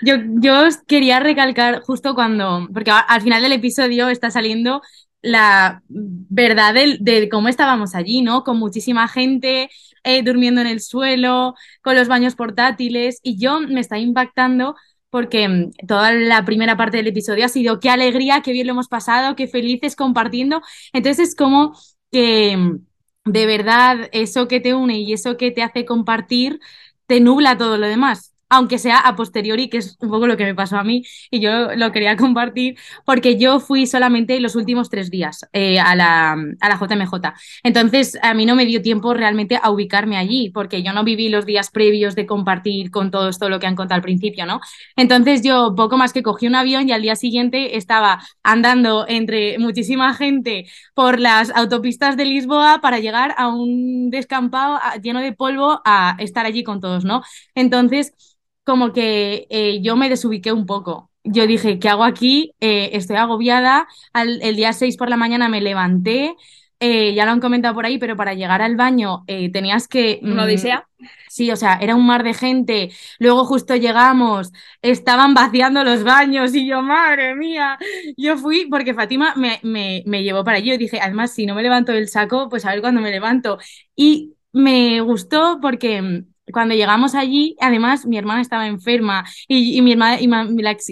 Yo, 0.02 0.14
yo 0.40 0.66
os 0.66 0.78
quería 0.78 1.20
recalcar 1.20 1.80
justo 1.82 2.14
cuando, 2.14 2.68
porque 2.72 2.90
al 2.90 3.20
final 3.22 3.42
del 3.42 3.52
episodio 3.52 4.08
está 4.08 4.30
saliendo 4.30 4.82
la 5.22 5.82
verdad 5.88 6.74
del- 6.74 6.98
de, 7.00 7.28
cómo 7.28 7.48
estábamos 7.48 7.94
allí, 7.94 8.22
¿no? 8.22 8.44
Con 8.44 8.58
muchísima 8.58 9.08
gente 9.08 9.70
eh, 10.04 10.22
durmiendo 10.22 10.60
en 10.60 10.66
el 10.66 10.80
suelo, 10.80 11.54
con 11.82 11.94
los 11.96 12.08
baños 12.08 12.34
portátiles, 12.34 13.20
y 13.22 13.38
yo 13.38 13.60
me 13.60 13.80
está 13.80 13.98
impactando 13.98 14.74
porque 15.10 15.48
mm, 15.48 15.70
toda 15.86 16.12
la 16.12 16.44
primera 16.44 16.76
parte 16.76 16.96
del 16.98 17.06
episodio 17.08 17.44
ha 17.44 17.48
sido 17.48 17.80
qué 17.80 17.90
alegría, 17.90 18.40
qué 18.42 18.52
bien 18.52 18.66
lo 18.66 18.72
hemos 18.72 18.88
pasado, 18.88 19.36
qué 19.36 19.46
felices 19.48 19.94
compartiendo. 19.96 20.60
Entonces 20.92 21.28
es 21.30 21.34
como 21.36 21.74
que 22.10 22.56
mm, 22.56 22.78
de 23.24 23.46
verdad 23.46 24.08
eso 24.12 24.48
que 24.48 24.60
te 24.60 24.74
une 24.74 24.98
y 25.00 25.12
eso 25.12 25.36
que 25.36 25.50
te 25.50 25.62
hace 25.62 25.84
compartir 25.84 26.58
te 27.06 27.20
nubla 27.20 27.56
todo 27.58 27.78
lo 27.78 27.86
demás. 27.86 28.31
Aunque 28.54 28.78
sea 28.78 28.98
a 28.98 29.16
posteriori, 29.16 29.70
que 29.70 29.78
es 29.78 29.96
un 30.00 30.10
poco 30.10 30.26
lo 30.26 30.36
que 30.36 30.44
me 30.44 30.54
pasó 30.54 30.76
a 30.76 30.84
mí, 30.84 31.02
y 31.30 31.40
yo 31.40 31.74
lo 31.74 31.90
quería 31.90 32.16
compartir, 32.18 32.76
porque 33.06 33.38
yo 33.38 33.60
fui 33.60 33.86
solamente 33.86 34.38
los 34.40 34.56
últimos 34.56 34.90
tres 34.90 35.10
días 35.10 35.48
eh, 35.54 35.80
a 35.80 35.94
la, 35.96 36.32
a 36.60 36.68
la 36.68 36.76
JMJ. 36.78 37.34
Entonces, 37.62 38.18
a 38.22 38.34
mí 38.34 38.44
no 38.44 38.54
me 38.54 38.66
dio 38.66 38.82
tiempo 38.82 39.14
realmente 39.14 39.58
a 39.62 39.70
ubicarme 39.70 40.16
allí, 40.18 40.50
porque 40.50 40.82
yo 40.82 40.92
no 40.92 41.02
viví 41.04 41.28
los 41.30 41.46
días 41.46 41.70
previos 41.70 42.14
de 42.14 42.26
compartir 42.26 42.90
con 42.90 43.10
todo 43.10 43.28
esto 43.30 43.48
lo 43.48 43.58
que 43.58 43.66
han 43.66 43.76
contado 43.76 43.96
al 43.96 44.02
principio, 44.02 44.44
¿no? 44.46 44.60
Entonces, 44.96 45.42
yo 45.42 45.74
poco 45.76 45.96
más 45.96 46.12
que 46.12 46.22
cogí 46.22 46.46
un 46.46 46.54
avión 46.54 46.88
y 46.88 46.92
al 46.92 47.02
día 47.02 47.16
siguiente 47.16 47.76
estaba 47.76 48.20
andando 48.42 49.06
entre 49.08 49.58
muchísima 49.58 50.14
gente 50.14 50.66
por 50.94 51.18
las 51.20 51.50
autopistas 51.50 52.16
de 52.16 52.24
Lisboa 52.26 52.80
para 52.80 52.98
llegar 52.98 53.34
a 53.38 53.48
un 53.48 54.10
descampado 54.10 54.78
lleno 55.02 55.20
de 55.20 55.32
polvo 55.32 55.80
a 55.84 56.16
estar 56.18 56.46
allí 56.46 56.62
con 56.64 56.80
todos, 56.80 57.04
¿no? 57.04 57.22
Entonces, 57.54 58.14
como 58.64 58.92
que 58.92 59.46
eh, 59.50 59.80
yo 59.82 59.96
me 59.96 60.08
desubiqué 60.08 60.52
un 60.52 60.66
poco. 60.66 61.10
Yo 61.24 61.46
dije, 61.46 61.78
¿qué 61.78 61.88
hago 61.88 62.04
aquí? 62.04 62.52
Eh, 62.60 62.90
estoy 62.94 63.16
agobiada. 63.16 63.86
Al- 64.12 64.40
el 64.42 64.56
día 64.56 64.72
6 64.72 64.96
por 64.96 65.08
la 65.10 65.16
mañana 65.16 65.48
me 65.48 65.60
levanté. 65.60 66.36
eh, 66.84 67.14
ya 67.14 67.24
lo 67.26 67.30
han 67.32 67.40
comentado 67.40 67.74
por 67.74 67.86
ahí, 67.86 67.98
pero 67.98 68.16
para 68.16 68.34
llegar 68.34 68.60
al 68.60 68.74
baño 68.76 69.24
tenías 69.52 69.86
que... 69.88 70.18
mm, 70.22 70.32
Una 70.32 70.44
odisea. 70.44 70.88
Sí, 71.28 71.50
o 71.50 71.56
sea, 71.56 71.74
era 71.80 71.94
un 71.96 72.06
mar 72.06 72.22
de 72.24 72.34
gente. 72.34 72.90
Luego 73.18 73.44
justo 73.44 73.74
llegamos, 73.76 74.52
estaban 74.82 75.32
vaciando 75.34 75.84
los 75.84 76.02
baños 76.04 76.54
y 76.54 76.66
yo, 76.66 76.82
madre 76.82 77.34
mía, 77.34 77.78
yo 78.16 78.36
fui 78.36 78.66
porque 78.70 78.94
Fátima 78.94 79.34
me, 79.36 79.58
me, 79.62 80.02
me 80.06 80.22
llevó 80.22 80.44
para 80.44 80.58
allí. 80.58 80.70
Yo 80.70 80.78
dije, 80.78 81.00
además, 81.00 81.32
si 81.32 81.46
no 81.46 81.54
me 81.54 81.62
levanto 81.62 81.92
del 81.92 82.08
saco, 82.08 82.48
pues 82.48 82.64
a 82.64 82.70
ver 82.72 82.80
cuándo 82.80 83.00
me 83.00 83.10
levanto. 83.10 83.58
Y 83.96 84.34
me 84.52 85.00
gustó 85.00 85.58
porque 85.60 86.02
mm, 86.02 86.31
cuando 86.52 86.74
llegamos 86.74 87.14
allí, 87.14 87.56
además, 87.60 88.06
mi 88.06 88.18
hermana 88.18 88.40
estaba 88.40 88.66
enferma 88.66 89.24
y, 89.48 89.80
mi 89.82 89.92
hermana, 89.92 90.18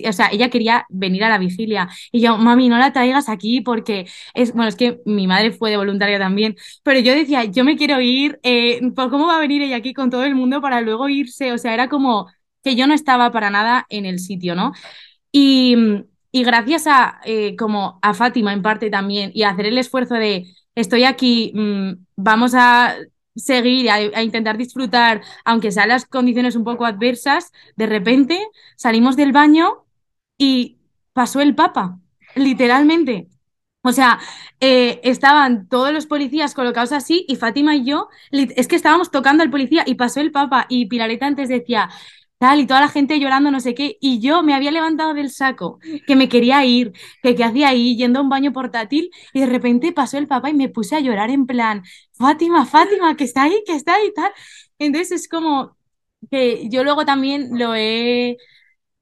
o 0.09 0.13
sea, 0.13 0.29
ella 0.33 0.51
quería 0.51 0.87
venir 0.89 1.25
a 1.25 1.29
la 1.29 1.39
vigilia. 1.39 1.89
Y 2.13 2.21
yo, 2.21 2.39
mami, 2.39 2.69
no 2.69 2.79
la 2.79 2.93
traigas 2.93 3.29
aquí 3.29 3.61
porque 3.61 4.07
es, 4.35 4.53
bueno, 4.53 4.69
es 4.69 4.77
que 4.77 5.01
mi 5.05 5.27
madre 5.27 5.53
fue 5.53 5.71
de 5.71 5.77
voluntaria 5.77 6.19
también. 6.19 6.57
Pero 6.83 7.01
yo 7.01 7.15
decía, 7.15 7.45
yo 7.45 7.65
me 7.65 7.77
quiero 7.77 8.01
ir, 8.01 8.41
eh, 8.43 8.81
¿por 8.95 9.11
cómo 9.11 9.27
va 9.27 9.37
a 9.37 9.41
venir 9.41 9.63
ella 9.63 9.77
aquí 9.77 9.95
con 9.95 10.11
todo 10.11 10.25
el 10.25 10.35
mundo 10.35 10.61
para 10.61 10.81
luego 10.81 11.09
irse? 11.09 11.53
O 11.53 11.59
sea, 11.59 11.75
era 11.75 11.89
como 11.89 12.29
que 12.63 12.77
yo 12.77 12.87
no 12.87 12.95
estaba 12.95 13.31
para 13.31 13.51
nada 13.51 13.87
en 13.89 14.07
el 14.07 14.19
sitio, 14.19 14.55
¿no? 14.55 14.73
Y, 15.33 15.77
y 16.33 16.45
gracias 16.45 16.87
a, 16.87 17.21
eh, 17.25 17.57
como 17.57 17.99
a 18.03 18.15
Fátima 18.15 18.53
en 18.53 18.63
parte 18.63 18.91
también, 18.91 19.31
y 19.35 19.43
a 19.43 19.51
hacer 19.51 19.67
el 19.67 19.79
esfuerzo 19.79 20.15
de 20.15 20.47
estoy 20.75 21.05
aquí, 21.05 21.53
mm, 21.55 21.93
vamos 22.17 22.55
a 22.55 22.97
seguir, 23.37 23.91
a, 23.91 24.23
intentar 24.23 24.57
disfrutar, 24.59 25.23
aunque 25.45 25.73
sean 25.73 25.89
las 25.89 26.07
condiciones 26.07 26.57
un 26.57 26.65
poco 26.65 26.85
adversas, 26.87 27.53
de 27.77 27.87
repente 27.87 28.41
salimos 28.77 29.17
del 29.17 29.33
baño 29.33 29.85
y 30.39 30.79
pasó 31.13 31.41
el 31.41 31.55
Papa, 31.55 31.99
literalmente. 32.35 33.29
O 33.83 33.93
sea, 33.93 34.21
eh, 34.61 35.01
estaban 35.05 35.67
todos 35.69 35.93
los 35.93 36.07
policías 36.07 36.55
colocados 36.55 36.93
así 36.93 37.25
y 37.29 37.37
Fátima 37.37 37.77
y 37.77 37.85
yo, 37.85 38.09
es 38.31 38.69
que 38.69 38.77
estábamos 38.77 39.11
tocando 39.11 39.43
al 39.43 39.51
policía 39.51 39.85
y 39.87 39.95
pasó 39.95 40.21
el 40.21 40.33
Papa 40.33 40.67
y 40.69 40.87
Pilareta 40.87 41.27
antes 41.27 41.49
decía 41.49 41.89
tal 42.41 42.61
y 42.61 42.67
toda 42.67 42.81
la 42.81 42.89
gente 42.89 43.21
llorando 43.21 43.51
no 43.53 43.61
sé 43.61 43.75
qué 43.77 43.99
y 44.01 44.21
yo 44.21 44.43
me 44.43 44.55
había 44.55 44.73
levantado 44.73 45.15
del 45.15 45.31
saco, 45.31 45.79
que 46.07 46.17
me 46.17 46.29
quería 46.29 46.65
ir, 46.65 46.93
que 47.23 47.37
qué 47.37 47.45
hacía 47.45 47.69
ahí 47.69 47.97
yendo 47.97 48.19
a 48.21 48.23
un 48.23 48.31
baño 48.31 48.53
portátil 48.53 49.11
y 49.35 49.41
de 49.41 49.47
repente 49.47 49.93
pasó 49.93 50.19
el 50.19 50.27
Papa 50.29 50.51
y 50.51 50.55
me 50.55 50.69
puse 50.71 50.97
a 50.97 51.01
llorar 51.01 51.31
en 51.31 51.47
plan, 51.47 51.85
Fátima, 52.13 52.67
Fátima, 52.67 53.17
que 53.17 53.25
está 53.25 53.45
ahí, 53.45 53.63
que 53.67 53.75
está 53.77 53.95
ahí 53.97 54.13
tal. 54.15 54.33
Entonces 54.79 55.13
es 55.13 55.29
como 55.29 55.77
que 56.31 56.69
yo 56.71 56.85
luego 56.85 57.05
también 57.07 57.59
lo 57.59 57.75
he 57.75 58.37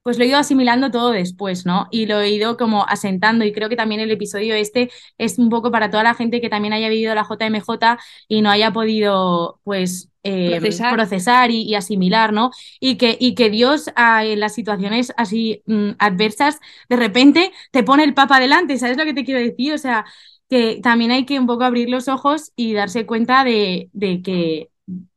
pues 0.03 0.17
lo 0.17 0.23
he 0.23 0.27
ido 0.27 0.37
asimilando 0.39 0.91
todo 0.91 1.11
después, 1.11 1.65
¿no? 1.65 1.87
Y 1.91 2.05
lo 2.07 2.19
he 2.21 2.29
ido 2.31 2.57
como 2.57 2.85
asentando 2.87 3.45
y 3.45 3.51
creo 3.53 3.69
que 3.69 3.75
también 3.75 4.01
el 4.01 4.11
episodio 4.11 4.55
este 4.55 4.89
es 5.17 5.37
un 5.37 5.49
poco 5.49 5.71
para 5.71 5.89
toda 5.91 6.03
la 6.03 6.15
gente 6.15 6.41
que 6.41 6.49
también 6.49 6.73
haya 6.73 6.89
vivido 6.89 7.13
la 7.15 7.23
JMJ 7.23 7.99
y 8.27 8.41
no 8.41 8.49
haya 8.49 8.71
podido, 8.73 9.59
pues, 9.63 10.09
eh, 10.23 10.59
Procesar. 10.59 10.93
procesar 10.95 11.51
y, 11.51 11.61
y 11.63 11.75
asimilar, 11.75 12.33
¿no? 12.33 12.51
Y 12.79 12.97
que, 12.97 13.17
y 13.19 13.35
que 13.35 13.49
Dios 13.49 13.91
ah, 13.95 14.25
en 14.25 14.39
las 14.39 14.53
situaciones 14.55 15.13
así 15.17 15.63
mm, 15.65 15.91
adversas, 15.99 16.59
de 16.89 16.95
repente 16.97 17.51
te 17.71 17.83
pone 17.83 18.03
el 18.03 18.13
papa 18.13 18.39
delante, 18.39 18.77
¿sabes 18.77 18.97
lo 18.97 19.05
que 19.05 19.13
te 19.13 19.23
quiero 19.25 19.39
decir? 19.41 19.73
O 19.73 19.77
sea, 19.77 20.05
que 20.49 20.79
también 20.81 21.11
hay 21.11 21.25
que 21.25 21.39
un 21.39 21.47
poco 21.47 21.63
abrir 21.63 21.89
los 21.89 22.07
ojos 22.07 22.51
y 22.55 22.73
darse 22.73 23.05
cuenta 23.05 23.43
de, 23.43 23.89
de 23.93 24.21
que, 24.21 24.69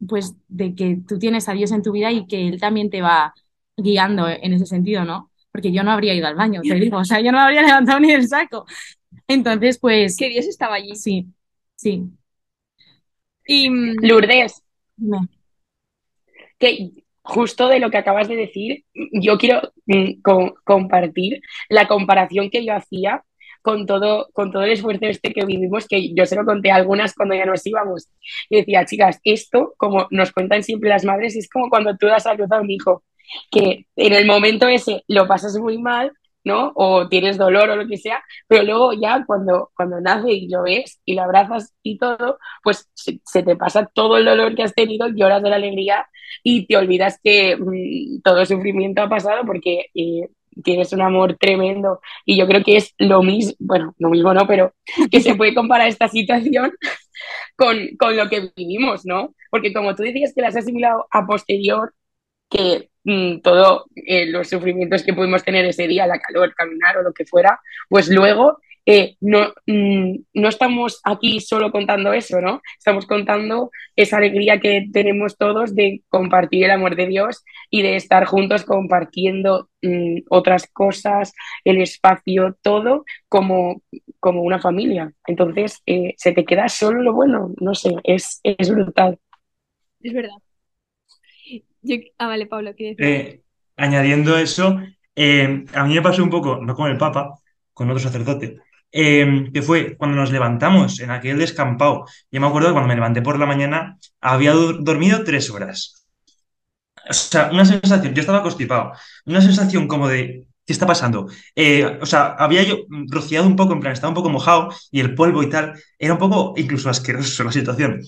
pues, 0.09 0.35
de 0.49 0.75
que 0.75 0.99
tú 1.09 1.19
tienes 1.19 1.49
a 1.49 1.53
Dios 1.55 1.73
en 1.73 1.83
tu 1.83 1.93
vida 1.93 2.11
y 2.13 2.27
que 2.27 2.49
Él 2.49 2.61
también 2.61 2.91
te 2.91 3.01
va 3.03 3.35
guiando 3.77 4.29
en 4.29 4.53
ese 4.53 4.67
sentido, 4.67 5.05
¿no? 5.05 5.31
Porque 5.51 5.73
yo 5.73 5.83
no 5.83 5.91
habría 5.93 6.15
ido 6.15 6.27
al 6.27 6.35
baño, 6.37 6.65
te 6.67 6.75
digo, 6.75 6.99
o 6.99 7.05
sea, 7.05 7.21
yo 7.21 7.33
no 7.33 7.39
me 7.39 7.45
habría 7.45 7.63
levantado 7.67 8.01
ni 8.01 8.13
del 8.13 8.29
saco. 8.29 8.67
Entonces, 9.29 9.79
pues, 9.79 10.17
Que 10.17 10.29
Dios 10.29 10.47
estaba 10.47 10.77
allí. 10.77 10.93
sí, 10.95 11.27
sí. 11.77 12.13
Y 13.47 13.71
mm, 13.71 13.97
Lourdes, 14.03 14.62
Dime. 14.97 15.29
que 16.59 16.91
justo 17.23 17.69
de 17.69 17.79
lo 17.81 17.91
que 17.91 17.99
acabas 17.99 18.29
de 18.29 18.37
decir, 18.37 18.85
yo 19.13 19.39
quiero 19.39 19.61
mm, 19.87 20.21
co- 20.23 20.55
compartir 20.65 21.41
la 21.69 21.87
comparación 21.89 22.51
que 22.51 22.65
yo 22.65 22.75
hacía 22.75 23.23
con 23.63 23.87
todo, 23.87 24.29
con 24.33 24.51
todo 24.51 24.65
el 24.65 24.73
esfuerzo 24.73 25.07
este 25.07 25.33
que 25.33 25.45
vivimos, 25.45 25.87
que 25.87 26.13
yo 26.15 26.27
se 26.27 26.35
lo 26.35 26.45
conté 26.45 26.73
a 26.73 26.77
algunas 26.77 27.15
cuando 27.15 27.35
ya 27.37 27.47
nos 27.47 27.65
íbamos. 27.65 28.09
Y 28.51 28.57
decía, 28.57 28.85
chicas, 28.87 29.21
esto, 29.25 29.75
como 29.77 30.09
nos 30.11 30.33
cuentan 30.33 30.65
siempre 30.65 30.89
las 30.91 31.05
madres, 31.05 31.37
es 31.37 31.49
como 31.49 31.69
cuando 31.71 31.97
tú 31.97 32.07
das 32.07 32.27
a 32.27 32.33
a 32.33 32.61
un 32.61 32.71
hijo, 32.71 33.05
que 33.53 33.87
en 33.97 34.13
el 34.15 34.27
momento 34.27 34.67
ese 34.67 35.05
lo 35.07 35.29
pasas 35.29 35.57
muy 35.59 35.79
mal, 35.79 36.13
¿no? 36.45 36.73
O 36.75 37.09
tienes 37.09 37.39
dolor 37.39 37.71
o 37.71 37.77
lo 37.77 37.87
que 37.87 37.97
sea, 37.97 38.23
pero 38.49 38.65
luego 38.65 38.93
ya 38.93 39.25
cuando, 39.27 39.71
cuando 39.77 40.01
nace 40.01 40.33
y 40.33 40.49
lo 40.49 40.63
ves 40.63 41.01
y 41.05 41.15
lo 41.15 41.23
abrazas 41.23 41.75
y 41.83 41.99
todo, 41.99 42.39
pues 42.63 42.91
se, 42.95 43.43
te 43.43 43.57
pasa 43.57 43.91
todo 43.93 44.17
el 44.19 44.25
dolor 44.25 44.55
que 44.55 44.63
has 44.63 44.75
tenido, 44.75 45.09
lloras 45.09 45.43
de 45.43 45.51
la 45.51 45.57
alegría 45.57 46.07
y 46.43 46.67
te 46.67 46.77
olvidas 46.77 47.21
que 47.23 47.57
mm, 47.57 48.23
todo 48.23 48.45
sufrimiento 48.47 49.03
ha 49.03 49.09
pasado 49.09 49.45
porque 49.47 49.87
eh, 49.95 50.29
tienes 50.65 50.93
un 50.93 51.03
amor 51.03 51.37
tremendo 51.39 52.01
y 52.25 52.37
yo 52.37 52.47
creo 52.47 52.63
que 52.63 52.77
es 52.77 52.95
lo 52.99 53.23
mismo, 53.23 53.55
bueno, 53.59 53.95
lo 53.99 54.11
mismo 54.11 54.35
no, 54.35 54.47
pero 54.47 54.75
que 55.11 55.21
se 55.21 55.35
puede 55.35 55.55
comparar 55.55 55.89
esta 55.89 56.09
situación 56.09 56.73
con, 57.57 57.79
con 57.99 58.17
lo 58.17 58.29
que 58.29 58.51
vivimos, 58.57 59.05
¿no? 59.07 59.35
Porque 59.51 59.73
como 59.73 59.95
tú 59.95 60.03
decías 60.03 60.33
que 60.35 60.43
las 60.43 60.57
has 60.57 60.65
asimilado 60.65 61.07
a 61.11 61.27
posterior, 61.27 61.95
que 62.53 62.91
mm, 63.05 63.41
todos 63.41 63.85
eh, 63.95 64.27
los 64.27 64.49
sufrimientos 64.49 65.03
que 65.03 65.15
pudimos 65.15 65.43
tener 65.43 65.65
ese 65.65 65.87
día, 65.89 66.07
la 66.07 66.21
calor, 66.21 66.55
caminar 66.55 66.99
o 66.99 67.03
lo 67.03 67.13
que 67.13 67.25
fuera, 67.25 67.59
pues 67.89 68.09
luego 68.09 68.59
eh, 68.85 69.17
no, 69.21 69.53
mm, 69.67 70.17
no 70.35 70.49
estamos 70.49 71.01
aquí 71.05 71.41
solo 71.41 71.71
contando 71.71 72.13
eso, 72.13 72.41
¿no? 72.41 72.61
Estamos 72.77 73.07
contando 73.07 73.71
esa 73.95 74.17
alegría 74.17 74.59
que 74.59 74.89
tenemos 74.93 75.39
todos 75.39 75.75
de 75.75 76.03
compartir 76.09 76.65
el 76.65 76.73
amor 76.73 76.97
de 76.97 77.07
Dios 77.07 77.45
y 77.71 77.83
de 77.83 77.97
estar 77.97 78.25
juntos 78.25 78.65
compartiendo 78.65 79.71
mm, 79.83 80.23
otras 80.31 80.67
cosas, 80.73 81.33
el 81.65 81.81
espacio, 81.81 82.57
todo 82.61 83.05
como, 83.29 83.83
como 84.19 84.43
una 84.43 84.59
familia. 84.61 85.13
Entonces, 85.27 85.81
eh, 85.87 86.15
se 86.17 86.33
te 86.33 86.45
queda 86.45 86.69
solo 86.69 87.03
lo 87.03 87.13
bueno, 87.15 87.53
no 87.61 87.75
sé, 87.75 87.95
es, 88.05 88.41
es 88.43 88.69
brutal. 88.71 89.19
es 90.01 90.13
verdad. 90.13 90.39
Ah, 92.19 92.27
vale, 92.27 92.47
Pablo, 92.47 92.73
¿qué? 92.77 92.95
Eh, 92.99 93.43
añadiendo 93.77 94.37
eso, 94.39 94.81
eh, 95.17 95.65
a 95.75 95.85
mí 95.85 95.95
me 95.95 96.03
pasó 96.03 96.23
un 96.23 96.31
poco, 96.31 96.61
no 96.63 96.75
con 96.75 96.91
el 96.91 96.97
Papa, 96.97 97.39
con 97.73 97.91
otro 97.91 98.03
sacerdote, 98.03 98.59
eh, 98.93 99.51
que 99.53 99.63
fue 99.63 99.97
cuando 99.97 100.17
nos 100.17 100.31
levantamos 100.31 101.01
en 101.01 101.11
aquel 101.11 101.39
descampado. 101.39 102.05
Yo 102.31 102.41
me 102.41 102.47
acuerdo 102.47 102.69
que 102.69 102.73
cuando 102.75 102.89
me 102.89 102.95
levanté 102.95 103.23
por 103.23 103.39
la 103.39 103.47
mañana 103.47 103.99
había 104.21 104.53
dormido 104.53 105.25
tres 105.25 105.51
horas. 105.51 106.07
O 107.09 107.13
sea, 107.13 107.51
una 107.53 107.65
sensación, 107.65 108.15
yo 108.15 108.21
estaba 108.21 108.43
constipado, 108.43 108.93
una 109.25 109.41
sensación 109.41 109.89
como 109.89 110.09
de, 110.09 110.47
¿qué 110.65 110.73
está 110.73 110.87
pasando? 110.87 111.27
Eh, 111.57 111.99
o 112.01 112.07
sea, 112.07 112.37
había 112.39 112.63
yo 112.63 112.77
rociado 113.09 113.47
un 113.47 113.57
poco, 113.57 113.73
en 113.73 113.81
plan, 113.81 113.93
estaba 113.93 114.11
un 114.11 114.15
poco 114.15 114.31
mojado 114.31 114.73
y 114.91 115.01
el 115.01 115.15
polvo 115.15 115.43
y 115.43 115.49
tal, 115.49 115.75
era 115.99 116.13
un 116.13 116.19
poco 116.21 116.55
incluso 116.57 116.89
asqueroso 116.91 117.43
la 117.45 117.53
situación. 117.53 118.01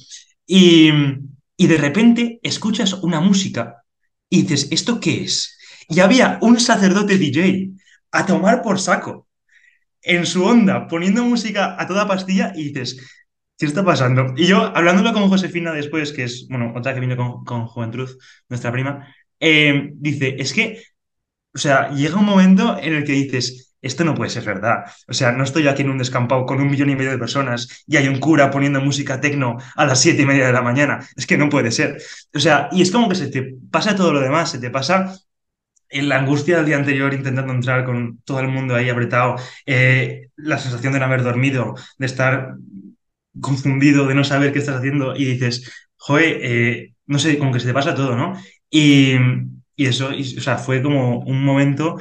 Y, 0.46 0.92
y 1.56 1.66
de 1.66 1.76
repente 1.76 2.40
escuchas 2.42 2.94
una 2.94 3.20
música 3.20 3.84
y 4.28 4.42
dices, 4.42 4.68
¿esto 4.70 5.00
qué 5.00 5.24
es? 5.24 5.54
y 5.88 6.00
había 6.00 6.38
un 6.42 6.60
sacerdote 6.60 7.18
DJ 7.18 7.70
a 8.12 8.26
tomar 8.26 8.62
por 8.62 8.78
saco 8.80 9.28
en 10.02 10.26
su 10.26 10.44
onda, 10.44 10.86
poniendo 10.86 11.24
música 11.24 11.76
a 11.78 11.86
toda 11.86 12.06
pastilla 12.06 12.52
y 12.54 12.64
dices, 12.64 13.00
¿qué 13.58 13.66
está 13.66 13.84
pasando? 13.84 14.34
Y 14.36 14.46
yo, 14.46 14.76
hablándolo 14.76 15.12
con 15.12 15.28
Josefina 15.28 15.72
después, 15.72 16.12
que 16.12 16.24
es, 16.24 16.46
bueno, 16.48 16.72
otra 16.76 16.94
que 16.94 17.00
vino 17.00 17.16
con, 17.16 17.44
con 17.44 17.66
Juventud, 17.66 18.10
nuestra 18.48 18.70
prima, 18.70 19.14
eh, 19.40 19.90
dice, 19.94 20.36
es 20.38 20.52
que, 20.52 20.82
o 21.54 21.58
sea, 21.58 21.90
llega 21.90 22.18
un 22.18 22.26
momento 22.26 22.78
en 22.78 22.94
el 22.94 23.04
que 23.04 23.12
dices, 23.12 23.73
esto 23.84 24.04
no 24.04 24.14
puede 24.14 24.30
ser 24.30 24.44
verdad. 24.44 24.84
O 25.06 25.12
sea, 25.12 25.32
no 25.32 25.44
estoy 25.44 25.68
aquí 25.68 25.82
en 25.82 25.90
un 25.90 25.98
descampado 25.98 26.46
con 26.46 26.60
un 26.60 26.70
millón 26.70 26.90
y 26.90 26.96
medio 26.96 27.10
de 27.10 27.18
personas 27.18 27.84
y 27.86 27.96
hay 27.96 28.08
un 28.08 28.18
cura 28.18 28.50
poniendo 28.50 28.80
música 28.80 29.20
tecno 29.20 29.58
a 29.76 29.84
las 29.84 30.00
siete 30.00 30.22
y 30.22 30.26
media 30.26 30.46
de 30.46 30.52
la 30.52 30.62
mañana. 30.62 31.06
Es 31.16 31.26
que 31.26 31.36
no 31.36 31.48
puede 31.48 31.70
ser. 31.70 32.00
O 32.34 32.40
sea, 32.40 32.68
y 32.72 32.82
es 32.82 32.90
como 32.90 33.08
que 33.08 33.14
se 33.14 33.28
te 33.28 33.54
pasa 33.70 33.94
todo 33.94 34.12
lo 34.12 34.20
demás, 34.20 34.50
se 34.50 34.58
te 34.58 34.70
pasa 34.70 35.14
en 35.90 36.08
la 36.08 36.18
angustia 36.18 36.56
del 36.56 36.66
día 36.66 36.76
anterior 36.76 37.14
intentando 37.14 37.52
entrar 37.52 37.84
con 37.84 38.18
todo 38.24 38.40
el 38.40 38.48
mundo 38.48 38.74
ahí 38.74 38.88
apretado, 38.90 39.36
eh, 39.66 40.28
la 40.36 40.58
sensación 40.58 40.92
de 40.92 40.98
no 40.98 41.04
haber 41.04 41.22
dormido, 41.22 41.74
de 41.98 42.06
estar 42.06 42.56
confundido, 43.40 44.06
de 44.06 44.14
no 44.14 44.24
saber 44.24 44.52
qué 44.52 44.58
estás 44.60 44.76
haciendo 44.76 45.14
y 45.14 45.24
dices, 45.24 45.70
joder, 45.96 46.38
eh, 46.42 46.94
no 47.06 47.18
sé, 47.18 47.38
como 47.38 47.52
que 47.52 47.60
se 47.60 47.66
te 47.68 47.74
pasa 47.74 47.94
todo, 47.94 48.16
¿no? 48.16 48.34
Y, 48.70 49.14
y 49.76 49.86
eso, 49.86 50.08
o 50.08 50.40
sea, 50.40 50.58
fue 50.58 50.82
como 50.82 51.20
un 51.20 51.44
momento 51.44 51.98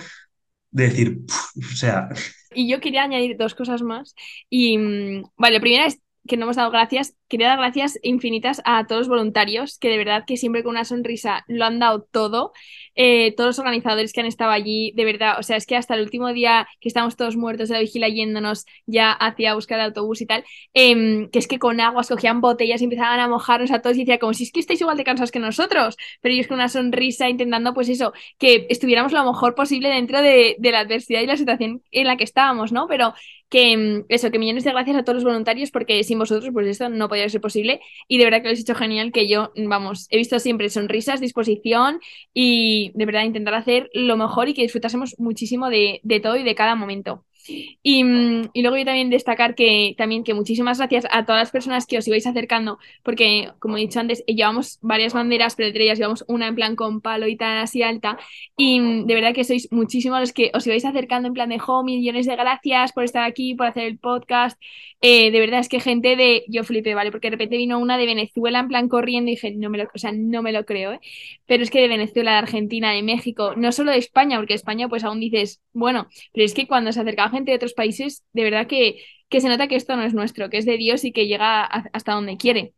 de 0.74 0.84
decir, 0.90 1.20
o 1.58 1.76
sea... 1.76 2.10
Y 2.56 2.70
yo 2.70 2.80
quería 2.80 3.04
añadir 3.04 3.38
dos 3.38 3.56
cosas 3.56 3.82
más. 3.82 4.16
Y, 4.50 4.78
mm, 4.78 5.24
vale, 5.38 5.56
la 5.56 5.62
primera 5.62 5.86
es 5.88 6.00
que 6.28 6.38
no 6.38 6.44
hemos 6.44 6.56
dado 6.56 6.72
gracias. 6.72 7.16
Quería 7.28 7.48
dar 7.48 7.58
gracias 7.58 8.00
infinitas 8.04 8.62
a 8.66 8.86
todos 8.86 9.02
los 9.02 9.08
voluntarios 9.10 9.78
que 9.80 9.90
de 9.90 9.98
verdad 9.98 10.24
que 10.26 10.38
siempre 10.38 10.64
con 10.64 10.72
una 10.72 10.86
sonrisa 10.86 11.44
lo 11.48 11.66
han 11.66 11.80
dado 11.80 12.04
todo. 12.12 12.54
Eh, 12.96 13.34
todos 13.36 13.50
los 13.50 13.60
organizadores 13.60 14.14
que 14.14 14.22
han 14.22 14.28
estado 14.28 14.52
allí, 14.52 14.94
de 14.96 15.06
verdad, 15.06 15.40
o 15.40 15.44
sea, 15.44 15.58
es 15.58 15.66
que 15.66 15.76
hasta 15.76 15.96
el 15.96 16.02
último 16.02 16.32
día 16.32 16.68
que 16.80 16.88
estamos 16.88 17.16
todos 17.16 17.36
muertos 17.36 17.70
de 17.70 17.76
la 17.76 17.82
vigila 17.82 18.08
yéndonos 18.08 18.66
ya 18.86 19.12
hacia 19.12 19.56
buscar 19.56 19.80
el 19.80 19.86
autobús 19.86 20.22
y 20.22 20.26
tal, 20.26 20.44
em, 20.74 21.30
que 21.30 21.40
es 21.40 21.48
que 21.48 21.60
con 21.60 21.80
aguas 21.82 22.08
cogían 22.08 22.40
botellas 22.42 22.82
y 22.82 22.86
empezaban 22.86 23.20
a 23.20 23.28
mojarnos 23.28 23.72
a 23.72 23.82
todos 23.82 23.98
y 23.98 24.02
decía 24.02 24.20
como 24.20 24.34
si 24.34 24.44
es 24.44 24.52
que 24.52 24.60
estáis 24.60 24.82
igual 24.82 24.98
de 24.98 25.04
cansados 25.04 25.32
que 25.32 25.40
nosotros, 25.40 25.98
pero 26.22 26.34
ellos 26.34 26.48
con 26.48 26.56
una 26.56 26.70
sonrisa 26.70 27.30
intentando 27.30 27.74
pues 27.74 27.90
eso, 27.90 28.14
que 28.38 28.68
estuviéramos 28.70 29.12
lo 29.12 29.26
mejor 29.26 29.56
posible 29.56 29.90
dentro 29.90 30.22
de, 30.22 30.56
de 30.60 30.72
la 30.72 30.80
adversidad 30.82 31.22
y 31.22 31.28
la 31.28 31.38
situación 31.38 31.82
en 31.92 32.08
la 32.08 32.18
que 32.18 32.24
estábamos, 32.24 32.72
¿no? 32.72 32.88
Pero 32.88 33.14
que 33.54 33.78
mm, 33.78 34.06
eso, 34.10 34.32
que 34.32 34.40
millones 34.40 34.64
de 34.64 34.72
gracias 34.72 34.98
a 34.98 35.04
todos 35.04 35.18
los 35.18 35.24
voluntarios 35.24 35.72
porque 35.72 36.04
sin 36.04 36.20
vosotros 36.20 36.52
pues 36.54 36.68
esto 36.68 36.90
no 36.90 37.08
podría 37.08 37.30
ser 37.30 37.42
posible 37.42 37.80
y 38.08 38.18
de 38.18 38.26
verdad 38.26 38.40
que 38.40 38.46
lo 38.46 38.50
habéis 38.50 38.62
hecho 38.62 38.76
genial 38.76 39.12
que 39.12 39.28
yo, 39.30 39.54
vamos, 39.56 40.08
he 40.10 40.18
visto 40.18 40.40
siempre 40.40 40.70
sonrisas, 40.70 41.22
disposición 41.22 42.00
y 42.34 42.92
de 42.96 43.06
verdad 43.06 43.24
intentar 43.26 43.54
hacer 43.54 43.90
lo 43.94 44.18
mejor 44.18 44.50
y 44.50 44.56
que 44.56 44.64
disfrutásemos 44.64 45.16
muchísimo 45.20 45.70
de, 45.70 46.00
de 46.04 46.20
todo 46.20 46.36
y 46.38 46.44
de 46.44 46.56
cada 46.56 46.76
momento. 46.76 47.26
Y, 47.46 48.04
mm, 48.04 48.50
y, 48.54 48.62
luego 48.62 48.78
yo 48.78 48.86
también 48.86 49.10
destacar 49.10 49.56
que 49.56 49.96
también 49.98 50.24
que 50.24 50.34
muchísimas 50.34 50.78
gracias 50.78 51.06
a 51.12 51.26
todas 51.26 51.42
las 51.42 51.52
personas 51.52 51.86
que 51.86 51.98
os 51.98 52.08
ibais 52.08 52.26
acercando, 52.28 52.80
porque 53.04 53.52
como 53.60 53.78
he 53.78 53.82
dicho 53.82 54.00
antes, 54.00 54.24
llevamos 54.26 54.80
varias 54.82 55.14
banderas, 55.14 55.56
pero 55.56 55.68
entre 55.68 55.84
ellas 55.84 55.98
llevamos 55.98 56.24
una 56.28 56.48
en 56.48 56.56
plan 56.56 56.76
con 56.76 57.02
palo 57.02 57.28
y 57.28 57.36
tal 57.36 57.58
así 57.58 57.84
alta. 57.84 58.18
Y 58.58 58.80
mm, 58.80 59.06
de 59.06 59.16
verdad 59.16 59.34
que 59.34 59.44
sois 59.44 59.72
muchísimos 59.72 60.20
los 60.20 60.34
que 60.34 60.52
os 60.54 60.66
ibais 60.68 60.86
acercando 60.86 61.28
en 61.28 61.34
plan 61.34 61.50
de 61.50 61.60
jo, 61.60 61.84
millones 61.84 62.26
de 62.26 62.36
gracias 62.36 62.94
por 62.94 63.04
estar 63.04 63.24
aquí, 63.24 63.56
por 63.56 63.68
hacer 63.68 63.86
el 63.86 63.98
podcast. 64.00 64.60
Eh, 65.02 65.32
de 65.32 65.40
verdad 65.40 65.60
es 65.60 65.68
que 65.70 65.80
gente 65.82 66.16
de. 66.16 66.46
Yo 66.48 66.64
flipé, 66.64 66.96
¿vale? 66.96 67.12
Porque 67.12 67.28
de 67.28 67.32
repente 67.32 67.58
vino 67.58 67.78
una 67.80 67.98
de 67.98 68.06
Venezuela 68.06 68.60
en 68.60 68.68
plan 68.70 68.88
corriendo 68.88 69.30
y 69.30 69.36
dije, 69.36 69.52
no 69.52 69.70
me 69.70 69.78
lo, 69.78 69.90
o 69.94 69.98
sea, 69.98 70.12
no 70.14 70.42
me 70.42 70.54
lo 70.54 70.66
creo, 70.66 70.94
¿eh? 70.94 71.00
Pero 71.46 71.64
es 71.64 71.70
que 71.70 71.82
de 71.82 71.88
Venezuela, 71.90 72.32
de 72.32 72.38
Argentina, 72.38 72.92
de 72.92 73.04
México, 73.04 73.54
no 73.58 73.72
solo 73.74 73.92
de 73.92 73.98
España, 73.98 74.38
porque 74.38 74.54
España 74.54 74.88
pues 74.88 75.04
aún 75.04 75.20
dices, 75.20 75.62
bueno, 75.74 76.08
pero 76.34 76.46
es 76.46 76.54
que 76.54 76.68
cuando 76.68 76.92
se 76.94 77.02
acercaba 77.02 77.30
gente 77.34 77.52
de 77.52 77.58
otros 77.58 77.74
países, 77.74 78.24
de 78.34 78.44
verdad 78.44 78.68
que, 78.68 79.04
que 79.30 79.42
se 79.42 79.50
nota 79.50 79.68
que 79.68 79.76
esto 79.76 79.96
no 79.96 80.04
es 80.04 80.14
nuestro, 80.14 80.50
que 80.50 80.58
es 80.60 80.66
de 80.66 80.78
Dios 80.78 81.04
y 81.06 81.12
que 81.12 81.28
llega 81.28 81.64
hasta 81.66 82.14
donde 82.14 82.38
quiere. 82.38 82.74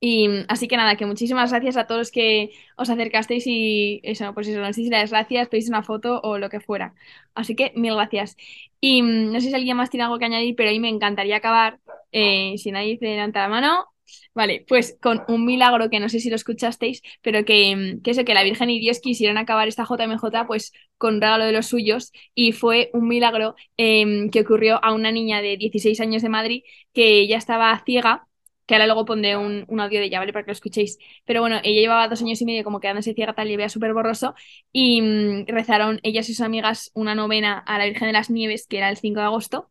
Y 0.00 0.28
así 0.48 0.68
que 0.68 0.76
nada, 0.76 0.96
que 0.96 1.06
muchísimas 1.06 1.50
gracias 1.50 1.76
a 1.76 1.86
todos 1.88 2.12
que 2.12 2.50
os 2.76 2.88
acercasteis 2.88 3.44
y 3.48 4.00
eso, 4.04 4.32
pues 4.32 4.46
eso, 4.46 4.60
no 4.60 4.66
sé 4.68 4.74
si 4.74 4.90
las 4.90 5.10
gracias, 5.10 5.48
pedís 5.48 5.68
una 5.68 5.82
foto 5.82 6.20
o 6.22 6.38
lo 6.38 6.50
que 6.50 6.60
fuera. 6.60 6.94
Así 7.34 7.56
que 7.56 7.72
mil 7.74 7.94
gracias. 7.94 8.36
Y 8.80 9.02
mm, 9.02 9.32
no 9.32 9.40
sé 9.40 9.48
si 9.48 9.54
alguien 9.54 9.76
más 9.76 9.90
tiene 9.90 10.04
algo 10.04 10.18
que 10.18 10.26
añadir, 10.26 10.54
pero 10.56 10.70
ahí 10.70 10.78
me 10.80 10.88
encantaría 10.88 11.36
acabar, 11.36 11.80
eh, 12.12 12.54
si 12.58 12.70
nadie 12.70 12.96
se 12.98 13.06
levanta 13.06 13.40
la 13.42 13.48
mano, 13.48 13.86
Vale, 14.34 14.64
pues 14.68 14.96
con 15.00 15.22
un 15.28 15.44
milagro 15.44 15.90
que 15.90 16.00
no 16.00 16.08
sé 16.08 16.20
si 16.20 16.30
lo 16.30 16.36
escuchasteis, 16.36 17.02
pero 17.22 17.44
que, 17.44 17.74
mm, 17.76 18.02
que 18.02 18.10
eso, 18.12 18.24
que 18.24 18.34
la 18.34 18.44
Virgen 18.44 18.70
y 18.70 18.80
Dios 18.80 19.00
quisieron 19.00 19.38
acabar 19.38 19.68
esta 19.68 19.84
JMJ 19.84 20.46
pues 20.46 20.72
con 20.96 21.20
regalo 21.20 21.44
de 21.44 21.52
los 21.52 21.66
suyos 21.66 22.12
y 22.34 22.52
fue 22.52 22.90
un 22.92 23.08
milagro 23.08 23.54
em, 23.76 24.30
que 24.30 24.40
ocurrió 24.40 24.82
a 24.84 24.92
una 24.92 25.12
niña 25.12 25.42
de 25.42 25.56
16 25.56 26.00
años 26.00 26.22
de 26.22 26.28
Madrid 26.28 26.62
que 26.92 27.26
ya 27.26 27.36
estaba 27.36 27.82
ciega 27.84 28.28
que 28.68 28.74
ahora 28.74 28.86
luego 28.86 29.06
pondré 29.06 29.34
un, 29.36 29.64
audio 29.80 29.98
de 29.98 30.06
ella, 30.06 30.18
¿vale? 30.18 30.32
Para 30.32 30.44
que 30.44 30.50
lo 30.50 30.52
escuchéis. 30.52 30.98
Pero 31.24 31.40
bueno, 31.40 31.56
ella 31.64 31.80
llevaba 31.80 32.06
dos 32.06 32.20
años 32.20 32.40
y 32.42 32.44
medio 32.44 32.64
como 32.64 32.80
quedándose 32.80 33.14
ciega 33.14 33.32
tal 33.34 33.50
y 33.50 33.56
veía 33.56 33.70
súper 33.70 33.94
borroso 33.94 34.34
y 34.72 35.00
mm, 35.00 35.46
rezaron 35.46 36.00
ellas 36.02 36.28
y 36.28 36.34
sus 36.34 36.44
amigas 36.44 36.90
una 36.94 37.14
novena 37.14 37.58
a 37.58 37.78
la 37.78 37.86
Virgen 37.86 38.08
de 38.08 38.12
las 38.12 38.28
Nieves, 38.30 38.66
que 38.66 38.76
era 38.76 38.90
el 38.90 38.98
5 38.98 39.20
de 39.20 39.26
agosto, 39.26 39.70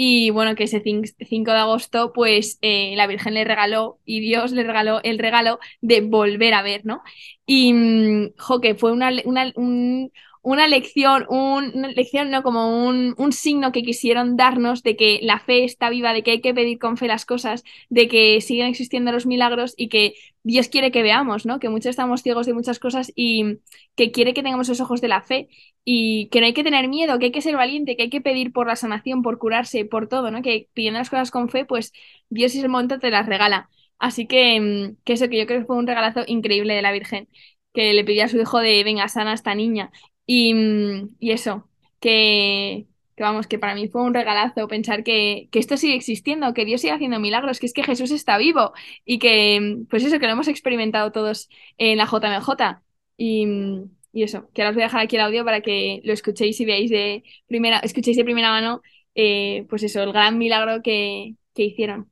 y 0.00 0.30
bueno, 0.30 0.54
que 0.54 0.62
ese 0.64 0.80
5 0.80 1.50
de 1.50 1.58
agosto, 1.58 2.12
pues 2.12 2.58
eh, 2.62 2.94
la 2.96 3.08
Virgen 3.08 3.34
le 3.34 3.42
regaló 3.44 3.98
y 4.04 4.20
Dios 4.20 4.52
le 4.52 4.62
regaló 4.62 5.00
el 5.02 5.18
regalo 5.18 5.58
de 5.80 6.02
volver 6.02 6.54
a 6.54 6.62
ver, 6.62 6.82
¿no? 6.86 7.02
Y, 7.46 7.72
mm, 7.72 8.34
jo, 8.38 8.60
que 8.60 8.76
fue 8.76 8.92
una, 8.92 9.10
una, 9.24 9.52
un, 9.56 10.12
una 10.42 10.68
lección, 10.68 11.26
un, 11.28 11.72
una 11.74 11.88
lección, 11.88 12.30
no 12.30 12.42
como 12.42 12.86
un, 12.86 13.14
un, 13.18 13.32
signo 13.32 13.72
que 13.72 13.82
quisieron 13.82 14.36
darnos 14.36 14.82
de 14.82 14.96
que 14.96 15.20
la 15.22 15.38
fe 15.38 15.64
está 15.64 15.90
viva, 15.90 16.12
de 16.12 16.22
que 16.22 16.32
hay 16.32 16.40
que 16.40 16.54
pedir 16.54 16.78
con 16.78 16.96
fe 16.96 17.06
las 17.08 17.26
cosas, 17.26 17.64
de 17.88 18.08
que 18.08 18.40
siguen 18.40 18.66
existiendo 18.68 19.12
los 19.12 19.26
milagros 19.26 19.74
y 19.76 19.88
que 19.88 20.14
Dios 20.42 20.68
quiere 20.68 20.90
que 20.90 21.02
veamos, 21.02 21.44
¿no? 21.46 21.58
Que 21.58 21.68
muchos 21.68 21.90
estamos 21.90 22.22
ciegos 22.22 22.46
de 22.46 22.54
muchas 22.54 22.78
cosas 22.78 23.12
y 23.14 23.58
que 23.96 24.12
quiere 24.12 24.34
que 24.34 24.42
tengamos 24.42 24.68
los 24.68 24.80
ojos 24.80 25.00
de 25.00 25.08
la 25.08 25.22
fe 25.22 25.48
y 25.84 26.28
que 26.28 26.40
no 26.40 26.46
hay 26.46 26.54
que 26.54 26.64
tener 26.64 26.88
miedo, 26.88 27.18
que 27.18 27.26
hay 27.26 27.32
que 27.32 27.42
ser 27.42 27.56
valiente, 27.56 27.96
que 27.96 28.04
hay 28.04 28.10
que 28.10 28.20
pedir 28.20 28.52
por 28.52 28.66
la 28.66 28.76
sanación, 28.76 29.22
por 29.22 29.38
curarse, 29.38 29.84
por 29.84 30.08
todo, 30.08 30.30
¿no? 30.30 30.42
Que 30.42 30.68
pidiendo 30.74 30.98
las 30.98 31.10
cosas 31.10 31.30
con 31.30 31.48
fe, 31.48 31.64
pues 31.64 31.92
Dios 32.28 32.52
en 32.54 32.60
ese 32.60 32.68
momento 32.68 32.98
te 32.98 33.10
las 33.10 33.26
regala. 33.26 33.70
Así 33.98 34.26
que, 34.26 34.60
mm, 34.60 34.96
que 35.04 35.14
eso 35.14 35.28
que 35.28 35.38
yo 35.38 35.46
creo 35.46 35.60
que 35.60 35.66
fue 35.66 35.76
un 35.76 35.86
regalazo 35.86 36.22
increíble 36.26 36.74
de 36.74 36.82
la 36.82 36.92
Virgen, 36.92 37.28
que 37.72 37.92
le 37.92 38.04
pidió 38.04 38.24
a 38.24 38.28
su 38.28 38.38
hijo 38.40 38.58
de 38.60 38.82
venga, 38.84 39.08
sana 39.08 39.32
a 39.32 39.34
esta 39.34 39.54
niña. 39.54 39.90
Y, 40.30 40.52
mm, 40.54 41.16
y 41.20 41.32
eso, 41.32 41.68
que, 42.00 42.86
que, 43.16 43.22
vamos, 43.22 43.46
que 43.46 43.58
para 43.58 43.74
mí 43.74 43.88
fue 43.88 44.02
un 44.02 44.12
regalazo 44.14 44.68
pensar 44.68 45.02
que, 45.04 45.48
que, 45.50 45.58
esto 45.58 45.76
sigue 45.78 45.94
existiendo, 45.96 46.52
que 46.54 46.66
Dios 46.66 46.82
sigue 46.82 46.92
haciendo 46.92 47.18
milagros, 47.20 47.58
que 47.60 47.66
es 47.66 47.72
que 47.72 47.82
Jesús 47.82 48.10
está 48.10 48.36
vivo 48.38 48.72
y 49.06 49.18
que, 49.18 49.58
mm, 49.60 49.86
pues 49.86 50.04
eso, 50.04 50.18
que 50.20 50.26
lo 50.26 50.32
hemos 50.32 50.48
experimentado 50.48 51.12
todos 51.12 51.48
en 51.78 51.96
la 51.98 52.06
JMJ. 52.06 52.82
Y, 53.16 53.46
mm, 53.46 53.90
y 54.12 54.22
eso, 54.24 54.50
que 54.52 54.62
ahora 54.62 54.70
os 54.70 54.76
voy 54.76 54.82
a 54.82 54.86
dejar 54.86 55.00
aquí 55.02 55.16
el 55.16 55.22
audio 55.22 55.44
para 55.46 55.62
que 55.62 56.00
lo 56.04 56.12
escuchéis 56.12 56.60
y 56.60 56.64
veáis 56.66 56.90
de 56.90 57.24
primera, 57.46 57.78
escuchéis 57.80 58.16
de 58.18 58.24
primera 58.24 58.50
mano, 58.50 58.82
eh, 59.14 59.66
pues 59.70 59.82
eso, 59.82 60.02
el 60.02 60.12
gran 60.12 60.36
milagro 60.38 60.82
que, 60.82 61.36
que 61.54 61.64
hicieron 61.64 62.10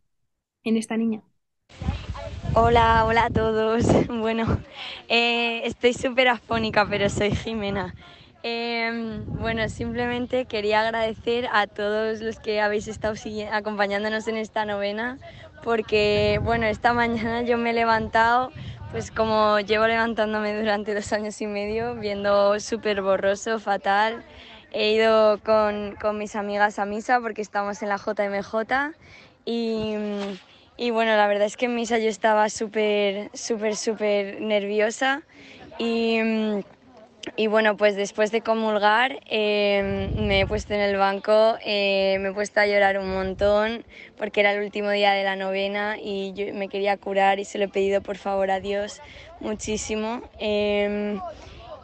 en 0.64 0.76
esta 0.78 0.96
niña. 0.96 1.22
Hola, 2.58 3.04
hola 3.04 3.26
a 3.26 3.30
todos. 3.30 3.84
Bueno, 4.08 4.62
eh, 5.10 5.60
estoy 5.66 5.92
súper 5.92 6.28
afónica, 6.28 6.86
pero 6.88 7.10
soy 7.10 7.30
Jimena. 7.32 7.94
Eh, 8.42 9.20
bueno, 9.26 9.68
simplemente 9.68 10.46
quería 10.46 10.80
agradecer 10.80 11.48
a 11.52 11.66
todos 11.66 12.22
los 12.22 12.40
que 12.40 12.62
habéis 12.62 12.88
estado 12.88 13.14
acompañándonos 13.52 14.26
en 14.28 14.38
esta 14.38 14.64
novena, 14.64 15.18
porque 15.62 16.40
bueno, 16.42 16.64
esta 16.64 16.94
mañana 16.94 17.42
yo 17.42 17.58
me 17.58 17.70
he 17.70 17.74
levantado, 17.74 18.50
pues 18.90 19.10
como 19.10 19.60
llevo 19.60 19.86
levantándome 19.86 20.58
durante 20.58 20.94
dos 20.94 21.12
años 21.12 21.38
y 21.42 21.46
medio, 21.46 21.94
viendo 21.96 22.58
súper 22.58 23.02
borroso, 23.02 23.58
fatal. 23.58 24.24
He 24.72 24.92
ido 24.92 25.40
con, 25.44 25.94
con 26.00 26.16
mis 26.16 26.34
amigas 26.34 26.78
a 26.78 26.86
misa 26.86 27.20
porque 27.20 27.42
estamos 27.42 27.82
en 27.82 27.90
la 27.90 27.98
JMJ 27.98 28.94
y 29.44 29.94
y 30.76 30.90
bueno, 30.90 31.16
la 31.16 31.26
verdad 31.26 31.46
es 31.46 31.56
que 31.56 31.66
en 31.66 31.74
misa 31.74 31.98
yo 31.98 32.08
estaba 32.08 32.48
súper, 32.50 33.30
súper, 33.34 33.76
súper 33.76 34.40
nerviosa 34.40 35.22
y, 35.78 36.18
y, 37.36 37.46
bueno, 37.46 37.76
pues 37.76 37.96
después 37.96 38.30
de 38.30 38.42
comulgar 38.42 39.18
eh, 39.26 40.12
me 40.16 40.40
he 40.40 40.46
puesto 40.46 40.74
en 40.74 40.80
el 40.80 40.96
banco, 40.96 41.56
eh, 41.64 42.18
me 42.20 42.28
he 42.28 42.32
puesto 42.32 42.60
a 42.60 42.66
llorar 42.66 42.98
un 42.98 43.12
montón 43.12 43.84
porque 44.16 44.40
era 44.40 44.52
el 44.52 44.62
último 44.62 44.90
día 44.90 45.12
de 45.12 45.24
la 45.24 45.36
novena 45.36 45.96
y 46.00 46.32
yo 46.34 46.52
me 46.54 46.68
quería 46.68 46.96
curar 46.96 47.38
y 47.38 47.44
se 47.44 47.58
lo 47.58 47.64
he 47.64 47.68
pedido 47.68 48.02
por 48.02 48.18
favor 48.18 48.50
a 48.50 48.60
Dios 48.60 49.00
muchísimo. 49.40 50.22
Eh, 50.38 51.20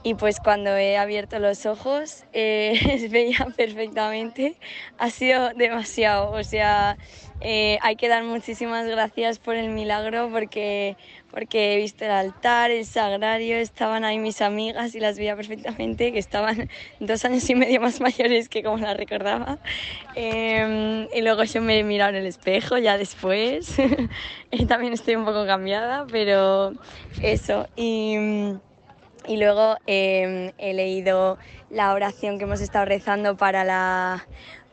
y 0.05 0.15
pues 0.15 0.41
cuando 0.41 0.77
he 0.77 0.97
abierto 0.97 1.39
los 1.39 1.65
ojos 1.65 2.25
eh, 2.33 3.09
veía 3.11 3.47
perfectamente. 3.57 4.57
Ha 4.99 5.11
sido 5.11 5.51
demasiado, 5.51 6.33
o 6.33 6.43
sea, 6.43 6.99
eh, 7.41 7.79
hay 7.83 7.95
que 7.95 8.09
dar 8.09 8.25
muchísimas 8.25 8.87
gracias 8.87 9.39
por 9.39 9.55
el 9.55 9.71
milagro 9.71 10.29
porque, 10.33 10.97
porque 11.31 11.75
he 11.75 11.77
visto 11.77 12.05
el 12.05 12.11
altar, 12.11 12.73
el 12.73 12.85
sagrario, 12.85 13.57
estaban 13.57 14.05
ahí 14.05 14.19
mis 14.19 14.41
amigas 14.43 14.95
y 14.97 15.01
las 15.01 15.19
veía 15.19 15.37
perfectamente, 15.37 16.13
que 16.13 16.19
estaban 16.19 16.69
dos 17.01 17.25
años 17.25 17.49
y 17.49 17.55
medio 17.55 17.81
más 17.81 18.01
mayores 18.01 18.49
que 18.49 18.65
como 18.65 18.79
las 18.79 18.97
recordaba. 18.97 19.59
Em, 20.17 21.07
y 21.15 21.21
luego 21.23 21.45
yo 21.45 21.63
me 21.63 21.79
he 21.79 21.85
mirado 21.85 22.11
en 22.11 22.17
el 22.17 22.27
espejo 22.27 22.77
ya 22.77 22.99
después. 22.99 23.77
y 24.51 24.67
también 24.67 24.95
estoy 24.95 25.15
un 25.15 25.25
poco 25.25 25.47
cambiada, 25.47 26.07
pero 26.11 26.73
eso. 27.23 27.69
Y, 27.77 28.17
y 29.27 29.37
luego 29.37 29.77
em, 29.87 30.53
he 30.59 30.75
leído 30.75 31.39
la 31.70 31.93
oración 31.95 32.39
que 32.39 32.45
hemos 32.45 32.61
estado 32.61 32.85
rezando 32.85 33.37
para 33.37 33.64
la 33.64 34.27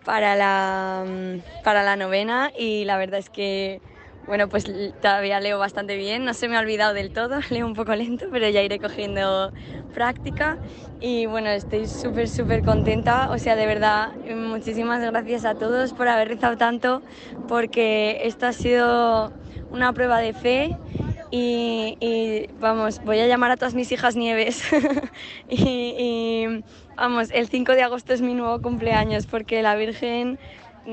para 0.04 0.36
la, 0.36 1.04
mm, 1.06 1.62
para 1.64 1.84
la 1.84 1.96
novena 1.96 2.52
y 2.58 2.86
la 2.86 2.98
verdad 2.98 3.20
es 3.20 3.30
que, 3.30 3.82
bueno, 4.26 4.48
pues 4.50 4.66
todavía 5.02 5.40
leo 5.40 5.60
bastante 5.60 5.96
bien, 5.98 6.26
no 6.26 6.34
se 6.34 6.48
me 6.48 6.58
ha 6.58 6.60
olvidado 6.60 6.94
del 6.94 7.12
todo, 7.12 7.40
leo 7.50 7.66
un 7.66 7.74
poco 7.74 7.96
lento, 7.96 8.26
pero 8.32 8.50
ya 8.50 8.62
iré 8.64 8.80
cogiendo 8.80 9.52
práctica. 9.94 10.58
Y 11.00 11.26
bueno, 11.26 11.50
estoy 11.50 11.88
súper, 11.88 12.30
súper 12.30 12.64
contenta, 12.64 13.30
o 13.32 13.38
sea, 13.40 13.56
de 13.56 13.66
verdad, 13.66 14.10
muchísimas 14.36 15.02
gracias 15.02 15.46
a 15.46 15.56
todos 15.56 15.94
por 15.94 16.08
haber 16.08 16.28
rezado 16.30 16.58
tanto, 16.58 17.04
porque 17.46 18.20
esto 18.24 18.48
ha 18.48 18.54
sido 18.54 19.32
una 19.70 19.94
prueba 19.94 20.20
de 20.20 20.34
fe 20.34 20.76
y, 21.32 22.48
vamos, 22.60 23.02
voy 23.04 23.20
a 23.20 23.28
llamar 23.28 23.52
a 23.52 23.58
todas 23.58 23.76
mis 23.76 23.92
hijas 23.92 24.16
Nieves 24.16 24.64
y 25.50 26.64
Vamos, 27.00 27.30
el 27.32 27.48
5 27.48 27.76
de 27.76 27.84
agosto 27.84 28.12
es 28.12 28.20
mi 28.20 28.34
nuevo 28.34 28.62
cumpleaños 28.62 29.26
porque 29.26 29.62
la 29.64 29.78
Virgen 29.78 30.38
mm, 30.86 30.90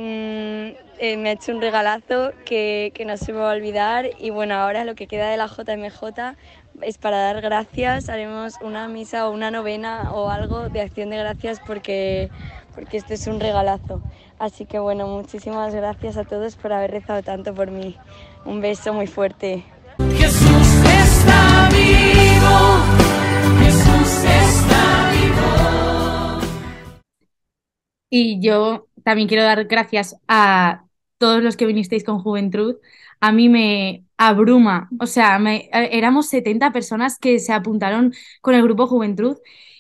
eh, 1.01 1.16
me 1.18 1.30
ha 1.30 1.32
hecho 1.32 1.51
un 1.51 1.61
regalazo 1.61 2.30
que, 2.45 2.93
que, 2.95 3.05
no 3.05 3.16
se 3.16 3.32
me 3.32 3.41
va 3.41 3.51
a 3.51 3.55
olvidar 3.57 4.11
y 4.16 4.30
bueno, 4.30 4.55
ahora 4.55 4.84
lo 4.84 4.95
que 4.95 5.09
queda 5.09 5.28
de 5.28 5.37
la 5.37 5.49
JMJ 5.49 6.37
es 6.82 6.99
para 6.99 7.18
dar 7.18 7.41
gracias, 7.41 8.09
haremos 8.09 8.55
una 8.61 8.87
misa 8.87 9.26
o 9.26 9.32
una 9.32 9.51
novena 9.51 10.12
o 10.12 10.30
algo 10.30 10.68
de 10.68 10.82
acción 10.82 11.11
de 11.11 11.16
gracias 11.16 11.59
porque, 11.66 12.30
porque 12.72 12.99
este 12.99 13.14
es 13.14 13.26
un 13.26 13.41
regalazo. 13.41 14.01
Así 14.39 14.64
que 14.64 14.78
bueno, 14.78 15.09
muchísimas 15.09 15.74
gracias 15.74 16.16
a 16.16 16.22
todos 16.22 16.55
por 16.55 16.72
haber 16.72 16.93
rezado 16.93 17.24
tanto 17.24 17.53
por 17.53 17.72
mí. 17.72 17.97
Un 18.45 18.61
beso 18.61 18.93
muy 18.93 19.09
fuerte. 19.09 19.64
Y 28.11 28.40
yo 28.40 28.88
también 29.04 29.28
quiero 29.28 29.44
dar 29.44 29.64
gracias 29.66 30.16
a 30.28 30.84
todos 31.18 31.42
los 31.42 31.57
que 31.57 31.66
vinisteis 31.66 32.04
con 32.04 32.20
Juventud. 32.20 32.76
A 33.20 33.32
mí 33.32 33.48
me 33.48 34.04
abruma, 34.16 34.88
o 35.00 35.07
sea, 35.07 35.38
me, 35.38 35.68
eh, 35.72 35.90
éramos 35.92 36.28
70 36.28 36.72
personas 36.72 37.18
que 37.18 37.38
se 37.38 37.52
apuntaron 37.52 38.12
con 38.40 38.54
el 38.54 38.62
grupo 38.62 38.86
Juventud 38.86 39.36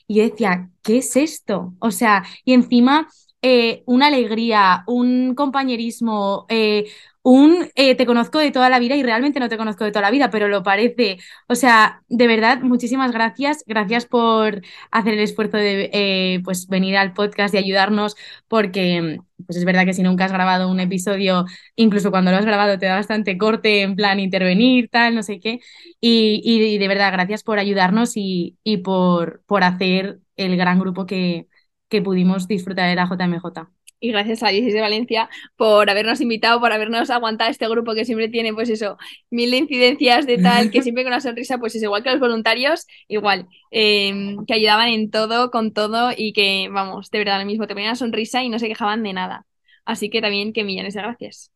y 0.06 0.16
yo 0.16 0.22
decía, 0.24 0.70
¿qué 0.82 0.98
es 0.98 1.16
esto? 1.16 1.74
O 1.78 1.90
sea, 1.90 2.24
y 2.44 2.52
encima 2.52 3.08
eh, 3.42 3.82
una 3.86 4.08
alegría, 4.08 4.84
un 4.86 5.34
compañerismo, 5.34 6.46
eh, 6.48 6.86
un 7.28 7.68
eh, 7.74 7.96
te 7.96 8.06
conozco 8.06 8.38
de 8.38 8.52
toda 8.52 8.68
la 8.70 8.78
vida 8.78 8.94
y 8.96 9.02
realmente 9.02 9.40
no 9.40 9.48
te 9.48 9.56
conozco 9.58 9.84
de 9.84 9.90
toda 9.90 10.02
la 10.02 10.10
vida, 10.12 10.30
pero 10.30 10.46
lo 10.48 10.62
parece. 10.62 11.18
O 11.48 11.56
sea, 11.56 12.02
de 12.08 12.26
verdad, 12.28 12.60
muchísimas 12.62 13.10
gracias. 13.12 13.64
Gracias 13.66 14.06
por 14.06 14.62
hacer 14.92 15.14
el 15.14 15.20
esfuerzo 15.20 15.56
de 15.56 15.90
eh, 15.92 16.40
pues 16.44 16.68
venir 16.68 16.96
al 16.96 17.14
podcast 17.14 17.52
y 17.54 17.58
ayudarnos, 17.58 18.14
porque 18.48 19.18
pues 19.44 19.56
es 19.58 19.64
verdad 19.64 19.84
que 19.84 19.92
si 19.94 20.02
nunca 20.04 20.24
has 20.26 20.32
grabado 20.32 20.70
un 20.70 20.78
episodio, 20.80 21.46
incluso 21.74 22.10
cuando 22.12 22.30
lo 22.30 22.36
has 22.38 22.46
grabado 22.46 22.78
te 22.78 22.86
da 22.86 22.94
bastante 22.96 23.36
corte 23.38 23.82
en 23.82 23.96
plan 23.96 24.20
intervenir, 24.20 24.88
tal, 24.90 25.14
no 25.16 25.22
sé 25.24 25.40
qué. 25.40 25.58
Y, 26.00 26.40
y, 26.44 26.78
de 26.78 26.88
verdad, 26.88 27.12
gracias 27.12 27.42
por 27.42 27.58
ayudarnos 27.58 28.12
y, 28.16 28.56
y 28.64 28.78
por, 28.78 29.42
por 29.46 29.64
hacer 29.64 30.20
el 30.36 30.56
gran 30.56 30.78
grupo 30.78 31.06
que, 31.06 31.48
que 31.88 32.02
pudimos 32.02 32.46
disfrutar 32.48 32.88
de 32.88 32.94
la 32.96 33.06
JMJ 33.06 33.75
y 34.00 34.10
gracias 34.12 34.42
a 34.42 34.48
16 34.48 34.74
de 34.74 34.80
Valencia 34.80 35.30
por 35.56 35.88
habernos 35.90 36.20
invitado, 36.20 36.60
por 36.60 36.72
habernos 36.72 37.10
aguantado 37.10 37.50
este 37.50 37.68
grupo 37.68 37.94
que 37.94 38.04
siempre 38.04 38.28
tiene, 38.28 38.52
pues 38.54 38.68
eso, 38.68 38.98
mil 39.30 39.52
incidencias 39.54 40.26
de 40.26 40.38
tal, 40.38 40.70
que 40.70 40.82
siempre 40.82 41.04
con 41.04 41.12
una 41.12 41.20
sonrisa, 41.20 41.58
pues 41.58 41.74
es 41.74 41.82
igual 41.82 42.02
que 42.02 42.10
los 42.10 42.20
voluntarios, 42.20 42.86
igual, 43.08 43.46
em, 43.70 44.44
que 44.46 44.54
ayudaban 44.54 44.88
en 44.88 45.10
todo, 45.10 45.50
con 45.50 45.72
todo 45.72 46.10
y 46.16 46.32
que, 46.32 46.68
vamos, 46.70 47.10
de 47.10 47.18
verdad, 47.18 47.40
lo 47.40 47.46
mismo, 47.46 47.66
te 47.66 47.74
ponían 47.74 47.90
una 47.90 47.96
sonrisa 47.96 48.42
y 48.42 48.48
no 48.48 48.58
se 48.58 48.68
quejaban 48.68 49.02
de 49.02 49.12
nada. 49.12 49.46
Así 49.84 50.10
que 50.10 50.20
también 50.20 50.52
que 50.52 50.64
millones 50.64 50.94
de 50.94 51.00
gracias. 51.02 51.52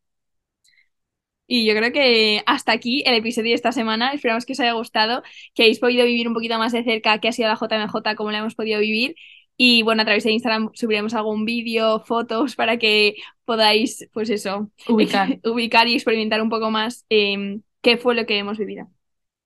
Y 1.52 1.66
yo 1.66 1.74
creo 1.74 1.92
que 1.92 2.42
hasta 2.46 2.70
aquí 2.72 3.02
el 3.06 3.14
episodio 3.14 3.48
de 3.50 3.54
esta 3.54 3.72
semana. 3.72 4.12
Esperamos 4.12 4.46
que 4.46 4.52
os 4.52 4.60
haya 4.60 4.72
gustado, 4.74 5.22
que 5.54 5.64
hayáis 5.64 5.80
podido 5.80 6.06
vivir 6.06 6.28
un 6.28 6.34
poquito 6.34 6.56
más 6.58 6.70
de 6.72 6.84
cerca 6.84 7.18
qué 7.18 7.28
ha 7.28 7.32
sido 7.32 7.48
la 7.48 7.56
JMJ, 7.56 8.14
cómo 8.16 8.30
la 8.30 8.38
hemos 8.38 8.54
podido 8.54 8.78
vivir 8.78 9.16
y 9.62 9.82
bueno, 9.82 10.00
a 10.00 10.04
través 10.06 10.24
de 10.24 10.32
Instagram 10.32 10.70
subiremos 10.72 11.12
algún 11.12 11.44
vídeo, 11.44 12.00
fotos 12.00 12.56
para 12.56 12.78
que 12.78 13.16
podáis, 13.44 14.08
pues 14.10 14.30
eso, 14.30 14.70
ubicar, 14.88 15.38
ubicar 15.44 15.86
y 15.86 15.92
experimentar 15.92 16.40
un 16.40 16.48
poco 16.48 16.70
más 16.70 17.04
em, 17.10 17.60
qué 17.82 17.98
fue 17.98 18.14
lo 18.14 18.24
que 18.24 18.38
hemos 18.38 18.56
vivido. 18.56 18.88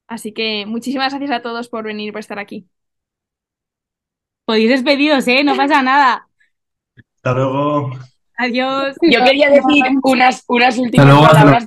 Así 0.06 0.30
que 0.30 0.66
muchísimas 0.66 1.12
gracias 1.12 1.32
a 1.32 1.42
todos 1.42 1.68
por 1.68 1.82
venir, 1.82 2.12
por 2.12 2.20
estar 2.20 2.38
aquí. 2.38 2.68
Podéis 4.44 4.68
despedidos, 4.68 5.26
¿eh? 5.26 5.42
No 5.42 5.56
pasa 5.56 5.82
nada. 5.82 6.28
Hasta 7.16 7.32
luego. 7.32 7.90
Adiós. 8.38 8.94
Yo 9.02 9.24
quería 9.24 9.50
decir 9.50 9.84
unas, 10.04 10.44
unas 10.46 10.78
últimas 10.78 11.28
palabras 11.28 11.66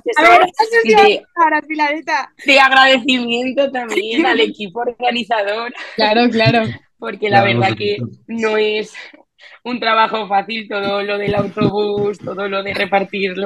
de 2.46 2.60
agradecimiento 2.60 3.70
también 3.70 4.24
al 4.24 4.40
equipo 4.40 4.80
organizador. 4.80 5.70
Claro, 5.96 6.30
claro 6.30 6.62
porque 6.98 7.30
la 7.30 7.42
verdad 7.42 7.76
que 7.76 7.98
no 8.26 8.56
es 8.56 8.92
un 9.64 9.80
trabajo 9.80 10.26
fácil 10.28 10.68
todo 10.68 11.02
lo 11.02 11.18
del 11.18 11.34
autobús, 11.34 12.18
todo 12.18 12.48
lo 12.48 12.62
de 12.62 12.74
repartir 12.74 13.36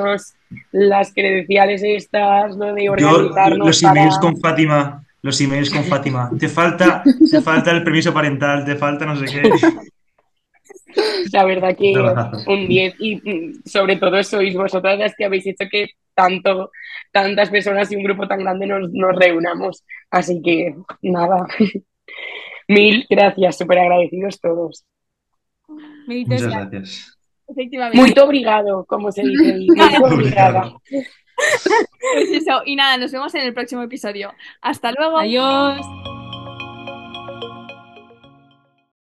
las 0.72 1.12
credenciales 1.12 1.82
estas, 1.82 2.56
lo 2.56 2.74
de 2.74 2.88
organizarnos. 2.90 3.66
los 3.66 3.82
emails 3.82 4.18
con 4.18 4.38
Fátima, 4.40 5.04
los 5.22 5.40
emails 5.40 5.70
con 5.70 5.84
Fátima. 5.84 6.30
Te 6.38 6.48
falta, 6.48 7.02
te 7.30 7.40
falta 7.40 7.70
el 7.72 7.84
permiso 7.84 8.12
parental, 8.12 8.64
te 8.64 8.76
falta 8.76 9.06
no 9.06 9.16
sé 9.16 9.26
qué. 9.26 9.50
La 11.32 11.44
verdad 11.44 11.74
que 11.76 11.94
un 12.46 12.68
10 12.68 12.94
y 12.98 13.16
mm, 13.16 13.62
sobre 13.64 13.96
todo 13.96 14.22
sois 14.22 14.54
vosotras 14.54 14.98
las 14.98 15.14
que 15.16 15.24
habéis 15.24 15.46
hecho 15.46 15.64
que 15.70 15.88
tanto, 16.14 16.70
tantas 17.10 17.48
personas 17.48 17.90
y 17.90 17.96
un 17.96 18.04
grupo 18.04 18.28
tan 18.28 18.40
grande 18.40 18.66
nos, 18.66 18.90
nos 18.92 19.16
reunamos. 19.16 19.84
Así 20.10 20.42
que 20.42 20.74
nada. 21.00 21.46
Mil 22.72 23.06
gracias, 23.08 23.58
súper 23.58 23.78
agradecidos 23.78 24.40
todos. 24.40 24.84
Muchas 26.06 26.42
gracias. 26.42 27.18
Muy 27.94 28.14
obrigado, 28.18 28.84
como 28.86 29.12
se 29.12 29.22
dice. 29.22 29.66
Muy 29.66 30.12
obrigada. 30.12 30.72
Pues 32.14 32.30
eso, 32.30 32.62
y 32.64 32.76
nada, 32.76 32.96
nos 32.96 33.12
vemos 33.12 33.34
en 33.34 33.42
el 33.42 33.54
próximo 33.54 33.82
episodio. 33.82 34.32
Hasta 34.60 34.92
luego. 34.92 35.18
Adiós. 35.18 36.21